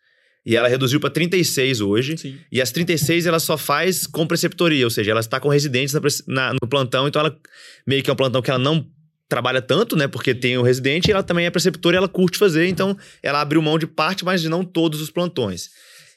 E 0.45 0.56
ela 0.56 0.67
reduziu 0.67 0.99
para 0.99 1.10
36 1.10 1.79
hoje. 1.79 2.17
Sim. 2.17 2.38
E 2.51 2.62
as 2.62 2.71
36 2.71 3.25
ela 3.25 3.39
só 3.39 3.58
faz 3.58 4.06
com 4.06 4.27
preceptoria, 4.27 4.86
ou 4.86 4.89
seja, 4.89 5.12
ela 5.12 5.21
está 5.21 5.39
com 5.39 5.47
residentes 5.47 5.93
na, 5.93 6.01
na, 6.27 6.53
no 6.62 6.67
plantão, 6.67 7.08
então 7.08 7.21
ela 7.21 7.36
meio 7.88 8.03
que 8.03 8.10
é 8.10 8.13
um 8.13 8.15
plantão 8.15 8.41
que 8.41 8.49
ela 8.49 8.60
não 8.60 8.86
trabalha 9.29 9.62
tanto, 9.62 9.95
né? 9.95 10.08
Porque 10.08 10.36
tem 10.36 10.58
o 10.58 10.62
residente 10.62 11.08
e 11.08 11.12
ela 11.12 11.23
também 11.23 11.45
é 11.45 11.49
preceptora 11.49 11.95
e 11.95 11.97
ela 11.97 12.10
curte 12.10 12.38
fazer, 12.38 12.67
então 12.67 12.95
ela 13.21 13.41
abriu 13.41 13.62
mão 13.62 13.79
de 13.79 13.88
parte, 13.88 14.25
mas 14.25 14.41
de 14.41 14.49
não 14.49 14.63
todos 14.63 15.01
os 15.01 15.10
plantões. 15.10 15.69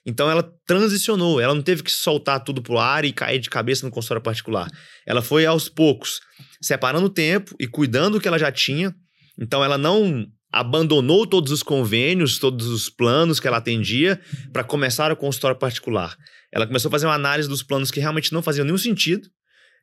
Então 0.05 0.31
ela 0.31 0.43
transicionou, 0.67 1.41
ela 1.41 1.55
não 1.55 1.63
teve 1.63 1.83
que 1.83 1.91
soltar 1.91 2.43
tudo 2.43 2.63
pro 2.63 2.79
ar 2.79 3.05
e 3.05 3.13
cair 3.13 3.41
de 3.41 3.51
cabeça 3.51 3.85
no 3.85 3.91
consultório 3.91 4.23
particular. 4.23 4.71
Ela 5.05 5.23
foi 5.23 5.47
aos 5.47 5.69
poucos 5.69 6.21
separando 6.61 7.07
o 7.07 7.11
tempo 7.11 7.57
e 7.59 7.67
cuidando 7.67 8.15
do 8.15 8.21
que 8.21 8.29
ela 8.29 8.39
já 8.39 8.53
tinha. 8.53 8.95
Então 9.39 9.65
ela 9.65 9.77
não 9.77 10.27
abandonou 10.59 11.27
todos 11.27 11.53
os 11.53 11.63
convênios, 11.63 12.39
todos 12.39 12.67
os 12.67 12.89
planos 12.89 13.39
que 13.39 13.47
ela 13.47 13.59
atendia 13.59 14.21
para 14.53 14.65
começar 14.65 15.13
o 15.13 15.17
consultório 15.17 15.59
particular. 15.59 16.17
Ela 16.51 16.67
começou 16.67 16.89
a 16.89 16.93
fazer 16.93 17.07
uma 17.07 17.15
análise 17.15 17.49
dos 17.49 17.63
planos 17.63 17.91
que 17.91 18.01
realmente 18.01 18.33
não 18.33 18.43
faziam 18.43 18.65
nenhum 18.65 18.79
sentido 18.79 19.29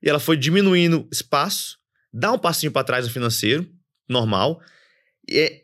e 0.01 0.09
ela 0.09 0.19
foi 0.19 0.35
diminuindo 0.35 1.07
espaço, 1.11 1.77
dá 2.11 2.31
um 2.31 2.39
passinho 2.39 2.71
para 2.71 2.83
trás 2.83 3.05
no 3.05 3.13
financeiro, 3.13 3.69
normal, 4.09 4.59
e, 5.29 5.63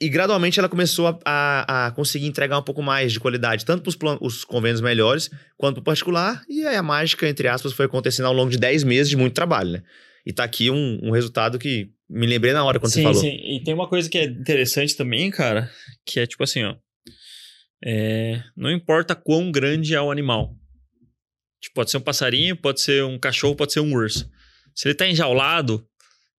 e 0.00 0.08
gradualmente 0.08 0.58
ela 0.58 0.68
começou 0.68 1.08
a, 1.08 1.18
a, 1.24 1.86
a, 1.86 1.90
conseguir 1.90 2.26
entregar 2.26 2.58
um 2.58 2.62
pouco 2.62 2.82
mais 2.82 3.12
de 3.12 3.18
qualidade, 3.18 3.64
tanto 3.64 3.96
para 3.98 4.18
os 4.22 4.44
convênios 4.44 4.80
melhores 4.80 5.30
quanto 5.56 5.76
para 5.76 5.80
o 5.80 5.84
particular. 5.84 6.44
E 6.48 6.66
aí 6.66 6.76
a 6.76 6.82
mágica, 6.82 7.26
entre 7.28 7.48
aspas, 7.48 7.72
foi 7.72 7.86
acontecendo 7.86 8.26
ao 8.26 8.32
longo 8.34 8.50
de 8.50 8.58
10 8.58 8.84
meses 8.84 9.08
de 9.08 9.16
muito 9.16 9.34
trabalho, 9.34 9.72
né? 9.72 9.82
E 10.24 10.32
tá 10.32 10.44
aqui 10.44 10.70
um, 10.70 11.00
um 11.02 11.10
resultado 11.10 11.58
que 11.58 11.90
me 12.10 12.26
lembrei 12.26 12.52
na 12.52 12.64
hora 12.64 12.80
quando 12.80 12.92
sim, 12.92 13.02
você 13.02 13.04
falou. 13.04 13.20
Sim, 13.20 13.40
e 13.42 13.62
tem 13.62 13.72
uma 13.72 13.88
coisa 13.88 14.10
que 14.10 14.18
é 14.18 14.24
interessante 14.24 14.96
também, 14.96 15.30
cara, 15.30 15.70
que 16.04 16.18
é 16.18 16.26
tipo 16.26 16.42
assim, 16.42 16.64
ó. 16.64 16.74
É, 17.82 18.42
não 18.56 18.70
importa 18.70 19.14
quão 19.14 19.50
grande 19.50 19.94
é 19.94 20.00
o 20.00 20.10
animal. 20.10 20.54
Tipo, 21.60 21.76
pode 21.76 21.90
ser 21.90 21.98
um 21.98 22.02
passarinho, 22.02 22.56
pode 22.56 22.80
ser 22.80 23.04
um 23.04 23.18
cachorro, 23.18 23.54
pode 23.54 23.72
ser 23.72 23.80
um 23.80 23.94
urso. 23.94 24.28
Se 24.74 24.88
ele 24.88 24.94
tá 24.94 25.06
enjaulado, 25.06 25.86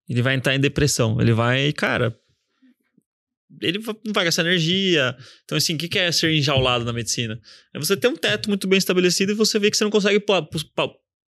ele 0.09 0.21
vai 0.21 0.35
entrar 0.35 0.53
em 0.53 0.59
depressão. 0.59 1.21
Ele 1.21 1.31
vai, 1.31 1.71
cara, 1.71 2.15
ele 3.61 3.79
não 4.05 4.13
vai 4.13 4.25
gastar 4.25 4.41
energia. 4.41 5.15
Então, 5.45 5.57
assim, 5.57 5.75
o 5.75 5.77
que 5.77 5.97
é 5.97 6.11
ser 6.11 6.31
enjaulado 6.33 6.83
na 6.83 6.93
medicina? 6.93 7.39
É 7.73 7.79
você 7.79 7.95
ter 7.95 8.07
um 8.07 8.15
teto 8.15 8.49
muito 8.49 8.67
bem 8.67 8.77
estabelecido 8.77 9.31
e 9.31 9.35
você 9.35 9.57
vê 9.57 9.71
que 9.71 9.77
você 9.77 9.83
não 9.83 9.91
consegue 9.91 10.19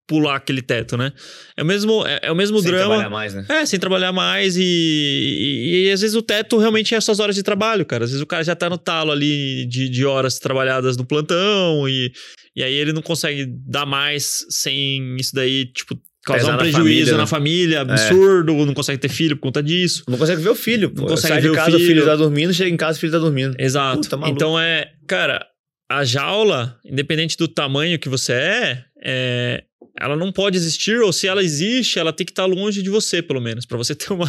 pular, 0.06 0.36
aquele 0.36 0.62
teto, 0.62 0.96
né? 0.96 1.12
É 1.56 1.62
o 1.62 1.66
mesmo, 1.66 2.06
é, 2.06 2.20
é 2.22 2.32
o 2.32 2.34
mesmo 2.34 2.60
sem 2.60 2.70
drama. 2.70 2.82
Sem 2.82 2.88
trabalhar 2.88 3.10
mais, 3.10 3.34
né? 3.34 3.46
É, 3.48 3.66
sem 3.66 3.80
trabalhar 3.80 4.12
mais 4.12 4.56
e, 4.56 4.62
e, 4.62 5.86
e, 5.86 5.90
às 5.90 6.00
vezes 6.00 6.16
o 6.16 6.22
teto 6.22 6.58
realmente 6.58 6.94
é 6.94 6.98
as 6.98 7.04
suas 7.04 7.20
horas 7.20 7.34
de 7.34 7.42
trabalho, 7.42 7.86
cara. 7.86 8.04
Às 8.04 8.10
vezes 8.10 8.22
o 8.22 8.26
cara 8.26 8.42
já 8.42 8.54
tá 8.54 8.68
no 8.68 8.78
talo 8.78 9.12
ali 9.12 9.66
de, 9.66 9.88
de 9.88 10.04
horas 10.04 10.38
trabalhadas 10.38 10.96
no 10.96 11.04
plantão 11.04 11.88
e, 11.88 12.12
e 12.54 12.62
aí 12.62 12.74
ele 12.74 12.92
não 12.92 13.02
consegue 13.02 13.46
dar 13.46 13.86
mais 13.86 14.44
sem 14.50 15.16
isso 15.16 15.34
daí, 15.34 15.66
tipo, 15.66 15.98
causar 16.24 16.54
um 16.54 16.58
prejuízo 16.58 16.82
família, 16.82 17.12
na 17.12 17.18
né? 17.18 17.26
família, 17.26 17.80
absurdo, 17.80 18.52
é. 18.52 18.64
não 18.64 18.74
consegue 18.74 18.98
ter 18.98 19.08
filho 19.08 19.36
por 19.36 19.42
conta 19.42 19.62
disso. 19.62 20.04
Não 20.08 20.18
consegue 20.18 20.42
ver 20.42 20.50
o 20.50 20.54
filho. 20.54 20.92
Não 20.94 21.06
consegue 21.06 21.34
Sai 21.34 21.40
ver 21.40 21.50
de 21.50 21.56
casa, 21.56 21.70
o 21.70 21.72
filho. 21.72 21.84
o 21.84 21.88
filho 21.88 22.04
tá 22.04 22.16
dormindo, 22.16 22.52
chega 22.52 22.70
em 22.70 22.76
casa, 22.76 22.98
o 22.98 23.00
filho 23.00 23.12
tá 23.12 23.18
dormindo. 23.18 23.56
Exato. 23.58 24.08
Puta, 24.08 24.28
então 24.28 24.58
é, 24.58 24.90
cara, 25.06 25.46
a 25.90 26.04
jaula, 26.04 26.78
independente 26.84 27.36
do 27.36 27.48
tamanho 27.48 27.98
que 27.98 28.08
você 28.08 28.32
é, 28.32 28.84
é 29.04 29.64
ela 30.02 30.16
não 30.16 30.32
pode 30.32 30.56
existir, 30.56 31.00
ou 31.00 31.12
se 31.12 31.28
ela 31.28 31.42
existe, 31.42 31.98
ela 31.98 32.12
tem 32.12 32.26
que 32.26 32.32
estar 32.32 32.44
longe 32.44 32.82
de 32.82 32.90
você, 32.90 33.22
pelo 33.22 33.40
menos, 33.40 33.64
para 33.64 33.78
você 33.78 33.94
ter 33.96 34.12
uma, 34.12 34.28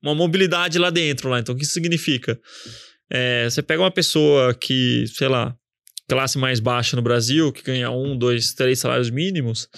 uma 0.00 0.14
mobilidade 0.14 0.78
lá 0.78 0.88
dentro. 0.88 1.28
Lá. 1.28 1.40
Então, 1.40 1.52
o 1.54 1.58
que 1.58 1.64
isso 1.64 1.72
significa? 1.72 2.38
É, 3.10 3.50
você 3.50 3.60
pega 3.60 3.82
uma 3.82 3.90
pessoa 3.90 4.54
que, 4.54 5.04
sei 5.08 5.26
lá, 5.26 5.52
classe 6.08 6.38
mais 6.38 6.60
baixa 6.60 6.94
no 6.94 7.02
Brasil, 7.02 7.52
que 7.52 7.62
ganha 7.62 7.90
um, 7.90 8.16
dois, 8.16 8.54
três 8.54 8.78
salários 8.78 9.10
mínimos, 9.10 9.68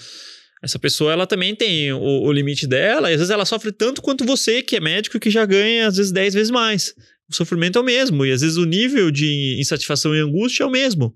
essa 0.63 0.79
pessoa 0.79 1.11
ela 1.11 1.27
também 1.27 1.55
tem 1.55 1.91
o, 1.91 1.99
o, 1.99 2.31
limite 2.31 2.65
dela, 2.65 3.09
e 3.09 3.13
às 3.13 3.19
vezes 3.19 3.31
ela 3.31 3.43
sofre 3.43 3.71
tanto 3.71 4.01
quanto 4.01 4.23
você, 4.23 4.61
que 4.61 4.75
é 4.75 4.79
médico, 4.79 5.19
que 5.19 5.29
já 5.29 5.45
ganha 5.45 5.87
às 5.87 5.97
vezes 5.97 6.11
10 6.11 6.33
vezes 6.35 6.51
mais. 6.51 6.93
O 7.29 7.35
sofrimento 7.35 7.77
é 7.77 7.81
o 7.81 7.85
mesmo, 7.85 8.25
e 8.25 8.31
às 8.31 8.41
vezes 8.41 8.57
o 8.57 8.65
nível 8.65 9.09
de 9.09 9.57
insatisfação 9.59 10.13
e 10.15 10.19
angústia 10.19 10.63
é 10.63 10.65
o 10.65 10.71
mesmo. 10.71 11.15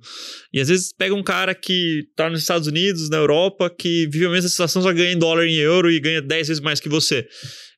E 0.53 0.59
às 0.59 0.69
vezes 0.69 0.93
pega 0.93 1.13
um 1.13 1.21
cara 1.21 1.53
que 1.53 2.05
tá 2.15 2.29
nos 2.29 2.41
Estados 2.41 2.67
Unidos, 2.67 3.09
na 3.09 3.17
Europa, 3.17 3.69
que 3.69 4.07
vive 4.07 4.25
a 4.25 4.29
mesma 4.29 4.49
situação, 4.49 4.81
só 4.81 4.93
ganha 4.93 5.11
em 5.11 5.17
dólar 5.17 5.45
e 5.45 5.51
em 5.51 5.57
euro 5.57 5.91
e 5.91 5.99
ganha 5.99 6.21
10 6.21 6.47
vezes 6.47 6.63
mais 6.63 6.79
que 6.79 6.87
você. 6.87 7.27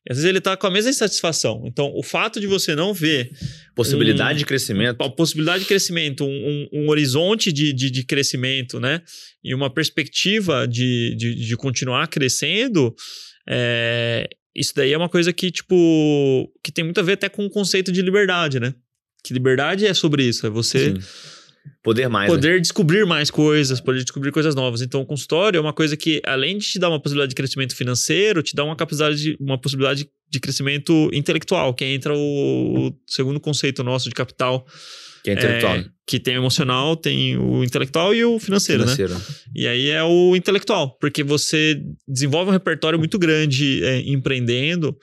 E 0.07 0.11
às 0.11 0.17
vezes 0.17 0.29
ele 0.29 0.39
tá 0.39 0.55
com 0.55 0.67
a 0.67 0.71
mesma 0.71 0.91
insatisfação. 0.91 1.63
Então, 1.65 1.91
o 1.93 2.03
fato 2.03 2.39
de 2.39 2.47
você 2.47 2.75
não 2.75 2.93
ver. 2.93 3.31
Possibilidade 3.75 4.35
um, 4.35 4.37
de 4.37 4.45
crescimento. 4.45 5.01
Uma 5.01 5.13
possibilidade 5.13 5.63
de 5.63 5.67
crescimento, 5.67 6.23
um, 6.23 6.27
um, 6.71 6.83
um 6.83 6.89
horizonte 6.89 7.51
de, 7.51 7.73
de, 7.73 7.91
de, 7.91 8.05
crescimento, 8.05 8.79
né? 8.79 9.01
E 9.43 9.53
uma 9.53 9.73
perspectiva 9.73 10.67
de, 10.67 11.15
de, 11.17 11.35
de 11.35 11.57
continuar 11.57 12.07
crescendo. 12.07 12.95
É, 13.47 14.29
isso 14.59 14.73
daí 14.75 14.93
é 14.93 14.97
uma 14.97 15.09
coisa 15.09 15.31
que, 15.31 15.49
tipo, 15.49 16.51
que 16.63 16.71
tem 16.71 16.83
muito 16.83 16.99
a 16.99 17.03
ver 17.03 17.13
até 17.13 17.29
com 17.29 17.45
o 17.45 17.49
conceito 17.49 17.91
de 17.91 18.01
liberdade, 18.01 18.59
né? 18.59 18.73
Que 19.23 19.33
liberdade 19.33 19.85
é 19.85 19.93
sobre 19.93 20.23
isso, 20.23 20.45
é 20.45 20.49
você. 20.49 20.93
Sim 20.93 21.01
Poder 21.81 22.09
mais. 22.09 22.29
Poder 22.29 22.55
né? 22.55 22.59
descobrir 22.59 23.05
mais 23.05 23.31
coisas, 23.31 23.79
poder 23.79 24.01
descobrir 24.03 24.31
coisas 24.31 24.53
novas. 24.53 24.81
Então, 24.81 25.01
o 25.01 25.05
consultório 25.05 25.57
é 25.57 25.61
uma 25.61 25.73
coisa 25.73 25.95
que, 25.95 26.21
além 26.25 26.57
de 26.57 26.65
te 26.65 26.79
dar 26.79 26.89
uma 26.89 26.99
possibilidade 26.99 27.29
de 27.29 27.35
crescimento 27.35 27.75
financeiro, 27.75 28.43
te 28.43 28.55
dá 28.55 28.63
uma 28.63 28.75
capacidade, 28.75 29.21
de, 29.21 29.37
uma 29.39 29.57
possibilidade 29.57 30.09
de 30.29 30.39
crescimento 30.39 31.09
intelectual, 31.13 31.73
que 31.73 31.85
entra 31.85 32.13
o, 32.13 32.87
o 32.87 32.93
segundo 33.07 33.39
conceito 33.39 33.83
nosso 33.83 34.09
de 34.09 34.15
capital. 34.15 34.65
Que 35.35 35.39
é 35.39 35.43
intelectual. 35.43 35.75
É, 35.75 35.85
que 36.07 36.19
tem 36.19 36.35
o 36.37 36.41
emocional, 36.41 36.95
tem 36.95 37.37
o 37.37 37.63
intelectual 37.63 38.15
e 38.15 38.25
o 38.25 38.39
financeiro, 38.39 38.85
né? 38.85 38.95
financeiro. 38.95 39.13
né? 39.13 39.35
E 39.55 39.67
aí 39.67 39.89
é 39.89 40.03
o 40.03 40.35
intelectual, 40.35 40.97
porque 40.99 41.23
você 41.23 41.79
desenvolve 42.07 42.49
um 42.49 42.53
repertório 42.53 42.97
muito 42.97 43.19
grande 43.19 43.83
é, 43.83 43.99
empreendendo 43.99 44.97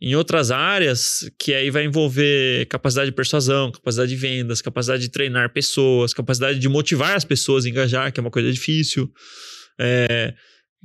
em 0.00 0.14
outras 0.16 0.50
áreas, 0.50 1.30
que 1.38 1.54
aí 1.54 1.70
vai 1.70 1.84
envolver 1.84 2.66
capacidade 2.66 3.10
de 3.10 3.14
persuasão, 3.14 3.70
capacidade 3.70 4.10
de 4.10 4.16
vendas, 4.16 4.60
capacidade 4.60 5.02
de 5.02 5.08
treinar 5.08 5.52
pessoas, 5.52 6.12
capacidade 6.12 6.58
de 6.58 6.68
motivar 6.68 7.16
as 7.16 7.24
pessoas 7.24 7.64
a 7.64 7.68
engajar, 7.68 8.12
que 8.12 8.18
é 8.18 8.22
uma 8.22 8.30
coisa 8.30 8.50
difícil. 8.52 9.08
É, 9.80 10.34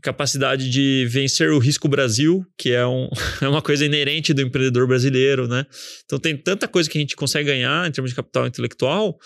capacidade 0.02 0.70
de 0.70 1.06
vencer 1.10 1.50
o 1.52 1.60
risco 1.60 1.88
Brasil, 1.88 2.46
que 2.58 2.72
é, 2.72 2.86
um, 2.86 3.10
é 3.42 3.48
uma 3.48 3.62
coisa 3.62 3.86
inerente 3.86 4.34
do 4.34 4.42
empreendedor 4.42 4.88
brasileiro, 4.88 5.48
né? 5.48 5.66
Então 6.06 6.20
tem 6.20 6.36
tanta 6.38 6.68
coisa 6.68 6.90
que 6.90 6.98
a 6.98 7.02
gente 7.02 7.16
consegue 7.16 7.50
ganhar 7.50 7.88
em 7.88 7.92
termos 7.92 8.12
de 8.12 8.16
capital 8.16 8.46
intelectual. 8.48 9.18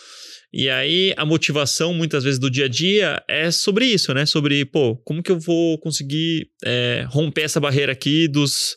E 0.53 0.69
aí 0.69 1.13
a 1.15 1.25
motivação, 1.25 1.93
muitas 1.93 2.23
vezes, 2.23 2.37
do 2.37 2.49
dia 2.49 2.65
a 2.65 2.67
dia 2.67 3.23
é 3.27 3.51
sobre 3.51 3.85
isso, 3.85 4.13
né? 4.13 4.25
Sobre, 4.25 4.65
pô, 4.65 4.97
como 4.97 5.23
que 5.23 5.31
eu 5.31 5.39
vou 5.39 5.77
conseguir 5.79 6.49
é, 6.63 7.05
romper 7.09 7.43
essa 7.43 7.59
barreira 7.59 7.91
aqui 7.91 8.27
dos 8.27 8.75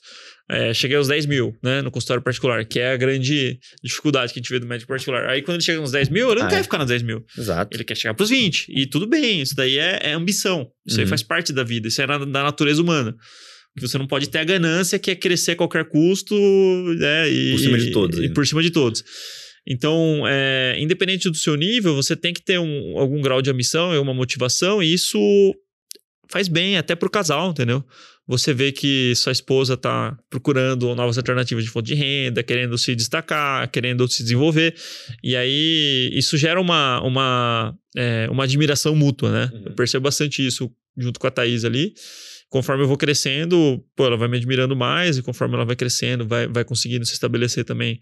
é, 0.50 0.74
cheguei 0.74 0.96
aos 0.96 1.08
10 1.08 1.26
mil, 1.26 1.56
né, 1.62 1.80
no 1.80 1.90
consultório 1.90 2.22
particular, 2.22 2.64
que 2.66 2.78
é 2.78 2.92
a 2.92 2.96
grande 2.96 3.58
dificuldade 3.82 4.32
que 4.32 4.38
a 4.38 4.42
gente 4.42 4.50
vê 4.50 4.58
do 4.58 4.66
médico 4.66 4.88
particular. 4.88 5.26
Aí 5.28 5.40
quando 5.40 5.56
ele 5.56 5.64
chega 5.64 5.80
nos 5.80 5.92
10 5.92 6.10
mil, 6.10 6.30
ele 6.30 6.40
não 6.40 6.46
ah, 6.46 6.50
quer 6.50 6.58
é. 6.58 6.62
ficar 6.62 6.78
nos 6.78 6.88
10 6.88 7.02
mil. 7.02 7.24
Exato. 7.36 7.74
Ele 7.74 7.82
quer 7.82 7.96
chegar 7.96 8.14
pros 8.14 8.28
20. 8.28 8.66
E 8.68 8.86
tudo 8.86 9.06
bem, 9.06 9.40
isso 9.40 9.54
daí 9.54 9.78
é, 9.78 10.00
é 10.02 10.12
ambição. 10.12 10.70
Isso 10.86 10.96
uhum. 10.96 11.04
aí 11.04 11.08
faz 11.08 11.22
parte 11.22 11.52
da 11.52 11.64
vida, 11.64 11.88
isso 11.88 12.00
é 12.02 12.06
na, 12.06 12.18
da 12.18 12.42
natureza 12.42 12.82
humana. 12.82 13.16
Que 13.76 13.88
você 13.88 13.96
não 13.96 14.06
pode 14.06 14.28
ter 14.28 14.38
a 14.38 14.44
ganância 14.44 14.98
que 14.98 15.10
é 15.10 15.14
crescer 15.16 15.52
a 15.52 15.56
qualquer 15.56 15.88
custo, 15.88 16.34
né, 16.98 17.28
e, 17.28 17.50
por 17.52 17.58
cima 17.58 17.78
de 17.78 17.90
todos. 17.90 18.18
E, 18.18 18.24
e 18.26 18.32
por 18.32 18.46
cima 18.46 18.62
de 18.62 18.70
todos. 18.70 19.02
Então, 19.66 20.24
é, 20.26 20.76
independente 20.78 21.30
do 21.30 21.36
seu 21.36 21.56
nível, 21.56 21.94
você 21.94 22.14
tem 22.14 22.34
que 22.34 22.44
ter 22.44 22.58
um, 22.58 22.98
algum 22.98 23.20
grau 23.22 23.40
de 23.40 23.50
ambição 23.50 23.94
e 23.94 23.98
uma 23.98 24.12
motivação, 24.12 24.82
e 24.82 24.92
isso 24.92 25.18
faz 26.30 26.48
bem 26.48 26.76
até 26.76 26.94
pro 26.94 27.10
casal, 27.10 27.50
entendeu? 27.50 27.84
Você 28.26 28.54
vê 28.54 28.72
que 28.72 29.14
sua 29.14 29.32
esposa 29.32 29.74
está 29.74 30.16
procurando 30.30 30.94
novas 30.94 31.18
alternativas 31.18 31.62
de 31.62 31.70
fonte 31.70 31.88
de 31.88 31.94
renda, 31.94 32.42
querendo 32.42 32.76
se 32.78 32.94
destacar, 32.94 33.70
querendo 33.70 34.08
se 34.08 34.22
desenvolver. 34.22 34.74
E 35.22 35.36
aí 35.36 36.10
isso 36.12 36.36
gera 36.36 36.60
uma, 36.60 37.00
uma, 37.02 37.74
é, 37.96 38.26
uma 38.30 38.44
admiração 38.44 38.96
mútua, 38.96 39.30
né? 39.30 39.50
Uhum. 39.52 39.62
Eu 39.66 39.72
percebo 39.72 40.04
bastante 40.04 40.44
isso 40.44 40.70
junto 40.96 41.20
com 41.20 41.26
a 41.26 41.30
Thaís 41.30 41.64
ali. 41.64 41.92
Conforme 42.48 42.84
eu 42.84 42.88
vou 42.88 42.96
crescendo, 42.96 43.84
pô, 43.96 44.06
ela 44.06 44.16
vai 44.16 44.28
me 44.28 44.36
admirando 44.36 44.76
mais, 44.76 45.18
e 45.18 45.22
conforme 45.22 45.56
ela 45.56 45.64
vai 45.64 45.74
crescendo, 45.74 46.26
vai, 46.26 46.46
vai 46.46 46.64
conseguindo 46.64 47.04
se 47.04 47.12
estabelecer 47.12 47.64
também 47.64 47.98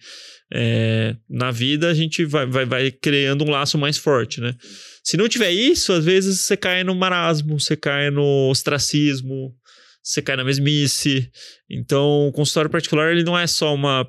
é, 0.53 1.17
na 1.29 1.51
vida, 1.51 1.89
a 1.89 1.95
gente 1.95 2.25
vai, 2.27 2.45
vai, 2.45 2.67
vai 2.67 2.91
criando 2.91 3.45
um 3.45 3.51
laço 3.51 3.79
mais 3.79 3.97
forte, 3.97 4.43
né? 4.43 4.55
Se 5.03 5.17
não 5.17 5.27
tiver 5.27 5.51
isso, 5.51 5.93
às 5.93 6.05
vezes 6.05 6.41
você 6.41 6.55
cai 6.55 6.85
no 6.85 6.95
marasmo, 6.95 7.59
você 7.59 7.75
cai 7.75 8.11
no 8.11 8.51
ostracismo, 8.51 9.55
você 10.03 10.21
cai 10.21 10.37
na 10.37 10.45
mesmice. 10.45 11.31
Então, 11.71 12.29
o 12.29 12.33
consultório 12.33 12.71
particular 12.71 13.13
ele 13.13 13.23
não 13.23 13.39
é 13.39 13.47
só 13.47 13.75
uma, 13.75 14.07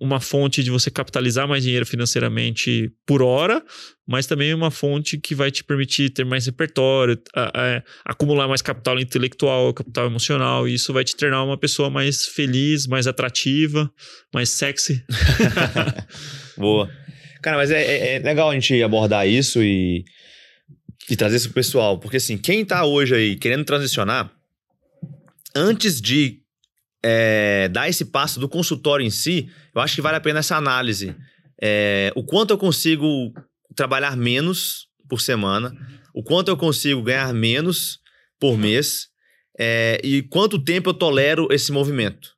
uma 0.00 0.20
fonte 0.20 0.62
de 0.62 0.70
você 0.70 0.90
capitalizar 0.90 1.48
mais 1.48 1.64
dinheiro 1.64 1.84
financeiramente 1.84 2.92
por 3.04 3.22
hora, 3.22 3.62
mas 4.06 4.26
também 4.26 4.54
uma 4.54 4.70
fonte 4.70 5.18
que 5.18 5.34
vai 5.34 5.50
te 5.50 5.64
permitir 5.64 6.10
ter 6.10 6.24
mais 6.24 6.46
repertório, 6.46 7.20
a, 7.34 7.50
a, 7.54 7.82
acumular 8.04 8.46
mais 8.46 8.62
capital 8.62 8.98
intelectual, 9.00 9.74
capital 9.74 10.06
emocional, 10.06 10.68
e 10.68 10.74
isso 10.74 10.92
vai 10.92 11.04
te 11.04 11.16
tornar 11.16 11.42
uma 11.42 11.58
pessoa 11.58 11.90
mais 11.90 12.26
feliz, 12.26 12.86
mais 12.86 13.06
atrativa, 13.06 13.90
mais 14.32 14.50
sexy. 14.50 15.04
Boa. 16.56 16.90
Cara, 17.42 17.56
mas 17.56 17.70
é, 17.70 17.82
é, 17.82 18.14
é, 18.14 18.18
legal 18.20 18.50
a 18.50 18.54
gente 18.54 18.82
abordar 18.82 19.28
isso 19.28 19.62
e, 19.62 20.04
e 21.10 21.16
trazer 21.16 21.36
isso 21.36 21.48
pro 21.48 21.54
pessoal, 21.54 21.98
porque 21.98 22.16
assim, 22.16 22.38
quem 22.38 22.64
tá 22.64 22.84
hoje 22.84 23.14
aí 23.14 23.36
querendo 23.36 23.64
transicionar, 23.64 24.35
antes 25.56 26.00
de 26.00 26.42
é, 27.02 27.68
dar 27.68 27.88
esse 27.88 28.04
passo 28.04 28.38
do 28.38 28.48
consultório 28.48 29.04
em 29.04 29.10
si, 29.10 29.50
eu 29.74 29.80
acho 29.80 29.94
que 29.94 30.02
vale 30.02 30.16
a 30.16 30.20
pena 30.20 30.40
essa 30.40 30.56
análise. 30.56 31.14
É, 31.60 32.12
o 32.14 32.22
quanto 32.22 32.50
eu 32.50 32.58
consigo 32.58 33.32
trabalhar 33.74 34.16
menos 34.16 34.86
por 35.08 35.20
semana, 35.20 35.72
o 36.14 36.22
quanto 36.22 36.48
eu 36.48 36.56
consigo 36.56 37.02
ganhar 37.02 37.32
menos 37.32 37.98
por 38.38 38.58
mês 38.58 39.08
é, 39.58 40.00
e 40.04 40.22
quanto 40.22 40.62
tempo 40.62 40.90
eu 40.90 40.94
tolero 40.94 41.48
esse 41.50 41.72
movimento. 41.72 42.34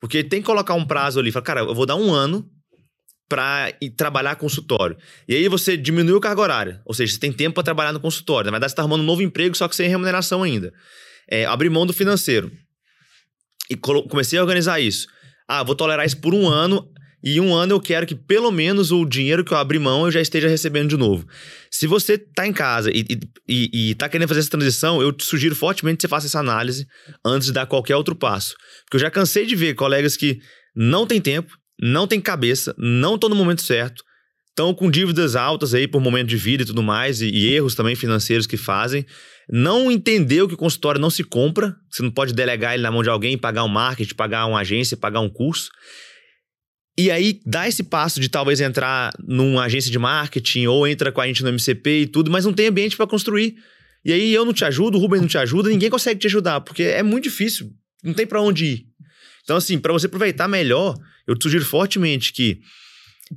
Porque 0.00 0.22
tem 0.22 0.40
que 0.40 0.46
colocar 0.46 0.74
um 0.74 0.86
prazo 0.86 1.18
ali, 1.18 1.32
falar, 1.32 1.44
cara, 1.44 1.60
eu 1.60 1.74
vou 1.74 1.86
dar 1.86 1.96
um 1.96 2.12
ano 2.12 2.48
para 3.28 3.72
trabalhar 3.96 4.36
consultório. 4.36 4.96
E 5.28 5.34
aí 5.34 5.48
você 5.48 5.76
diminui 5.76 6.14
o 6.14 6.20
carga 6.20 6.40
horária, 6.40 6.82
ou 6.84 6.94
seja, 6.94 7.12
você 7.12 7.20
tem 7.20 7.32
tempo 7.32 7.54
para 7.54 7.62
trabalhar 7.62 7.92
no 7.92 8.00
consultório. 8.00 8.46
Na 8.46 8.52
verdade, 8.52 8.70
você 8.70 8.74
está 8.74 8.82
arrumando 8.82 9.02
um 9.02 9.04
novo 9.04 9.22
emprego, 9.22 9.56
só 9.56 9.68
que 9.68 9.76
sem 9.76 9.88
remuneração 9.88 10.42
ainda. 10.42 10.72
É, 11.30 11.44
abrir 11.44 11.70
mão 11.70 11.86
do 11.86 11.92
financeiro. 11.92 12.50
E 13.70 13.76
comecei 13.76 14.38
a 14.38 14.42
organizar 14.42 14.80
isso. 14.80 15.06
Ah, 15.46 15.62
vou 15.62 15.74
tolerar 15.74 16.06
isso 16.06 16.18
por 16.20 16.34
um 16.34 16.48
ano, 16.48 16.90
e 17.22 17.40
um 17.40 17.52
ano 17.54 17.74
eu 17.74 17.80
quero 17.80 18.06
que 18.06 18.14
pelo 18.14 18.50
menos 18.50 18.92
o 18.92 19.04
dinheiro 19.04 19.44
que 19.44 19.52
eu 19.52 19.58
abri 19.58 19.78
mão 19.78 20.04
eu 20.04 20.10
já 20.10 20.20
esteja 20.20 20.46
recebendo 20.48 20.90
de 20.90 20.96
novo. 20.96 21.26
Se 21.70 21.86
você 21.86 22.14
está 22.14 22.46
em 22.46 22.52
casa 22.52 22.90
e, 22.92 23.04
e, 23.46 23.90
está 23.90 24.08
querendo 24.08 24.28
fazer 24.28 24.40
essa 24.40 24.50
transição, 24.50 25.02
eu 25.02 25.12
te 25.12 25.24
sugiro 25.24 25.56
fortemente 25.56 25.96
que 25.96 26.02
você 26.02 26.08
faça 26.08 26.26
essa 26.26 26.38
análise 26.38 26.86
antes 27.24 27.48
de 27.48 27.52
dar 27.52 27.66
qualquer 27.66 27.96
outro 27.96 28.14
passo. 28.14 28.54
Porque 28.84 28.96
eu 28.96 29.00
já 29.00 29.10
cansei 29.10 29.46
de 29.46 29.56
ver 29.56 29.74
colegas 29.74 30.16
que 30.16 30.38
não 30.76 31.06
têm 31.06 31.20
tempo, 31.20 31.52
não 31.80 32.06
têm 32.06 32.20
cabeça, 32.20 32.74
não 32.78 33.16
estão 33.16 33.28
no 33.28 33.36
momento 33.36 33.62
certo, 33.62 34.04
estão 34.50 34.72
com 34.72 34.88
dívidas 34.88 35.34
altas 35.34 35.74
aí 35.74 35.88
por 35.88 36.00
momento 36.00 36.28
de 36.28 36.36
vida 36.36 36.62
e 36.62 36.66
tudo 36.66 36.84
mais, 36.84 37.20
e, 37.20 37.28
e 37.28 37.52
erros 37.52 37.74
também 37.74 37.96
financeiros 37.96 38.46
que 38.46 38.56
fazem. 38.56 39.04
Não 39.50 39.90
entendeu 39.90 40.46
que 40.46 40.54
o 40.54 40.58
consultório 40.58 41.00
não 41.00 41.08
se 41.08 41.24
compra, 41.24 41.74
você 41.90 42.02
não 42.02 42.10
pode 42.10 42.34
delegar 42.34 42.74
ele 42.74 42.82
na 42.82 42.90
mão 42.90 43.02
de 43.02 43.08
alguém, 43.08 43.38
pagar 43.38 43.64
um 43.64 43.68
marketing, 43.68 44.14
pagar 44.14 44.46
uma 44.46 44.60
agência, 44.60 44.96
pagar 44.96 45.20
um 45.20 45.28
curso. 45.28 45.70
E 46.98 47.10
aí 47.10 47.40
dá 47.46 47.66
esse 47.66 47.84
passo 47.84 48.20
de 48.20 48.28
talvez 48.28 48.60
entrar 48.60 49.12
numa 49.20 49.64
agência 49.64 49.90
de 49.90 49.98
marketing 49.98 50.66
ou 50.66 50.86
entra 50.86 51.10
com 51.10 51.20
a 51.20 51.26
gente 51.26 51.42
no 51.42 51.48
MCP 51.48 52.00
e 52.02 52.06
tudo, 52.06 52.30
mas 52.30 52.44
não 52.44 52.52
tem 52.52 52.66
ambiente 52.66 52.96
para 52.96 53.06
construir. 53.06 53.56
E 54.04 54.12
aí 54.12 54.34
eu 54.34 54.44
não 54.44 54.52
te 54.52 54.64
ajudo, 54.64 54.98
o 54.98 55.00
Rubens 55.00 55.20
não 55.22 55.28
te 55.28 55.38
ajuda, 55.38 55.70
ninguém 55.70 55.88
consegue 55.88 56.20
te 56.20 56.26
ajudar, 56.26 56.60
porque 56.60 56.82
é 56.82 57.02
muito 57.02 57.24
difícil, 57.24 57.70
não 58.02 58.12
tem 58.12 58.26
para 58.26 58.42
onde 58.42 58.64
ir. 58.64 58.86
Então 59.44 59.56
assim, 59.56 59.78
para 59.78 59.92
você 59.92 60.06
aproveitar 60.06 60.48
melhor, 60.48 60.94
eu 61.26 61.36
te 61.36 61.44
sugiro 61.44 61.64
fortemente 61.64 62.32
que 62.32 62.60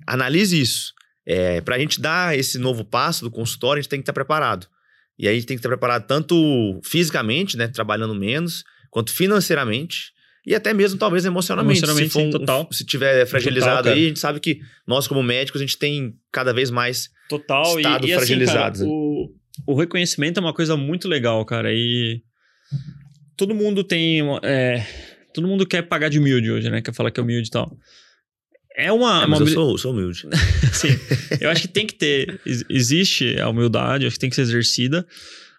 analise 0.07 0.59
isso. 0.59 0.93
É, 1.25 1.61
para 1.61 1.75
a 1.75 1.79
gente 1.79 2.01
dar 2.01 2.37
esse 2.37 2.57
novo 2.57 2.83
passo 2.83 3.23
do 3.23 3.31
consultório, 3.31 3.79
a 3.79 3.81
gente 3.81 3.89
tem 3.89 3.99
que 3.99 4.03
estar 4.03 4.13
preparado. 4.13 4.67
E 5.21 5.27
aí 5.27 5.35
a 5.35 5.37
gente 5.37 5.47
tem 5.47 5.55
que 5.55 5.59
estar 5.59 5.69
preparado 5.69 6.07
tanto 6.07 6.79
fisicamente, 6.83 7.55
né, 7.55 7.67
trabalhando 7.67 8.15
menos, 8.15 8.63
quanto 8.89 9.11
financeiramente 9.11 10.11
e 10.45 10.55
até 10.55 10.73
mesmo, 10.73 10.97
talvez, 10.97 11.23
emocionalmente. 11.23 11.79
Emocionalmente, 11.79 12.11
se, 12.11 12.13
for 12.13 12.23
um, 12.23 12.31
total. 12.31 12.67
se 12.71 12.83
tiver 12.83 13.25
fragilizado 13.27 13.77
total, 13.77 13.93
aí, 13.93 14.05
a 14.05 14.07
gente 14.07 14.19
sabe 14.19 14.39
que 14.39 14.59
nós, 14.87 15.07
como 15.07 15.21
médicos, 15.21 15.61
a 15.61 15.63
gente 15.63 15.77
tem 15.77 16.15
cada 16.31 16.51
vez 16.51 16.71
mais 16.71 17.09
total. 17.29 17.77
estado 17.77 18.07
e, 18.07 18.11
e 18.11 18.15
fragilizado. 18.15 18.77
Assim, 18.77 18.85
cara, 18.85 18.91
o, 18.91 19.29
o 19.67 19.75
reconhecimento 19.75 20.39
é 20.39 20.41
uma 20.41 20.53
coisa 20.53 20.75
muito 20.75 21.07
legal, 21.07 21.45
cara. 21.45 21.71
E 21.71 22.23
todo 23.37 23.53
mundo 23.53 23.83
tem. 23.83 24.21
É, 24.41 24.83
todo 25.31 25.47
mundo 25.47 25.65
quer 25.65 25.83
pagar 25.83 26.09
de 26.09 26.17
humilde 26.17 26.49
hoje, 26.49 26.71
né? 26.71 26.81
Quer 26.81 26.93
falar 26.93 27.11
que 27.11 27.19
é 27.19 27.23
humilde 27.23 27.49
e 27.49 27.51
tal. 27.51 27.77
É 28.75 28.91
uma. 28.91 29.23
É, 29.23 29.25
uma... 29.25 29.37
eu 29.37 29.47
sou, 29.47 29.77
sou 29.77 29.91
humilde. 29.91 30.27
Sim. 30.71 30.97
Eu 31.39 31.49
acho 31.49 31.61
que 31.63 31.67
tem 31.67 31.85
que 31.85 31.95
ter. 31.95 32.39
Existe 32.69 33.39
a 33.39 33.49
humildade, 33.49 34.05
acho 34.05 34.15
que 34.15 34.19
tem 34.19 34.29
que 34.29 34.35
ser 34.35 34.43
exercida. 34.43 35.05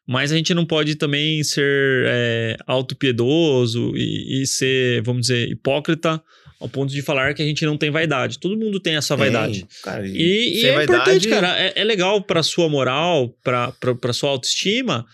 Mas 0.06 0.32
a 0.32 0.36
gente 0.36 0.52
não 0.52 0.66
pode 0.66 0.96
também 0.96 1.44
ser 1.44 2.04
é, 2.08 2.56
autopiedoso 2.66 3.92
e, 3.94 4.42
e 4.42 4.46
ser, 4.46 5.00
vamos 5.02 5.22
dizer, 5.22 5.48
hipócrita 5.48 6.20
ao 6.62 6.68
ponto 6.68 6.92
de 6.92 7.02
falar 7.02 7.34
que 7.34 7.42
a 7.42 7.44
gente 7.44 7.64
não 7.66 7.76
tem 7.76 7.90
vaidade. 7.90 8.38
Todo 8.38 8.56
mundo 8.56 8.80
tem 8.80 8.96
essa 8.96 9.16
vaidade. 9.16 9.66
cara, 9.82 10.06
e, 10.06 10.60
e 10.60 10.64
é 10.64 10.74
vaidade... 10.74 11.00
importante, 11.00 11.28
cara. 11.28 11.60
É, 11.60 11.72
é 11.76 11.84
legal 11.84 12.22
para 12.22 12.42
sua 12.42 12.68
moral, 12.68 13.36
para 13.42 14.12
sua 14.12 14.30
autoestima. 14.30 15.04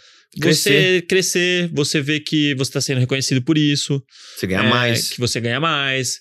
Crescer. 0.40 0.70
Você 0.70 1.02
crescer, 1.02 1.70
você 1.72 2.00
ver 2.02 2.20
que 2.20 2.54
você 2.54 2.68
está 2.68 2.80
sendo 2.82 3.00
reconhecido 3.00 3.42
por 3.42 3.56
isso. 3.56 4.02
Você 4.36 4.46
ganha 4.46 4.62
é, 4.62 4.70
mais. 4.70 5.08
Que 5.10 5.20
você 5.20 5.40
ganha 5.40 5.58
mais. 5.58 6.20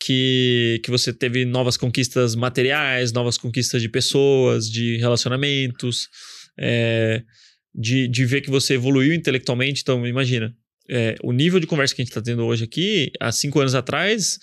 Que, 0.00 0.80
que 0.84 0.90
você 0.90 1.12
teve 1.12 1.44
novas 1.44 1.76
conquistas 1.76 2.34
materiais, 2.36 3.12
novas 3.12 3.36
conquistas 3.36 3.82
de 3.82 3.88
pessoas, 3.88 4.70
de 4.70 4.96
relacionamentos. 4.98 6.08
É, 6.58 7.22
de, 7.74 8.08
de 8.08 8.24
ver 8.24 8.40
que 8.40 8.50
você 8.50 8.74
evoluiu 8.74 9.14
intelectualmente. 9.14 9.82
Então, 9.82 10.04
imagina, 10.06 10.52
é, 10.88 11.14
o 11.22 11.32
nível 11.32 11.60
de 11.60 11.66
conversa 11.66 11.94
que 11.94 12.02
a 12.02 12.04
gente 12.04 12.10
está 12.10 12.22
tendo 12.22 12.44
hoje 12.44 12.64
aqui, 12.64 13.12
há 13.20 13.30
cinco 13.30 13.60
anos 13.60 13.74
atrás. 13.74 14.38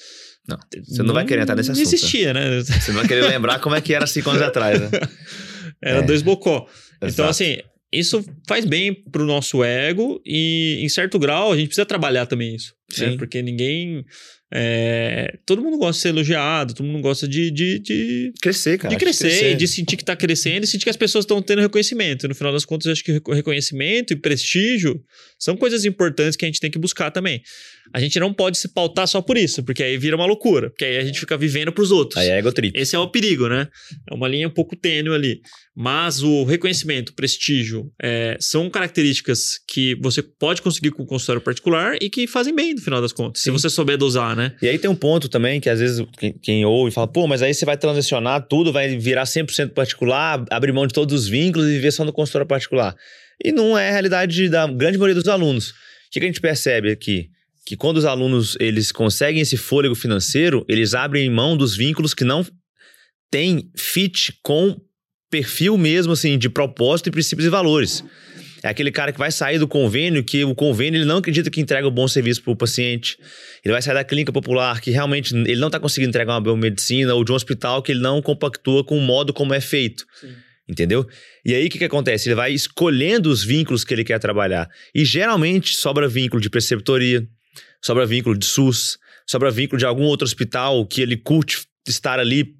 Não, 0.48 0.58
você 0.84 1.00
não, 1.00 1.08
não 1.08 1.14
vai 1.16 1.26
querer 1.26 1.42
estar 1.42 1.56
nesse 1.56 1.72
assunto. 1.72 1.84
Não 1.84 1.94
existia, 1.94 2.34
né? 2.34 2.62
Você 2.62 2.92
não 2.92 3.00
vai 3.00 3.08
querer 3.08 3.28
lembrar 3.28 3.60
como 3.60 3.76
é 3.76 3.82
que 3.82 3.94
era 3.94 4.06
cinco 4.06 4.30
anos 4.30 4.42
atrás, 4.42 4.80
né? 4.80 4.90
Era 5.84 6.00
é. 6.00 6.02
dois 6.04 6.22
bocó. 6.22 6.68
Então, 6.98 7.08
Exato. 7.08 7.14
Então, 7.14 7.30
assim, 7.30 7.58
isso 7.92 8.24
faz 8.48 8.64
bem 8.64 8.94
pro 8.94 9.26
nosso 9.26 9.64
ego 9.64 10.22
e, 10.26 10.80
em 10.82 10.90
certo 10.90 11.20
grau, 11.20 11.52
a 11.52 11.58
gente 11.58 11.68
precisa 11.68 11.86
trabalhar 11.86 12.26
também 12.26 12.56
isso. 12.56 12.74
Né? 12.98 13.18
Porque 13.18 13.42
ninguém 13.42 14.06
é, 14.54 15.40
todo 15.46 15.62
mundo 15.62 15.78
gosta 15.78 15.94
de 15.94 16.02
ser 16.02 16.10
elogiado, 16.10 16.74
todo 16.76 16.86
mundo 16.86 17.02
gosta 17.02 17.28
de. 17.28 17.50
de, 17.50 17.80
de 17.80 18.34
crescer, 18.42 18.78
cara. 18.78 18.94
De 18.94 19.00
crescer, 19.00 19.30
de, 19.30 19.40
crescer. 19.40 19.56
de 19.56 19.68
sentir 19.68 19.96
que 19.98 20.04
está 20.04 20.16
crescendo 20.16 20.64
e 20.64 20.68
sentir 20.68 20.84
que 20.84 20.90
as 20.90 20.96
pessoas 20.96 21.24
estão 21.24 21.42
tendo 21.42 21.62
reconhecimento. 21.62 22.28
No 22.28 22.36
final 22.36 22.54
das 22.54 22.64
contas, 22.64 22.86
eu 22.86 22.92
acho 22.92 23.04
que 23.04 23.22
reconhecimento 23.34 24.14
e 24.14 24.16
prestígio 24.16 25.04
são 25.40 25.58
coisas 25.58 25.84
importantes 25.84 26.36
que 26.36 26.46
a 26.46 26.48
gente 26.48 26.60
tem 26.60 26.70
que 26.70 26.78
buscar 26.78 27.10
também. 27.10 27.42
A 27.94 28.00
gente 28.00 28.20
não 28.20 28.34
pode 28.34 28.58
se 28.58 28.70
pautar 28.70 29.08
só 29.08 29.22
por 29.22 29.38
isso, 29.38 29.64
porque 29.64 29.84
aí 29.84 29.98
vira 29.98 30.16
uma 30.16 30.26
loucura, 30.26 30.70
porque 30.70 30.86
aí 30.86 30.98
a 30.98 31.04
gente 31.04 31.20
fica 31.20 31.38
vivendo 31.38 31.72
para 31.72 31.84
os 31.84 31.92
outros. 31.92 32.18
Aí 32.18 32.30
é 32.30 32.38
ego 32.38 32.52
trip. 32.52 32.78
Esse 32.78 32.96
é 32.96 33.00
o 33.00 33.08
perigo, 33.10 33.48
né? 33.48 33.68
É 34.10 34.14
uma 34.14 34.28
linha 34.28 34.48
um 34.48 34.52
pouco 34.52 34.76
tênue 34.76 35.14
ali. 35.14 35.42
Mas 35.76 36.24
o 36.24 36.44
reconhecimento, 36.46 37.10
o 37.10 37.16
prestígio, 37.16 37.92
é, 38.02 38.38
são 38.40 38.70
características 38.70 39.60
que 39.68 39.96
você 40.02 40.24
pode 40.24 40.62
conseguir 40.62 40.92
com 40.92 41.04
o 41.04 41.06
consultório 41.06 41.42
particular 41.42 41.98
e 42.02 42.10
que 42.10 42.28
fazem 42.28 42.56
bem, 42.56 42.74
no 42.74 42.82
final 42.82 43.02
das 43.02 43.12
contas, 43.12 43.42
Sim. 43.42 43.50
se 43.50 43.52
você 43.52 43.70
souber 43.70 43.98
dosar, 43.98 44.36
né? 44.36 44.56
E 44.62 44.70
aí 44.70 44.80
tem 44.80 44.90
um 44.90 44.96
ponto 44.96 45.28
também 45.28 45.60
que 45.60 45.70
às 45.70 45.80
vezes 45.80 46.06
quem, 46.18 46.34
quem 46.42 46.66
ouve 46.66 46.92
fala, 46.92 47.08
pô, 47.08 47.28
mas 47.28 47.42
aí 47.42 47.54
você 47.54 47.66
vai 47.66 47.78
transicionar 47.78 48.48
tudo, 48.48 48.72
vai 48.72 48.98
virar 48.98 49.24
100% 49.24 49.72
particular, 49.72 50.46
abrir 50.50 50.72
mão 50.72 50.88
de 50.88 50.94
todos 50.94 51.14
os 51.14 51.28
vínculos 51.28 51.68
e 51.68 51.72
viver 51.74 51.92
só 51.92 52.06
no 52.06 52.14
consultório 52.14 52.48
particular. 52.48 52.96
E 53.44 53.52
não 53.52 53.78
é 53.78 53.90
a 53.90 53.92
realidade 53.92 54.50
da 54.50 54.66
grande 54.68 54.98
maioria 54.98 55.22
dos 55.22 55.28
alunos. 55.28 55.70
O 55.70 55.74
que, 56.12 56.20
que 56.20 56.26
a 56.26 56.28
gente 56.30 56.40
percebe 56.40 56.90
aqui? 56.90 57.30
Que 57.66 57.76
quando 57.76 57.98
os 57.98 58.06
alunos 58.06 58.56
eles 58.60 58.92
conseguem 58.92 59.42
esse 59.42 59.58
fôlego 59.58 59.96
financeiro, 59.96 60.66
eles 60.70 60.94
abrem 60.94 61.30
mão 61.30 61.58
dos 61.58 61.76
vínculos 61.76 62.14
que 62.14 62.24
não 62.24 62.46
têm 63.32 63.72
fit 63.76 64.38
com 64.44 64.80
perfil 65.32 65.78
mesmo, 65.78 66.14
assim, 66.14 66.38
de 66.38 66.48
propósito 66.48 67.08
e 67.08 67.12
princípios 67.12 67.48
e 67.48 67.50
valores. 67.50 68.04
É 68.64 68.70
aquele 68.70 68.92
cara 68.92 69.12
que 69.12 69.20
vai 69.20 69.32
sair 69.32 69.60
do 69.60 69.68
convênio, 69.68 70.24
que 70.24 70.44
o 70.44 70.56
convênio 70.56 70.98
ele 70.98 71.06
não 71.06 71.18
acredita 71.18 71.52
que 71.52 71.62
entrega 71.62 71.88
um 71.88 71.92
bom 71.92 72.08
serviço 72.08 72.42
para 72.42 72.54
o 72.54 72.56
paciente. 72.56 73.18
Ele 73.64 73.72
vai 73.72 73.82
sair 73.82 73.94
da 73.94 74.04
clínica 74.04 74.32
popular, 74.32 74.82
que 74.82 74.90
realmente 74.90 75.36
ele 75.36 75.58
não 75.58 75.68
está 75.68 75.80
conseguindo 75.80 76.10
entregar 76.10 76.34
uma 76.34 76.42
boa 76.42 76.58
medicina, 76.58 77.14
ou 77.14 77.24
de 77.24 77.32
um 77.32 77.36
hospital 77.36 77.84
que 77.84 77.92
ele 77.92 78.02
não 78.02 78.22
compactua 78.22 78.84
com 78.84 78.98
o 78.98 79.02
modo 79.02 79.34
como 79.34 79.54
é 79.54 79.62
feito. 79.62 80.06
Sim. 80.20 80.34
Entendeu? 80.68 81.08
E 81.46 81.54
aí 81.54 81.68
o 81.68 81.70
que, 81.70 81.78
que 81.78 81.84
acontece? 81.84 82.28
Ele 82.28 82.36
vai 82.36 82.52
escolhendo 82.52 83.30
os 83.30 83.44
vínculos 83.44 83.84
que 83.84 83.94
ele 83.94 84.04
quer 84.04 84.18
trabalhar. 84.18 84.68
E 84.96 85.06
geralmente 85.06 85.78
sobra 85.78 86.08
vínculo 86.08 86.42
de 86.42 86.50
preceptoria, 86.50 87.24
sobra 87.86 88.04
vínculo 88.04 88.36
de 88.36 88.46
SUS, 88.48 88.98
sobra 89.28 89.52
vínculo 89.52 89.78
de 89.78 89.86
algum 89.86 90.06
outro 90.06 90.26
hospital 90.26 90.88
que 90.88 91.02
ele 91.02 91.16
curte 91.16 91.68
estar 91.88 92.20
ali 92.20 92.56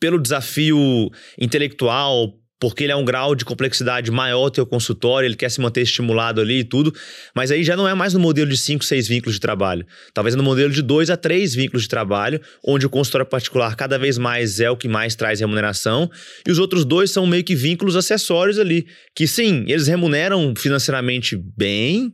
pelo 0.00 0.18
desafio 0.18 1.10
intelectual, 1.38 2.32
porque 2.58 2.84
ele 2.84 2.92
é 2.92 2.96
um 2.96 3.04
grau 3.04 3.34
de 3.34 3.44
complexidade 3.44 4.10
maior 4.10 4.48
teu 4.48 4.64
consultório, 4.64 5.26
ele 5.26 5.36
quer 5.36 5.50
se 5.50 5.60
manter 5.60 5.82
estimulado 5.82 6.40
ali 6.40 6.60
e 6.60 6.64
tudo, 6.64 6.90
mas 7.34 7.50
aí 7.50 7.62
já 7.62 7.76
não 7.76 7.86
é 7.86 7.92
mais 7.92 8.14
no 8.14 8.20
modelo 8.20 8.48
de 8.48 8.56
5, 8.56 8.82
6 8.82 9.06
vínculos 9.06 9.34
de 9.34 9.40
trabalho. 9.40 9.86
Talvez 10.14 10.34
no 10.34 10.42
modelo 10.42 10.72
de 10.72 10.80
2 10.80 11.10
a 11.10 11.18
3 11.18 11.54
vínculos 11.54 11.82
de 11.82 11.90
trabalho, 11.90 12.40
onde 12.66 12.86
o 12.86 12.90
consultório 12.90 13.26
particular 13.26 13.76
cada 13.76 13.98
vez 13.98 14.16
mais 14.16 14.58
é 14.58 14.70
o 14.70 14.76
que 14.76 14.88
mais 14.88 15.14
traz 15.14 15.38
remuneração, 15.38 16.10
e 16.48 16.50
os 16.50 16.58
outros 16.58 16.86
dois 16.86 17.10
são 17.10 17.26
meio 17.26 17.44
que 17.44 17.54
vínculos 17.54 17.94
acessórios 17.94 18.58
ali, 18.58 18.86
que 19.14 19.26
sim, 19.26 19.66
eles 19.68 19.86
remuneram 19.86 20.54
financeiramente 20.56 21.36
bem, 21.36 22.10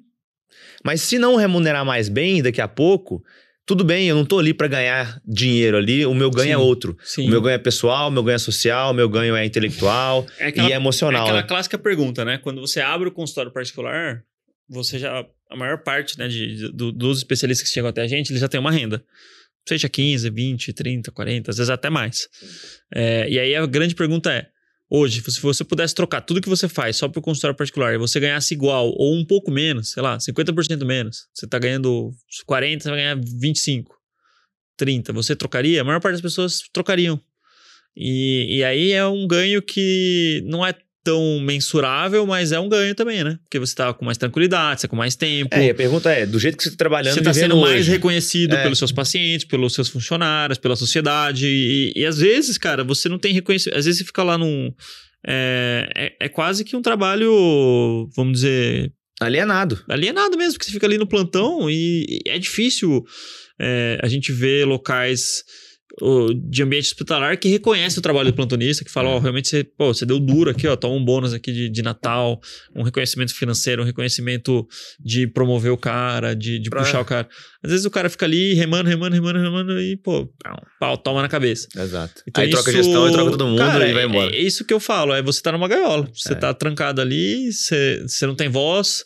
mas 0.85 1.03
se 1.03 1.19
não 1.19 1.37
remunerar 1.37 1.85
mais 1.85 2.09
bem 2.09 2.43
daqui 2.43 2.61
a 2.61 2.69
pouco, 2.69 3.23
tudo 3.65 3.85
bem, 3.85 4.09
eu 4.09 4.17
não 4.17 4.25
tô 4.25 4.39
ali 4.39 4.53
para 4.53 4.67
ganhar 4.67 5.21
dinheiro 5.25 5.77
ali, 5.77 6.05
o 6.05 6.15
meu 6.15 6.31
ganho 6.31 6.47
é 6.47 6.47
sim, 6.49 6.53
é 6.53 6.59
outro. 6.59 6.97
Sim. 7.05 7.27
O 7.29 7.31
meu 7.31 7.41
ganho 7.41 7.55
é 7.55 7.59
pessoal, 7.59 8.09
o 8.09 8.11
meu 8.11 8.23
ganho 8.23 8.35
é 8.35 8.39
social, 8.39 8.91
o 8.91 8.95
meu 8.95 9.09
ganho 9.09 9.37
é 9.37 9.45
intelectual 9.45 10.27
é 10.39 10.49
aquela, 10.49 10.69
e 10.69 10.73
é 10.73 10.77
emocional. 10.77 11.23
É 11.23 11.25
aquela 11.25 11.43
né? 11.43 11.47
clássica 11.47 11.79
pergunta, 11.79 12.25
né? 12.25 12.39
Quando 12.39 12.61
você 12.61 12.81
abre 12.81 13.09
o 13.09 13.13
consultório 13.13 13.53
particular, 13.53 14.25
você 14.69 14.99
já. 14.99 15.25
A 15.49 15.57
maior 15.57 15.79
parte 15.83 16.19
né, 16.19 16.29
de, 16.29 16.73
de, 16.73 16.93
dos 16.93 17.19
especialistas 17.19 17.69
que 17.69 17.73
chegam 17.73 17.91
até 17.91 18.01
a 18.01 18.07
gente, 18.07 18.31
eles 18.31 18.41
já 18.41 18.49
têm 18.49 18.59
uma 18.59 18.71
renda. 18.71 19.05
Seja 19.69 19.89
15, 19.89 20.31
20, 20.31 20.73
30, 20.73 21.13
40, 21.13 21.51
às 21.51 21.59
vezes 21.59 21.71
até 21.71 21.89
mais. 21.89 22.27
É, 22.93 23.29
e 23.29 23.39
aí 23.39 23.55
a 23.55 23.65
grande 23.67 23.95
pergunta 23.95 24.33
é: 24.33 24.49
Hoje, 24.95 25.23
se 25.27 25.41
você 25.41 25.65
pudesse 25.65 25.95
trocar 25.95 26.21
tudo 26.21 26.39
que 26.39 26.51
você 26.51 26.69
faz 26.69 26.99
só 26.99 27.09
para 27.09 27.19
o 27.19 27.23
consultório 27.23 27.57
particular 27.57 27.95
e 27.95 27.97
você 27.97 28.21
ganhasse 28.21 28.53
igual 28.53 28.93
ou 28.95 29.15
um 29.15 29.25
pouco 29.25 29.51
menos, 29.51 29.93
sei 29.93 30.03
lá, 30.03 30.19
50% 30.19 30.85
menos, 30.85 31.29
você 31.33 31.47
está 31.47 31.59
ganhando 31.59 32.11
40, 32.45 32.83
você 32.83 32.91
vai 32.91 32.99
ganhar 32.99 33.19
25, 33.19 33.97
30, 34.77 35.15
você 35.15 35.35
trocaria? 35.35 35.81
A 35.81 35.85
maior 35.85 35.99
parte 35.99 36.17
das 36.17 36.21
pessoas 36.21 36.61
trocariam. 36.75 37.19
E, 37.97 38.59
e 38.59 38.65
aí 38.65 38.93
é 38.93 39.07
um 39.07 39.27
ganho 39.27 39.63
que 39.63 40.43
não 40.45 40.65
é 40.65 40.75
tão 41.05 41.41
mensurável, 41.41 42.27
mas 42.27 42.53
é 42.53 42.61
um 42.61 42.69
ganho 42.69 42.95
também, 42.95 43.25
né? 43.25 43.39
Porque 43.43 43.59
você 43.59 43.75
tá 43.75 43.93
com 43.93 44.05
mais 44.05 44.17
tranquilidade, 44.19 44.81
você 44.81 44.87
tá 44.87 44.91
com 44.91 44.97
mais 44.97 45.17
tempo. 45.17 45.55
É, 45.55 45.67
e 45.67 45.71
a 45.71 45.75
pergunta 45.75 46.11
é, 46.11 46.25
do 46.27 46.39
jeito 46.39 46.57
que 46.57 46.63
você 46.65 46.71
tá 46.71 46.77
trabalhando, 46.77 47.15
Você 47.15 47.21
está 47.21 47.33
vivendo 47.33 47.51
sendo 47.53 47.61
mais 47.61 47.81
hoje. 47.81 47.91
reconhecido 47.91 48.55
É. 48.55 48.63
pelos 48.63 48.79
seus 48.79 48.93
pacientes, 48.93 49.45
pelos 49.47 49.75
seus 49.75 49.89
funcionários, 49.89 50.59
pela 50.59 50.77
sociedade. 50.77 51.47
E, 51.47 51.93
e 51.97 52.05
às 52.07 52.19
vezes, 52.19 52.57
cara, 52.59 52.85
você 52.85 53.09
não 53.09 53.19
tem 53.19 53.33
reconhecimento. 53.33 53.79
Às 53.79 53.85
vezes 53.85 53.99
você 54.01 54.05
fica 54.05 54.23
lá 54.23 54.37
num. 54.39 54.73
É, 55.27 55.89
é, 55.97 56.27
é 56.27 56.29
quase 56.29 56.65
que 56.65 56.75
um 56.77 56.83
trabalho, 56.83 58.09
vamos 58.17 58.35
dizer, 58.41 58.93
Alienado. 59.21 59.81
alienado 59.89 60.37
mesmo, 60.37 60.55
porque 60.55 60.65
você 60.67 60.73
fica 60.73 60.87
ali 60.87 60.99
no 60.99 61.07
plantão 61.07 61.71
e, 61.71 62.21
e 62.27 62.29
é 62.29 62.39
difícil 62.39 63.05
é, 63.61 63.99
a 64.03 64.09
gente 64.09 64.33
ver 64.33 64.67
locais 64.67 65.45
de 66.49 66.63
ambiente 66.63 66.87
hospitalar 66.87 67.37
que 67.39 67.49
reconhece 67.49 67.99
o 67.99 68.03
trabalho 68.03 68.31
do 68.31 68.35
plantonista, 68.35 68.83
que 68.83 68.91
fala, 68.91 69.11
ó, 69.11 69.19
realmente 69.19 69.49
você, 69.49 69.63
pô, 69.63 69.93
você 69.93 70.07
deu 70.07 70.19
duro 70.19 70.51
aqui, 70.51 70.67
ó, 70.67 70.75
toma 70.75 70.95
um 70.97 71.05
bônus 71.05 71.35
aqui 71.35 71.53
de, 71.53 71.69
de 71.69 71.83
Natal, 71.83 72.41
um 72.75 72.83
reconhecimento 72.83 73.35
financeiro, 73.35 73.83
um 73.83 73.85
reconhecimento 73.85 74.67
de 74.99 75.27
promover 75.27 75.71
o 75.71 75.77
cara, 75.77 76.35
de, 76.35 76.59
de 76.59 76.71
Pra- 76.71 76.81
puxar 76.83 77.01
o 77.01 77.05
cara. 77.05 77.29
Às 77.63 77.71
vezes 77.71 77.85
o 77.85 77.91
cara 77.91 78.09
fica 78.09 78.25
ali 78.25 78.55
remando, 78.55 78.89
remando, 78.89 79.15
remando, 79.15 79.39
remando 79.39 79.81
e, 79.81 79.97
pô, 79.99 80.33
pau, 80.81 80.97
toma 80.97 81.21
na 81.21 81.29
cabeça. 81.29 81.69
Exato. 81.77 82.23
Então 82.27 82.43
Aí 82.43 82.49
troca 82.51 82.71
isso- 82.71 82.83
gestão 82.83 83.09
e 83.09 83.13
troca 83.13 83.31
todo 83.33 83.47
mundo 83.47 83.59
Cara, 83.59 83.87
e 83.87 83.93
vai 83.93 84.03
é- 84.05 84.07
embora. 84.07 84.35
É, 84.35 84.41
isso 84.41 84.65
que 84.65 84.73
eu 84.73 84.81
falo, 84.81 85.13
é 85.13 85.23
você 85.23 85.43
tá 85.43 85.53
numa 85.53 85.69
gaiola. 85.69 86.09
Você 86.15 86.33
É. 86.33 86.37
tá 86.37 86.55
trancado 86.55 87.01
ali, 87.03 87.53
você, 87.53 88.03
você 88.07 88.27
não 88.27 88.35
tem 88.35 88.49
voz 88.49 89.05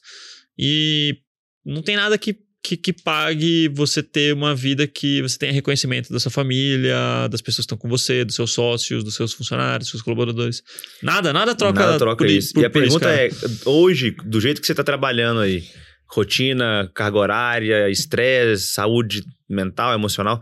e 0.59 1.17
não 1.65 1.83
tem 1.83 1.97
nada 1.97 2.17
que, 2.17 2.37
que, 2.67 2.77
que 2.77 2.93
pague 2.93 3.69
você 3.69 4.03
ter 4.03 4.35
uma 4.35 4.55
vida 4.55 4.87
que 4.87 5.23
você 5.23 5.39
tenha 5.39 5.53
reconhecimento 5.53 6.13
da 6.13 6.19
sua 6.19 6.31
família, 6.33 6.97
das 7.31 7.41
pessoas 7.41 7.65
que 7.65 7.73
estão 7.73 7.79
com 7.79 7.89
você, 7.89 8.25
dos 8.25 8.35
seus 8.35 8.51
sócios, 8.53 9.05
dos 9.05 9.15
seus 9.15 9.33
funcionários, 9.33 9.87
dos 9.87 9.91
seus 9.91 10.03
colaboradores. 10.03 10.63
Nada, 11.03 11.33
nada 11.33 11.55
troca, 11.55 11.79
Nada 11.79 11.99
troca 11.99 12.25
por, 12.25 12.29
isso. 12.31 12.53
por- 12.55 12.63
e 12.63 12.65
a 12.65 12.69
isso, 12.69 12.73
pergunta 12.73 13.07
cara. 13.07 13.27
é, 13.27 13.31
hoje, 13.67 14.17
do 14.25 14.41
jeito 14.41 14.61
que 14.61 14.67
você 14.67 14.75
tá 14.75 14.83
trabalhando 14.83 15.41
aí, 15.41 15.63
rotina, 16.09 16.91
carga 16.95 17.19
horária, 17.19 17.89
estresse, 17.91 18.65
saúde 18.73 19.23
mental, 19.49 19.95
emocional, 19.95 20.41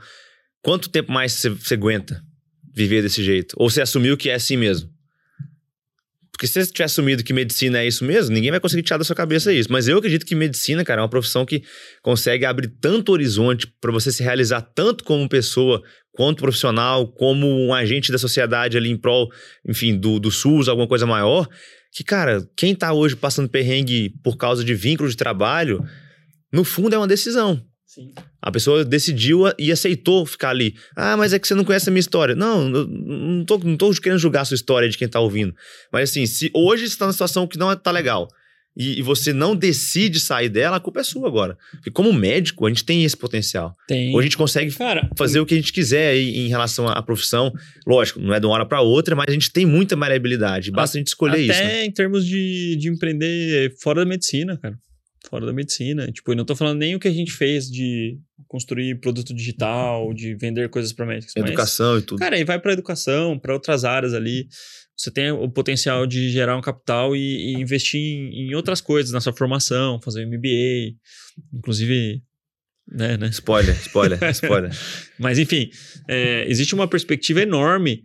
quanto 0.62 0.88
tempo 0.88 1.12
mais 1.12 1.32
você, 1.32 1.50
você 1.50 1.74
aguenta 1.74 2.22
viver 2.74 3.02
desse 3.02 3.22
jeito? 3.22 3.54
Ou 3.58 3.68
você 3.68 3.82
assumiu 3.82 4.16
que 4.16 4.30
é 4.30 4.34
assim 4.34 4.56
mesmo? 4.56 4.88
Porque 6.44 6.48
se 6.48 6.62
você 6.62 6.72
tiver 6.72 6.84
assumido 6.84 7.24
que 7.24 7.32
medicina 7.32 7.78
é 7.78 7.86
isso 7.86 8.04
mesmo, 8.04 8.34
ninguém 8.34 8.50
vai 8.50 8.60
conseguir 8.60 8.82
tirar 8.82 8.98
da 8.98 9.04
sua 9.04 9.16
cabeça 9.16 9.50
isso. 9.50 9.72
Mas 9.72 9.88
eu 9.88 9.96
acredito 9.96 10.26
que 10.26 10.34
medicina, 10.34 10.84
cara, 10.84 11.00
é 11.00 11.02
uma 11.02 11.08
profissão 11.08 11.46
que 11.46 11.62
consegue 12.02 12.44
abrir 12.44 12.68
tanto 12.82 13.12
horizonte 13.12 13.66
para 13.80 13.90
você 13.90 14.12
se 14.12 14.22
realizar 14.22 14.60
tanto 14.60 15.04
como 15.04 15.26
pessoa, 15.26 15.82
quanto 16.12 16.42
profissional, 16.42 17.08
como 17.08 17.46
um 17.46 17.72
agente 17.72 18.12
da 18.12 18.18
sociedade 18.18 18.76
ali 18.76 18.90
em 18.90 18.96
prol, 18.96 19.30
enfim, 19.66 19.96
do, 19.96 20.20
do 20.20 20.30
SUS, 20.30 20.68
alguma 20.68 20.86
coisa 20.86 21.06
maior, 21.06 21.48
que, 21.90 22.04
cara, 22.04 22.46
quem 22.54 22.74
tá 22.74 22.92
hoje 22.92 23.16
passando 23.16 23.48
perrengue 23.48 24.12
por 24.22 24.36
causa 24.36 24.62
de 24.62 24.74
vínculo 24.74 25.08
de 25.08 25.16
trabalho, 25.16 25.82
no 26.52 26.62
fundo 26.62 26.94
é 26.94 26.98
uma 26.98 27.08
decisão. 27.08 27.64
Sim. 27.94 28.12
A 28.42 28.50
pessoa 28.50 28.84
decidiu 28.84 29.46
a- 29.46 29.54
e 29.58 29.70
aceitou 29.70 30.26
ficar 30.26 30.50
ali. 30.50 30.74
Ah, 30.96 31.16
mas 31.16 31.32
é 31.32 31.38
que 31.38 31.46
você 31.46 31.54
não 31.54 31.64
conhece 31.64 31.88
a 31.88 31.92
minha 31.92 32.00
história. 32.00 32.34
Não, 32.34 32.68
eu 32.74 32.86
não 32.88 33.44
tô, 33.44 33.58
não 33.58 33.76
tô 33.76 33.90
querendo 33.92 34.18
julgar 34.18 34.40
a 34.40 34.44
sua 34.44 34.56
história 34.56 34.88
de 34.88 34.98
quem 34.98 35.06
tá 35.08 35.20
ouvindo. 35.20 35.54
Mas 35.92 36.10
assim, 36.10 36.26
se 36.26 36.50
hoje 36.54 36.88
você 36.88 36.96
tá 36.98 37.04
numa 37.04 37.12
situação 37.12 37.46
que 37.46 37.56
não 37.56 37.70
é- 37.70 37.76
tá 37.76 37.92
legal 37.92 38.26
e, 38.76 38.98
e 38.98 39.02
você 39.02 39.32
não 39.32 39.54
decide 39.54 40.18
sair 40.18 40.48
dela, 40.48 40.78
a 40.78 40.80
culpa 40.80 40.98
é 41.00 41.04
sua 41.04 41.28
agora. 41.28 41.56
Porque 41.70 41.90
como 41.92 42.12
médico, 42.12 42.66
a 42.66 42.68
gente 42.68 42.84
tem 42.84 43.04
esse 43.04 43.16
potencial. 43.16 43.72
Tem. 43.86 44.08
Hoje 44.10 44.18
a 44.18 44.22
gente 44.22 44.36
consegue 44.36 44.72
Cara, 44.72 45.08
fazer 45.16 45.38
o 45.38 45.46
que 45.46 45.54
a 45.54 45.56
gente 45.56 45.72
quiser 45.72 46.08
aí 46.10 46.36
em 46.36 46.48
relação 46.48 46.88
à 46.88 47.00
profissão. 47.00 47.52
Lógico, 47.86 48.18
não 48.18 48.34
é 48.34 48.40
de 48.40 48.46
uma 48.46 48.54
hora 48.56 48.66
para 48.66 48.80
outra, 48.80 49.14
mas 49.14 49.26
a 49.28 49.32
gente 49.32 49.52
tem 49.52 49.64
muita 49.64 49.94
maleabilidade. 49.94 50.72
Basta 50.72 50.96
a 50.96 51.00
gente 51.00 51.06
escolher 51.08 51.34
Até 51.34 51.42
isso. 51.42 51.62
né? 51.62 51.84
em 51.84 51.92
termos 51.92 52.26
de, 52.26 52.74
de 52.76 52.88
empreender 52.88 53.72
fora 53.80 54.00
da 54.00 54.06
medicina, 54.08 54.58
cara. 54.60 54.74
Fora 55.28 55.46
da 55.46 55.52
medicina. 55.52 56.10
Tipo, 56.12 56.32
eu 56.32 56.36
não 56.36 56.44
tô 56.44 56.54
falando 56.54 56.78
nem 56.78 56.94
o 56.94 57.00
que 57.00 57.08
a 57.08 57.12
gente 57.12 57.32
fez 57.32 57.70
de 57.70 58.18
construir 58.46 59.00
produto 59.00 59.34
digital, 59.34 60.12
de 60.12 60.34
vender 60.34 60.68
coisas 60.68 60.92
para 60.92 61.06
médicos. 61.06 61.32
mas- 61.36 61.46
Educação 61.46 61.98
e 61.98 62.02
tudo. 62.02 62.18
Cara, 62.18 62.36
aí 62.36 62.44
vai 62.44 62.58
para 62.60 62.72
educação, 62.72 63.38
para 63.38 63.54
outras 63.54 63.84
áreas 63.84 64.12
ali. 64.14 64.46
Você 64.96 65.10
tem 65.10 65.30
o 65.32 65.48
potencial 65.50 66.06
de 66.06 66.30
gerar 66.30 66.56
um 66.56 66.60
capital 66.60 67.16
e, 67.16 67.20
e 67.20 67.54
investir 67.54 68.00
em, 68.00 68.50
em 68.50 68.54
outras 68.54 68.80
coisas 68.80 69.12
na 69.12 69.20
sua 69.20 69.32
formação, 69.32 70.00
fazer 70.00 70.24
um 70.24 70.28
MBA, 70.28 70.94
inclusive, 71.52 72.22
né, 72.86 73.16
né? 73.16 73.28
Spoiler, 73.28 73.74
spoiler, 73.80 74.22
spoiler. 74.30 74.70
Mas 75.18 75.38
enfim, 75.38 75.68
é, 76.08 76.44
existe 76.48 76.74
uma 76.74 76.86
perspectiva 76.86 77.42
enorme 77.42 78.04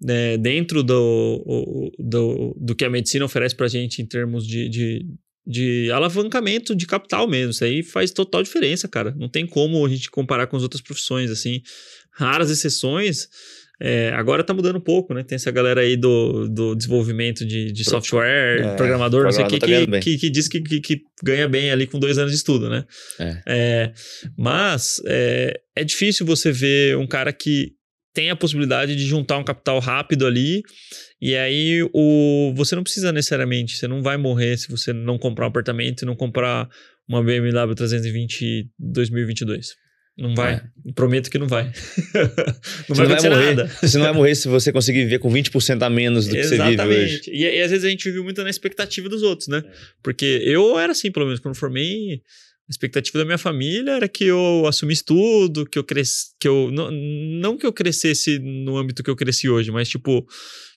né, 0.00 0.36
dentro 0.38 0.84
do, 0.84 1.92
do, 1.98 2.56
do 2.60 2.74
que 2.76 2.84
a 2.84 2.90
medicina 2.90 3.24
oferece 3.24 3.56
para 3.56 3.66
a 3.66 3.70
gente 3.70 4.00
em 4.00 4.06
termos 4.06 4.46
de, 4.46 4.68
de, 4.68 5.06
de 5.48 5.90
alavancamento 5.90 6.76
de 6.76 6.86
capital 6.86 7.26
mesmo. 7.26 7.52
Isso 7.52 7.64
aí 7.64 7.82
faz 7.82 8.10
total 8.10 8.42
diferença, 8.42 8.86
cara. 8.86 9.14
Não 9.16 9.28
tem 9.30 9.46
como 9.46 9.84
a 9.84 9.88
gente 9.88 10.10
comparar 10.10 10.46
com 10.46 10.56
as 10.58 10.62
outras 10.62 10.82
profissões, 10.82 11.30
assim. 11.30 11.62
Raras 12.12 12.50
exceções. 12.50 13.28
É, 13.80 14.10
agora 14.14 14.42
tá 14.42 14.52
mudando 14.52 14.76
um 14.76 14.80
pouco, 14.80 15.14
né? 15.14 15.22
Tem 15.22 15.36
essa 15.36 15.50
galera 15.52 15.80
aí 15.80 15.96
do, 15.96 16.48
do 16.48 16.74
desenvolvimento 16.74 17.46
de, 17.46 17.70
de 17.72 17.84
Pro- 17.84 17.92
software, 17.92 18.60
é, 18.60 18.74
programador, 18.74 19.22
não 19.22 19.30
sei 19.32 19.44
o 19.44 19.48
que, 19.48 19.58
tá 19.58 19.66
que, 19.66 20.00
que, 20.00 20.18
que 20.18 20.30
diz 20.30 20.48
que, 20.48 20.60
que, 20.60 20.80
que 20.80 21.02
ganha 21.22 21.48
bem 21.48 21.70
ali 21.70 21.86
com 21.86 21.98
dois 21.98 22.18
anos 22.18 22.32
de 22.32 22.36
estudo, 22.36 22.68
né? 22.68 22.84
É. 23.20 23.42
É, 23.46 23.92
mas 24.36 25.00
é, 25.06 25.60
é 25.76 25.84
difícil 25.84 26.26
você 26.26 26.50
ver 26.50 26.96
um 26.96 27.06
cara 27.06 27.32
que 27.32 27.77
tem 28.18 28.30
a 28.30 28.36
possibilidade 28.36 28.96
de 28.96 29.06
juntar 29.06 29.38
um 29.38 29.44
capital 29.44 29.78
rápido 29.78 30.26
ali. 30.26 30.64
E 31.22 31.36
aí 31.36 31.88
o, 31.94 32.52
você 32.56 32.74
não 32.74 32.82
precisa 32.82 33.12
necessariamente, 33.12 33.76
você 33.76 33.86
não 33.86 34.02
vai 34.02 34.16
morrer 34.16 34.56
se 34.56 34.68
você 34.68 34.92
não 34.92 35.16
comprar 35.16 35.44
um 35.44 35.48
apartamento 35.48 36.02
e 36.02 36.04
não 36.04 36.16
comprar 36.16 36.68
uma 37.08 37.22
BMW 37.22 37.76
320 37.76 38.68
2022. 38.76 39.76
Não 40.18 40.34
vai. 40.34 40.54
É. 40.54 40.92
Prometo 40.96 41.30
que 41.30 41.38
não 41.38 41.46
vai. 41.46 41.66
não 42.88 42.96
Você 42.96 43.06
vai 43.06 43.08
não 43.08 43.16
vai 43.22 43.30
morrer. 43.30 43.54
nada. 43.54 43.70
Você 43.80 43.98
não 43.98 44.04
vai 44.06 44.14
morrer 44.14 44.34
se 44.34 44.48
você 44.48 44.72
conseguir 44.72 45.04
viver 45.04 45.20
com 45.20 45.32
20% 45.32 45.80
a 45.80 45.88
menos 45.88 46.26
do 46.26 46.34
que 46.34 46.42
você 46.42 46.56
vive 46.56 46.62
hoje. 46.62 46.72
Exatamente. 46.74 47.30
E, 47.30 47.42
e 47.42 47.62
às 47.62 47.70
vezes 47.70 47.84
a 47.84 47.88
gente 47.88 48.02
vive 48.10 48.20
muito 48.20 48.42
na 48.42 48.50
expectativa 48.50 49.08
dos 49.08 49.22
outros, 49.22 49.46
né? 49.46 49.62
Porque 50.02 50.42
eu 50.44 50.76
era 50.76 50.90
assim, 50.90 51.12
pelo 51.12 51.26
menos, 51.26 51.38
quando 51.38 51.54
formei, 51.54 52.20
a 52.68 52.70
expectativa 52.70 53.18
da 53.18 53.24
minha 53.24 53.38
família 53.38 53.92
era 53.92 54.08
que 54.08 54.24
eu 54.24 54.64
assumisse 54.66 55.02
tudo, 55.02 55.64
que 55.64 55.78
eu 55.78 55.84
cresce, 55.84 56.34
que 56.38 56.46
eu 56.46 56.70
não, 56.70 56.90
não 56.90 57.56
que 57.56 57.64
eu 57.64 57.72
crescesse 57.72 58.38
no 58.38 58.76
âmbito 58.76 59.02
que 59.02 59.08
eu 59.08 59.16
cresci 59.16 59.48
hoje, 59.48 59.70
mas 59.70 59.88
tipo 59.88 60.26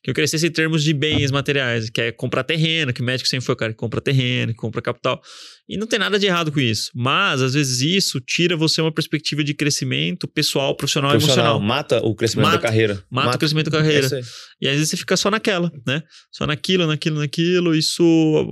que 0.01 0.09
eu 0.09 0.13
crescesse 0.15 0.47
em 0.47 0.51
termos 0.51 0.83
de 0.83 0.93
bens 0.93 1.29
materiais, 1.31 1.89
que 1.89 2.01
é 2.01 2.11
comprar 2.11 2.43
terreno, 2.43 2.91
que 2.93 3.03
médico 3.03 3.29
sempre 3.29 3.45
foi 3.45 3.53
o 3.53 3.57
cara 3.57 3.71
que 3.71 3.77
compra 3.77 4.01
terreno, 4.01 4.51
que 4.51 4.57
compra 4.57 4.81
capital. 4.81 5.21
E 5.69 5.77
não 5.77 5.87
tem 5.87 5.97
nada 5.97 6.19
de 6.19 6.25
errado 6.25 6.51
com 6.51 6.59
isso. 6.59 6.89
Mas, 6.93 7.41
às 7.41 7.53
vezes, 7.53 7.79
isso 7.81 8.19
tira 8.19 8.57
você 8.57 8.81
uma 8.81 8.91
perspectiva 8.91 9.41
de 9.41 9.53
crescimento 9.53 10.27
pessoal, 10.27 10.75
profissional, 10.75 11.11
e 11.11 11.13
Profissional, 11.13 11.55
emocional. 11.55 11.67
mata 11.67 12.05
o 12.05 12.13
crescimento 12.13 12.45
Mata- 12.47 12.57
da 12.57 12.63
carreira. 12.63 13.03
Mata, 13.09 13.35
o 13.35 13.39
crescimento 13.39 13.69
da 13.69 13.77
carreira. 13.77 14.07
É. 14.07 14.21
E 14.59 14.67
às 14.67 14.73
vezes 14.75 14.89
você 14.89 14.97
fica 14.97 15.15
só 15.15 15.31
naquela, 15.31 15.71
né? 15.87 16.03
Só 16.31 16.45
naquilo, 16.45 16.85
naquilo, 16.87 17.19
naquilo. 17.19 17.73
Isso 17.73 18.03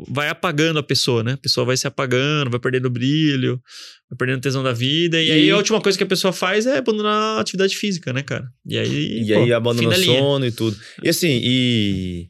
vai 0.07 0.29
apagando 0.29 0.79
a 0.79 0.83
pessoa, 0.83 1.21
né? 1.23 1.33
A 1.33 1.37
pessoa 1.37 1.65
vai 1.65 1.75
se 1.75 1.85
apagando, 1.87 2.49
vai 2.51 2.59
perdendo 2.59 2.89
brilho, 2.89 3.59
vai 4.09 4.17
perdendo 4.17 4.39
tesão 4.41 4.63
da 4.63 4.71
vida. 4.71 5.21
E, 5.21 5.27
E- 5.27 5.31
aí 5.31 5.51
a 5.51 5.57
última 5.57 5.81
coisa 5.81 5.97
que 5.97 6.03
a 6.05 6.07
pessoa 6.07 6.31
faz 6.31 6.65
é 6.67 6.77
abandonar 6.77 7.37
a 7.37 7.41
atividade 7.41 7.75
física, 7.75 8.13
né, 8.13 8.21
cara? 8.23 8.45
E 8.65 8.77
aí. 8.77 9.23
E 9.23 9.33
pô, 9.33 9.43
aí 9.43 9.51
abandona 9.51 9.89
o 9.89 10.03
sono 10.03 10.45
e 10.45 10.51
tudo. 10.53 10.77
E 11.03 11.09
assim, 11.09 11.41
e 11.43 12.27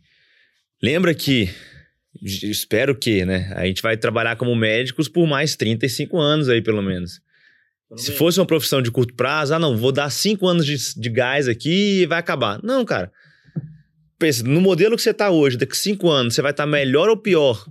lembra 0.81 1.13
que 1.13 1.47
espero 2.21 2.95
que, 2.97 3.25
né? 3.25 3.51
A 3.55 3.65
gente 3.65 3.81
vai 3.81 3.97
trabalhar 3.97 4.35
como 4.35 4.55
médicos 4.55 5.07
por 5.07 5.27
mais 5.27 5.55
35 5.55 6.17
anos 6.17 6.49
aí, 6.49 6.61
pelo 6.61 6.81
menos. 6.81 7.21
Se 7.95 8.11
fosse 8.11 8.39
uma 8.39 8.45
profissão 8.45 8.81
de 8.81 8.91
curto 8.91 9.15
prazo, 9.15 9.55
ah, 9.55 9.59
não, 9.59 9.75
vou 9.75 9.91
dar 9.91 10.09
cinco 10.11 10.47
anos 10.47 10.65
de, 10.65 10.75
de 10.95 11.09
gás 11.09 11.47
aqui 11.47 12.01
e 12.01 12.05
vai 12.05 12.19
acabar. 12.19 12.59
Não, 12.63 12.85
cara. 12.85 13.11
Pensa, 14.19 14.43
no 14.43 14.61
modelo 14.61 14.95
que 14.95 15.01
você 15.01 15.13
tá 15.13 15.31
hoje, 15.31 15.57
daqui 15.57 15.75
cinco 15.75 16.09
anos, 16.09 16.35
você 16.35 16.41
vai 16.41 16.51
estar 16.51 16.67
melhor 16.67 17.09
ou 17.09 17.17
pior? 17.17 17.65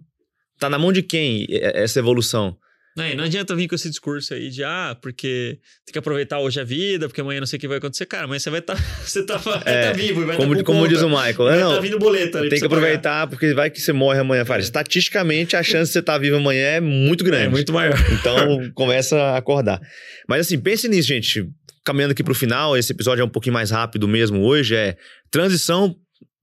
Tá 0.58 0.68
na 0.68 0.78
mão 0.78 0.92
de 0.92 1.02
quem 1.02 1.46
essa 1.50 2.00
evolução? 2.00 2.56
Não, 2.98 3.06
e 3.06 3.14
não 3.14 3.22
adianta 3.22 3.54
vir 3.54 3.68
com 3.68 3.76
esse 3.76 3.88
discurso 3.88 4.34
aí 4.34 4.50
de, 4.50 4.64
ah, 4.64 4.96
porque 5.00 5.58
tem 5.86 5.92
que 5.92 5.98
aproveitar 6.00 6.40
hoje 6.40 6.60
a 6.60 6.64
vida, 6.64 7.06
porque 7.08 7.20
amanhã 7.20 7.38
não 7.38 7.46
sei 7.46 7.56
o 7.56 7.60
que 7.60 7.68
vai 7.68 7.78
acontecer. 7.78 8.06
Cara, 8.06 8.26
mas 8.26 8.42
você 8.42 8.50
vai 8.50 8.58
estar 8.58 8.74
você 9.06 9.24
tá, 9.24 9.40
É, 9.64 9.86
tá 9.86 9.92
vivo 9.92 10.22
e 10.22 10.24
vai 10.24 10.36
Como, 10.36 10.52
estar 10.52 10.64
com 10.64 10.72
como 10.72 10.80
conta, 10.80 10.92
diz 10.92 11.02
o 11.02 11.08
Michael. 11.08 11.34
vai 11.36 11.60
não, 11.60 11.74
tá 11.74 11.80
vindo 11.80 11.96
boleto 11.96 12.38
ali 12.38 12.48
tem 12.48 12.58
que 12.58 12.64
você 12.64 12.68
pagar. 12.68 12.80
aproveitar, 12.80 13.26
porque 13.28 13.54
vai 13.54 13.70
que 13.70 13.80
você 13.80 13.92
morre 13.92 14.18
amanhã. 14.18 14.44
Fala, 14.44 14.58
É. 14.58 14.62
Estatisticamente, 14.62 15.54
a 15.54 15.62
chance 15.62 15.90
de 15.90 15.92
você 15.92 15.98
estar 16.00 16.18
vivo 16.18 16.36
amanhã 16.36 16.66
é 16.66 16.80
muito 16.80 17.22
grande. 17.22 17.46
É 17.46 17.48
muito 17.48 17.72
maior. 17.72 17.96
Então, 18.18 18.70
começa 18.74 19.16
a 19.16 19.36
acordar. 19.36 19.80
Mas 20.28 20.40
assim, 20.46 20.58
pense 20.58 20.88
nisso, 20.88 21.06
gente. 21.06 21.46
Caminhando 21.84 22.10
aqui 22.10 22.24
pro 22.24 22.34
final, 22.34 22.76
esse 22.76 22.92
episódio 22.92 23.22
é 23.22 23.24
um 23.24 23.28
pouquinho 23.28 23.54
mais 23.54 23.70
rápido 23.70 24.08
mesmo 24.08 24.42
hoje, 24.42 24.74
é 24.74 24.96
transição 25.30 25.94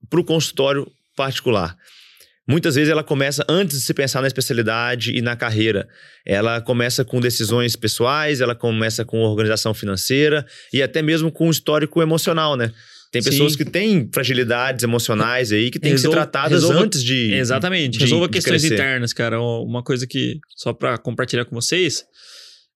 pro 0.08 0.24
consultório 0.24 0.90
particular. 1.14 1.76
Muitas 2.48 2.76
vezes 2.76 2.90
ela 2.90 3.02
começa 3.02 3.44
antes 3.48 3.78
de 3.80 3.84
se 3.84 3.92
pensar 3.92 4.20
na 4.20 4.28
especialidade 4.28 5.10
e 5.16 5.20
na 5.20 5.34
carreira. 5.34 5.88
Ela 6.24 6.60
começa 6.60 7.04
com 7.04 7.20
decisões 7.20 7.74
pessoais, 7.74 8.40
ela 8.40 8.54
começa 8.54 9.04
com 9.04 9.18
organização 9.22 9.74
financeira 9.74 10.46
e 10.72 10.80
até 10.82 11.02
mesmo 11.02 11.32
com 11.32 11.50
histórico 11.50 12.00
emocional, 12.00 12.56
né? 12.56 12.70
Tem 13.10 13.22
pessoas 13.22 13.52
Sim. 13.52 13.58
que 13.58 13.64
têm 13.64 14.10
fragilidades 14.12 14.82
emocionais 14.84 15.50
aí 15.50 15.70
que 15.70 15.78
têm 15.78 15.92
que 15.94 15.98
ser 16.00 16.10
tratadas 16.10 16.62
resolva- 16.62 16.80
antes 16.84 17.02
de. 17.02 17.32
Exatamente. 17.34 17.94
de- 17.94 17.98
Resolva 18.04 18.26
de 18.26 18.32
questões 18.34 18.60
crescer. 18.62 18.74
internas, 18.74 19.12
cara. 19.12 19.40
Uma 19.40 19.82
coisa 19.82 20.06
que, 20.06 20.38
só 20.56 20.72
pra 20.72 20.98
compartilhar 20.98 21.44
com 21.46 21.54
vocês, 21.54 22.04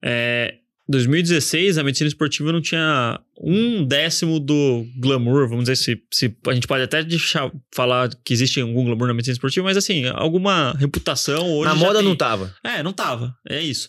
é. 0.02 0.54
2016, 0.90 1.78
a 1.78 1.84
medicina 1.84 2.08
esportiva 2.08 2.50
não 2.50 2.60
tinha 2.60 3.20
um 3.40 3.84
décimo 3.84 4.40
do 4.40 4.84
glamour, 4.98 5.48
vamos 5.48 5.64
dizer, 5.64 5.76
se, 5.76 6.02
se 6.10 6.36
a 6.48 6.52
gente 6.52 6.66
pode 6.66 6.82
até 6.82 7.02
deixar 7.02 7.50
falar 7.72 8.10
que 8.24 8.32
existe 8.34 8.60
algum 8.60 8.84
glamour 8.84 9.06
na 9.06 9.14
medicina 9.14 9.34
esportiva, 9.34 9.64
mas 9.64 9.76
assim, 9.76 10.06
alguma 10.06 10.72
reputação 10.72 11.48
hoje. 11.54 11.68
Na 11.68 11.74
moda 11.74 12.00
tem. 12.00 12.08
não 12.08 12.16
tava. 12.16 12.54
É, 12.64 12.82
não 12.82 12.92
tava. 12.92 13.34
É 13.48 13.60
isso. 13.62 13.88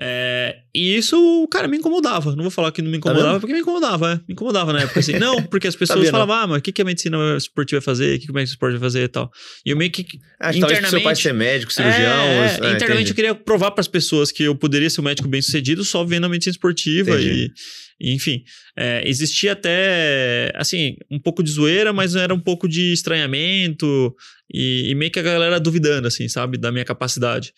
É, 0.00 0.56
e 0.74 0.96
isso, 0.96 1.46
cara, 1.50 1.68
me 1.68 1.76
incomodava. 1.76 2.34
Não 2.34 2.42
vou 2.44 2.50
falar 2.50 2.72
que 2.72 2.80
não 2.80 2.90
me 2.90 2.96
incomodava, 2.96 3.32
vendo? 3.32 3.40
porque 3.40 3.52
me 3.52 3.60
incomodava, 3.60 4.12
é. 4.12 4.14
Me 4.26 4.32
incomodava 4.32 4.72
na 4.72 4.80
época, 4.80 5.00
assim. 5.00 5.18
Não, 5.18 5.42
porque 5.42 5.68
as 5.68 5.76
pessoas 5.76 5.98
Sabia, 5.98 6.10
não. 6.10 6.18
falavam, 6.20 6.36
ah, 6.36 6.46
mas 6.46 6.58
o 6.58 6.62
que, 6.62 6.72
que 6.72 6.80
a 6.80 6.84
medicina 6.84 7.36
esportiva 7.36 7.78
vai 7.78 7.84
fazer? 7.84 8.16
O 8.16 8.20
que, 8.20 8.26
que 8.26 8.32
o 8.32 8.38
esporte 8.40 8.72
vai 8.72 8.80
fazer 8.80 9.04
e 9.04 9.08
tal. 9.08 9.30
E 9.66 9.70
eu 9.70 9.76
meio 9.76 9.90
que. 9.90 10.02
Que 10.02 10.18
talvez 10.38 10.58
pro 10.80 10.88
seu 10.88 11.02
pai 11.02 11.12
Internamente- 11.12 11.22
ser 11.22 11.34
médico, 11.34 11.72
cirurgião. 11.72 12.02
É, 12.02 12.38
é, 12.38 12.54
internamente 12.54 12.82
entendi. 12.82 13.10
eu 13.10 13.14
queria 13.14 13.34
provar 13.34 13.70
para 13.72 13.82
as 13.82 13.88
pessoas 13.88 14.32
que 14.32 14.42
eu 14.42 14.54
poderia 14.56 14.88
ser 14.88 15.02
um 15.02 15.04
médico 15.04 15.28
bem 15.28 15.42
sucedido 15.42 15.84
só 15.84 16.02
vendo 16.04 16.24
a 16.24 16.28
medicina 16.28 16.52
esportiva 16.52 17.10
e, 17.20 17.24
Entendi. 17.24 17.52
e, 18.00 18.12
enfim. 18.14 18.42
é, 18.76 19.02
existia 19.06 19.52
até, 19.52 20.50
assim, 20.56 20.96
um 21.10 21.20
pouco 21.20 21.42
de 21.42 21.50
zoeira, 21.50 21.92
mas 21.92 22.16
era 22.16 22.34
um 22.34 22.40
pouco 22.40 22.66
de 22.66 22.92
estranhamento 22.92 24.14
e, 24.52 24.90
e 24.90 24.94
meio 24.94 25.12
que 25.12 25.18
a 25.18 25.22
galera 25.22 25.60
duvidando, 25.60 26.08
assim, 26.08 26.28
sabe, 26.28 26.58
da 26.58 26.72
minha 26.72 26.84
capacidade. 26.84 27.52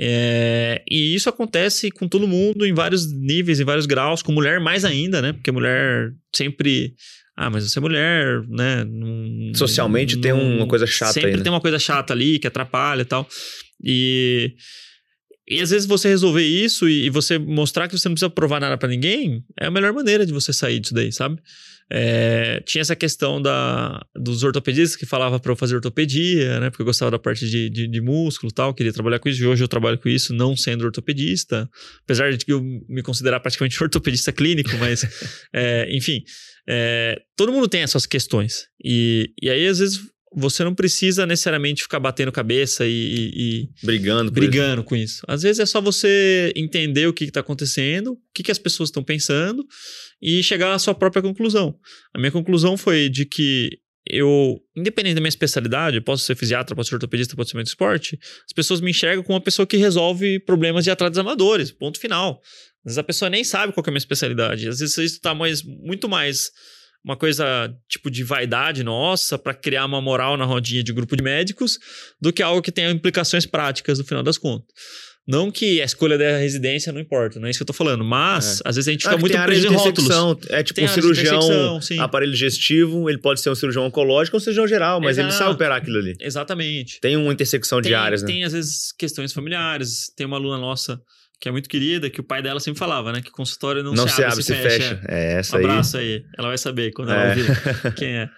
É, 0.00 0.80
e 0.88 1.12
isso 1.14 1.28
acontece 1.28 1.90
com 1.90 2.06
todo 2.06 2.28
mundo 2.28 2.64
em 2.64 2.72
vários 2.72 3.12
níveis, 3.12 3.58
em 3.58 3.64
vários 3.64 3.84
graus, 3.84 4.22
com 4.22 4.30
mulher 4.30 4.60
mais 4.60 4.84
ainda, 4.84 5.20
né? 5.20 5.32
Porque 5.32 5.50
mulher 5.50 6.12
sempre. 6.34 6.94
Ah, 7.36 7.50
mas 7.50 7.68
você 7.68 7.78
é 7.78 7.82
mulher, 7.82 8.42
né? 8.48 8.84
Não- 8.84 9.52
Socialmente 9.54 10.16
tem 10.18 10.32
não- 10.32 10.56
uma 10.58 10.68
coisa 10.68 10.86
chata 10.86 11.12
Sempre 11.14 11.30
aí, 11.30 11.36
né? 11.36 11.42
tem 11.42 11.50
uma 11.52 11.60
coisa 11.60 11.78
chata 11.78 12.12
ali 12.12 12.38
que 12.38 12.46
atrapalha 12.46 13.02
e 13.02 13.04
tal. 13.04 13.28
E. 13.82 14.54
E 15.50 15.60
às 15.62 15.70
vezes 15.70 15.86
você 15.88 16.08
resolver 16.08 16.44
isso 16.44 16.86
e, 16.88 17.06
e 17.06 17.10
você 17.10 17.38
mostrar 17.38 17.88
que 17.88 17.98
você 17.98 18.06
não 18.06 18.14
precisa 18.14 18.28
provar 18.28 18.60
nada 18.60 18.76
pra 18.76 18.86
ninguém 18.88 19.42
é 19.58 19.64
a 19.66 19.70
melhor 19.70 19.94
maneira 19.94 20.26
de 20.26 20.32
você 20.32 20.52
sair 20.52 20.78
disso 20.78 20.92
daí, 20.92 21.10
sabe? 21.10 21.40
É, 21.90 22.60
tinha 22.66 22.82
essa 22.82 22.94
questão 22.94 23.40
da, 23.40 24.04
dos 24.14 24.42
ortopedistas 24.42 24.94
que 24.94 25.06
falava 25.06 25.40
pra 25.40 25.52
eu 25.52 25.56
fazer 25.56 25.76
ortopedia, 25.76 26.60
né? 26.60 26.70
Porque 26.70 26.82
eu 26.82 26.86
gostava 26.86 27.10
da 27.10 27.18
parte 27.18 27.48
de, 27.48 27.70
de, 27.70 27.88
de 27.88 28.00
músculo 28.00 28.50
e 28.50 28.54
tal, 28.54 28.74
queria 28.74 28.92
trabalhar 28.92 29.18
com 29.18 29.28
isso. 29.28 29.42
E 29.42 29.46
hoje 29.46 29.64
eu 29.64 29.68
trabalho 29.68 29.98
com 29.98 30.08
isso 30.08 30.34
não 30.34 30.56
sendo 30.56 30.84
ortopedista, 30.84 31.68
apesar 32.04 32.30
de 32.30 32.44
que 32.44 32.52
eu 32.52 32.62
me 32.62 33.02
considerar 33.02 33.40
praticamente 33.40 33.80
ortopedista 33.82 34.32
clínico, 34.32 34.70
mas 34.78 35.04
é, 35.54 35.88
enfim, 35.96 36.22
é, 36.68 37.20
todo 37.36 37.52
mundo 37.52 37.66
tem 37.68 37.80
essas 37.80 38.04
questões. 38.04 38.66
E, 38.84 39.32
e 39.42 39.48
aí, 39.48 39.66
às 39.66 39.78
vezes, 39.78 40.00
você 40.34 40.62
não 40.64 40.74
precisa 40.74 41.24
necessariamente 41.26 41.82
ficar 41.82 41.98
batendo 42.00 42.30
cabeça 42.30 42.86
e- 42.86 42.90
e- 42.90 43.32
e 43.62 43.68
Brigando. 43.86 44.24
isso. 44.24 44.32
brigando 44.32 44.84
com 44.84 44.94
isso. 44.96 45.22
Às 45.26 45.42
vezes 45.42 45.58
é 45.60 45.66
só 45.66 45.80
você 45.80 46.52
entender 46.54 47.06
o 47.06 47.12
que 47.12 47.24
está 47.24 47.40
acontecendo, 47.40 48.12
o 48.12 48.18
que, 48.34 48.42
que 48.42 48.50
as 48.50 48.58
pessoas 48.58 48.88
estão 48.88 49.02
pensando 49.02 49.64
e 50.20 50.42
chegar 50.42 50.72
à 50.72 50.78
sua 50.78 50.94
própria 50.94 51.22
conclusão. 51.22 51.74
A 52.14 52.18
minha 52.18 52.30
conclusão 52.32 52.76
foi 52.76 53.08
de 53.08 53.24
que 53.24 53.70
eu, 54.10 54.58
independente 54.76 55.14
da 55.16 55.20
minha 55.20 55.28
especialidade, 55.28 56.00
posso 56.00 56.24
ser 56.24 56.34
fisiatra, 56.34 56.74
posso 56.74 56.88
ser 56.88 56.94
ortopedista, 56.96 57.36
posso 57.36 57.50
ser 57.50 57.56
médico 57.58 57.68
de 57.68 57.74
esporte, 57.74 58.18
as 58.46 58.52
pessoas 58.54 58.80
me 58.80 58.90
enxergam 58.90 59.22
como 59.22 59.36
uma 59.36 59.44
pessoa 59.44 59.66
que 59.66 59.76
resolve 59.76 60.40
problemas 60.40 60.84
de 60.84 60.90
atletas 60.90 61.18
amadores, 61.18 61.70
ponto 61.70 61.98
final. 62.00 62.40
Às 62.86 62.92
vezes 62.92 62.98
a 62.98 63.02
pessoa 63.04 63.28
nem 63.28 63.44
sabe 63.44 63.72
qual 63.74 63.84
é 63.86 63.90
a 63.90 63.92
minha 63.92 63.98
especialidade. 63.98 64.66
Às 64.68 64.78
vezes 64.78 64.96
isso 64.96 65.16
está 65.16 65.34
mais, 65.34 65.62
muito 65.62 66.08
mais 66.08 66.50
uma 67.04 67.16
coisa 67.16 67.74
tipo 67.88 68.10
de 68.10 68.22
vaidade 68.24 68.82
nossa 68.82 69.38
para 69.38 69.54
criar 69.54 69.84
uma 69.86 70.00
moral 70.00 70.36
na 70.36 70.44
rodinha 70.44 70.82
de 70.82 70.92
grupo 70.92 71.16
de 71.16 71.22
médicos 71.22 71.78
do 72.20 72.32
que 72.32 72.42
algo 72.42 72.60
que 72.60 72.72
tenha 72.72 72.90
implicações 72.90 73.46
práticas 73.46 73.98
no 73.98 74.04
final 74.04 74.22
das 74.22 74.36
contas. 74.36 74.66
Não 75.26 75.50
que 75.50 75.82
a 75.82 75.84
escolha 75.84 76.16
da 76.16 76.38
residência 76.38 76.90
não 76.90 76.98
importa, 76.98 77.38
não 77.38 77.46
é 77.46 77.50
isso 77.50 77.58
que 77.58 77.62
eu 77.62 77.66
tô 77.66 77.74
falando, 77.74 78.02
mas 78.02 78.62
às 78.64 78.76
vezes 78.76 78.88
a 78.88 78.92
gente 78.92 79.06
Ah, 79.06 79.10
fica 79.10 79.16
que 79.16 79.20
muito 79.20 79.44
preso 79.44 79.68
de 79.68 79.74
em 79.74 79.76
rótulos. 79.76 80.46
É 80.48 80.62
tipo 80.62 80.74
Tem 80.76 80.84
um 80.84 80.88
de 80.88 80.94
cirurgião, 80.94 81.80
aparelho 82.00 82.32
digestivo, 82.32 83.10
ele 83.10 83.18
pode 83.18 83.42
ser 83.42 83.50
um 83.50 83.54
cirurgião 83.54 83.84
oncológico 83.84 84.36
ou 84.36 84.38
um 84.38 84.40
cirurgião 84.40 84.66
geral, 84.66 85.02
mas 85.02 85.18
ele 85.18 85.28
Exato. 85.28 85.44
sabe 85.44 85.54
operar 85.54 85.76
aquilo 85.76 85.98
ali. 85.98 86.14
Exatamente. 86.18 86.98
Tem 87.02 87.14
uma 87.14 87.30
intersecção 87.30 87.82
de 87.82 87.90
tem, 87.90 87.98
áreas, 87.98 88.22
né? 88.22 88.26
tem, 88.26 88.42
às 88.42 88.54
vezes, 88.54 88.90
questões 88.98 89.30
familiares. 89.30 90.10
Tem 90.16 90.26
uma 90.26 90.38
aluna 90.38 90.56
nossa 90.56 90.98
que 91.40 91.48
é 91.48 91.52
muito 91.52 91.68
querida, 91.68 92.10
que 92.10 92.20
o 92.20 92.24
pai 92.24 92.42
dela 92.42 92.58
sempre 92.60 92.78
falava, 92.78 93.12
né? 93.12 93.20
Que 93.22 93.30
consultório 93.30 93.82
não, 93.82 93.92
Não 93.92 94.08
se 94.08 94.22
abre, 94.24 94.42
se 94.42 94.54
fecha. 94.54 95.00
É 95.08 95.36
Um 95.36 95.38
essa 95.38 95.56
aí. 95.58 95.64
abraço 95.64 95.96
aí. 95.98 96.24
Ela 96.36 96.48
vai 96.48 96.58
saber 96.58 96.90
quando 96.92 97.12
ela 97.12 97.22
É. 97.22 97.28
ouvir 97.30 97.44
quem 97.96 98.08
é. 98.16 98.28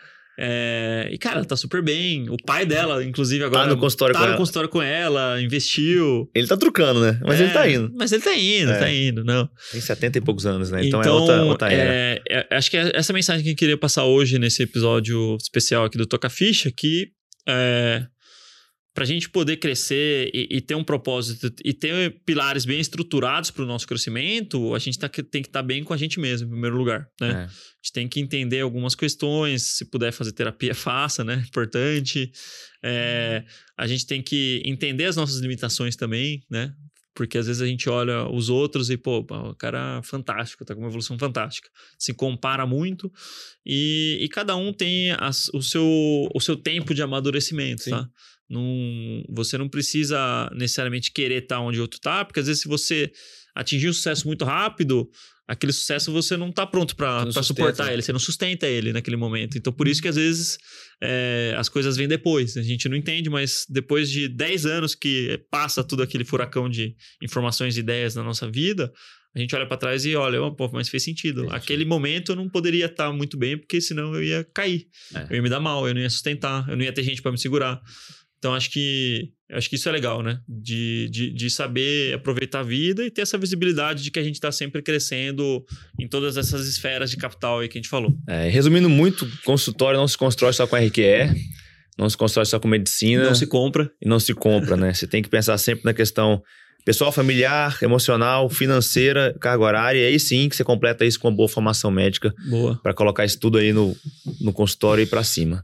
É, 0.43 1.09
e, 1.13 1.19
cara, 1.19 1.45
tá 1.45 1.55
super 1.55 1.83
bem. 1.83 2.31
O 2.31 2.37
pai 2.47 2.65
dela, 2.65 3.05
inclusive, 3.05 3.45
agora. 3.45 3.65
Tá 3.69 3.75
no 3.75 3.79
consultório 3.81 4.15
tá 4.15 4.21
com 4.21 4.25
no 4.25 4.31
ela. 4.31 4.39
consultório 4.39 4.69
com 4.71 4.81
ela, 4.83 5.39
investiu. 5.43 6.31
Ele 6.35 6.47
tá 6.47 6.57
trucando, 6.57 6.99
né? 7.01 7.21
Mas 7.23 7.39
É, 7.41 7.45
ele 7.45 7.53
tá 7.53 7.69
indo. 7.69 7.93
Mas 7.95 8.11
ele 8.13 8.23
tá 8.23 8.35
indo, 8.35 8.71
É. 8.73 8.79
tá 8.79 8.91
indo, 8.91 9.23
não. 9.23 9.47
Tem 9.71 9.81
70 9.83 10.17
e 10.17 10.21
poucos 10.23 10.47
anos, 10.47 10.71
né? 10.71 10.87
Então, 10.87 11.01
Então, 11.01 11.13
é 11.13 11.21
outra, 11.21 11.43
outra 11.43 11.73
era. 11.73 11.93
é, 11.93 12.23
é, 12.31 12.57
acho 12.57 12.71
que 12.71 12.77
é 12.79 12.91
essa 12.95 13.13
mensagem 13.13 13.45
que 13.45 13.51
eu 13.51 13.57
queria 13.57 13.77
passar 13.77 14.05
hoje 14.05 14.39
nesse 14.39 14.63
episódio 14.63 15.37
especial 15.39 15.85
aqui 15.85 15.99
do 15.99 16.07
Toca 16.07 16.31
Ficha, 16.31 16.71
que 16.75 17.09
é, 17.47 18.07
para 18.93 19.05
a 19.05 19.07
gente 19.07 19.31
poder 19.31 19.57
crescer 19.59 20.31
e, 20.35 20.57
e 20.57 20.61
ter 20.61 20.75
um 20.75 20.83
propósito 20.83 21.53
e 21.65 21.73
ter 21.73 22.21
pilares 22.27 22.65
bem 22.65 22.81
estruturados 22.81 23.51
para 23.51 23.63
o 23.63 23.67
nosso 23.67 23.87
crescimento, 23.87 24.75
a 24.75 24.79
gente 24.79 24.99
tá, 24.99 25.09
tem 25.09 25.43
que 25.43 25.49
estar 25.49 25.63
bem 25.63 25.85
com 25.85 25.95
a 25.95 25.97
gente 25.97 26.19
mesmo, 26.19 26.49
em 26.49 26.51
primeiro 26.51 26.77
lugar, 26.77 27.07
né? 27.21 27.31
É. 27.31 27.35
A 27.45 27.47
gente 27.83 27.93
tem 27.93 28.09
que 28.09 28.21
entender 28.21 28.61
algumas 28.61 28.95
questões, 28.97 29.63
se 29.63 29.85
puder 29.85 30.13
fazer 30.13 30.33
terapia, 30.33 30.75
faça, 30.75 31.23
né? 31.23 31.45
Importante. 31.49 32.31
É, 32.83 33.45
a 33.77 33.87
gente 33.87 34.07
tem 34.07 34.21
que 34.23 34.61
entender 34.65 35.05
as 35.05 35.17
nossas 35.17 35.39
limitações 35.39 35.95
também, 35.95 36.43
né? 36.51 36.73
Porque 37.15 37.37
às 37.37 37.47
vezes 37.47 37.61
a 37.61 37.67
gente 37.67 37.89
olha 37.89 38.29
os 38.31 38.49
outros 38.49 38.89
e, 38.89 38.97
pô, 38.97 39.19
o 39.19 39.55
cara 39.55 39.99
é 39.99 40.03
fantástico, 40.03 40.65
tá 40.65 40.75
com 40.75 40.81
uma 40.81 40.89
evolução 40.89 41.19
fantástica. 41.19 41.69
Se 41.99 42.15
compara 42.15 42.65
muito 42.65 43.13
e, 43.67 44.19
e 44.21 44.29
cada 44.29 44.57
um 44.57 44.73
tem 44.73 45.11
as- 45.13 45.51
o, 45.53 45.61
seu, 45.61 45.85
o 46.35 46.41
seu 46.41 46.57
tempo 46.57 46.95
de 46.95 47.03
amadurecimento, 47.03 47.83
Sim. 47.83 47.91
tá? 47.91 48.09
Não, 48.51 49.25
você 49.29 49.57
não 49.57 49.69
precisa 49.69 50.51
necessariamente 50.53 51.13
querer 51.13 51.45
estar 51.45 51.61
onde 51.61 51.79
o 51.79 51.83
outro 51.83 52.01
tá, 52.01 52.25
porque 52.25 52.41
às 52.41 52.47
vezes 52.47 52.63
se 52.63 52.69
você 52.69 53.13
atingir 53.55 53.89
um 53.89 53.93
sucesso 53.93 54.27
muito 54.27 54.45
rápido, 54.45 55.09
aquele 55.47 55.73
sucesso 55.73 56.13
você 56.13 56.37
não 56.37 56.51
tá 56.51 56.67
pronto 56.67 56.97
para 56.97 57.31
suportar 57.43 57.87
né? 57.87 57.93
ele, 57.93 58.03
você 58.03 58.13
não 58.13 58.19
sustenta 58.19 58.67
ele 58.67 58.93
naquele 58.93 59.17
momento. 59.17 59.57
Então 59.57 59.73
por 59.73 59.87
isso 59.87 60.03
que 60.03 60.09
às 60.09 60.17
vezes 60.17 60.59
é, 61.01 61.55
as 61.57 61.69
coisas 61.69 61.97
vêm 61.97 62.09
depois. 62.09 62.57
A 62.57 62.63
gente 62.63 62.89
não 62.89 62.97
entende, 62.97 63.31
mas 63.31 63.67
depois 63.69 64.11
de 64.11 64.29
10 64.29 64.67
anos 64.67 64.95
que 64.95 65.41
passa 65.51 65.85
tudo 65.85 66.03
aquele 66.03 66.25
furacão 66.25 66.69
de 66.69 66.97
informações 67.23 67.77
e 67.77 67.81
ideias 67.81 68.15
na 68.15 68.23
nossa 68.23 68.51
vida, 68.51 68.93
a 69.35 69.39
gente 69.39 69.55
olha 69.55 69.67
para 69.67 69.77
trás 69.77 70.05
e 70.05 70.17
olha, 70.17 70.43
oh, 70.43 70.53
pô, 70.53 70.69
mas 70.73 70.89
fez 70.89 71.05
sentido. 71.05 71.43
Fez 71.43 71.53
Aquele 71.53 71.85
momento 71.85 72.33
eu 72.33 72.37
não 72.37 72.49
poderia 72.49 72.87
estar 72.87 73.13
muito 73.13 73.37
bem, 73.37 73.57
porque 73.57 73.81
senão 73.81 74.15
eu 74.15 74.23
ia 74.23 74.45
cair. 74.53 74.89
É. 75.15 75.27
Eu 75.31 75.37
ia 75.37 75.43
me 75.43 75.49
dar 75.49 75.61
mal, 75.61 75.87
eu 75.87 75.95
não 75.95 76.01
ia 76.01 76.11
sustentar, 76.11 76.69
eu 76.69 76.77
não 76.77 76.83
ia 76.83 76.93
ter 76.93 77.05
gente 77.05 77.23
para 77.23 77.31
me 77.31 77.39
segurar. 77.39 77.81
Então 78.41 78.55
acho 78.55 78.71
que 78.71 79.29
acho 79.53 79.69
que 79.69 79.77
isso 79.77 79.89
é 79.89 79.93
legal, 79.93 80.23
né? 80.23 80.41
De, 80.49 81.11
de, 81.11 81.31
de 81.31 81.51
saber 81.51 82.15
aproveitar 82.15 82.61
a 82.61 82.63
vida 82.63 83.05
e 83.05 83.11
ter 83.11 83.21
essa 83.21 83.37
visibilidade 83.37 84.03
de 84.03 84.11
que 84.11 84.19
a 84.19 84.23
gente 84.23 84.37
está 84.37 84.51
sempre 84.51 84.81
crescendo 84.81 85.63
em 85.99 86.09
todas 86.09 86.39
essas 86.39 86.67
esferas 86.67 87.11
de 87.11 87.19
capital 87.19 87.59
aí 87.59 87.69
que 87.69 87.77
a 87.77 87.81
gente 87.81 87.91
falou. 87.91 88.17
É, 88.27 88.49
resumindo 88.49 88.89
muito, 88.89 89.29
consultório 89.45 90.01
não 90.01 90.09
se 90.09 90.17
constrói 90.17 90.55
só 90.55 90.67
com 90.67 90.75
RQE, 90.75 91.29
não 91.99 92.09
se 92.09 92.17
constrói 92.17 92.47
só 92.47 92.59
com 92.59 92.67
medicina 92.67 93.25
Não 93.25 93.35
se 93.35 93.47
compra. 93.47 93.91
e 94.01 94.09
não 94.09 94.19
se 94.19 94.33
compra, 94.33 94.75
né? 94.75 94.95
Você 94.95 95.07
tem 95.07 95.23
que 95.23 95.29
pensar 95.29 95.59
sempre 95.59 95.85
na 95.85 95.93
questão 95.93 96.43
pessoal, 96.83 97.13
familiar, 97.13 97.79
emocional, 97.83 98.49
financeira, 98.49 99.37
carga 99.39 99.63
horária, 99.63 99.99
e 100.01 100.07
aí 100.07 100.19
sim 100.19 100.49
que 100.49 100.57
você 100.57 100.65
completa 100.65 101.05
isso 101.05 101.21
com 101.21 101.29
uma 101.29 101.37
boa 101.37 101.49
formação 101.49 101.91
médica 101.91 102.33
Boa. 102.49 102.81
para 102.83 102.95
colocar 102.95 103.27
isso 103.27 103.39
tudo 103.39 103.59
aí 103.59 103.71
no, 103.71 103.95
no 104.41 104.51
consultório 104.51 105.03
e 105.03 105.07
para 105.07 105.23
cima. 105.23 105.63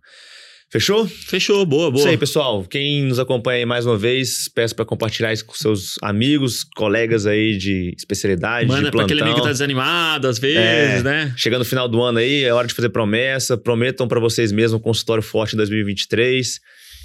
Fechou? 0.69 1.07
Fechou, 1.07 1.65
boa, 1.65 1.91
boa. 1.91 2.01
Isso 2.01 2.09
aí, 2.09 2.19
pessoal. 2.19 2.65
Quem 2.65 3.05
nos 3.05 3.21
acompanha 3.21 3.59
aí 3.61 3.65
mais 3.65 3.87
uma 3.87 3.97
vez, 3.97 4.49
peço 4.53 4.75
para 4.75 4.85
compartilhar 4.85 5.33
isso 5.33 5.45
com 5.45 5.55
seus 5.55 5.95
amigos, 6.03 6.65
colegas 6.77 7.25
aí 7.25 7.57
de 7.57 7.95
especialidade, 7.97 8.67
Manda 8.67 8.87
de 8.87 8.91
pra 8.91 9.05
aquele 9.05 9.21
plantão. 9.21 9.27
amigo 9.35 9.41
que 9.43 9.47
tá 9.47 9.53
desanimado 9.53 10.27
às 10.27 10.39
vezes, 10.41 11.01
É. 11.01 11.03
né? 11.05 11.33
Chegando 11.37 11.61
no 11.61 11.65
final 11.65 11.89
do 11.89 12.03
ano 12.03 12.19
aí, 12.19 12.43
é 12.43 12.53
hora 12.53 12.67
de 12.67 12.75
fazer 12.75 12.89
promessa. 12.89 13.57
Prometam 13.57 14.09
para 14.09 14.19
vocês 14.19 14.51
mesmos 14.51 14.81
um 14.81 14.83
consultório 14.83 15.23
forte 15.23 15.55
em 15.55 15.57
2023 15.57 16.59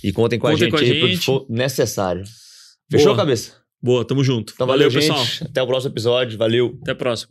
e 0.03 0.11
contem 0.11 0.39
com 0.39 0.47
Contem 0.49 0.63
a 0.63 0.65
gente 0.65 0.71
com 0.71 0.77
a 0.77 0.79
aí 0.81 0.99
pro 0.99 1.07
que 1.07 1.13
gente. 1.15 1.25
for 1.25 1.45
necessário. 1.47 2.23
Fechou, 2.89 3.07
Boa. 3.07 3.17
cabeça? 3.17 3.53
Boa, 3.81 4.03
tamo 4.03 4.23
junto. 4.23 4.53
Então 4.55 4.65
valeu, 4.65 4.91
pessoal. 4.91 5.23
gente. 5.23 5.43
Até 5.43 5.61
o 5.61 5.67
próximo 5.67 5.93
episódio. 5.93 6.35
Valeu. 6.37 6.77
Até 6.81 6.91
a 6.91 6.95
próxima. 6.95 7.29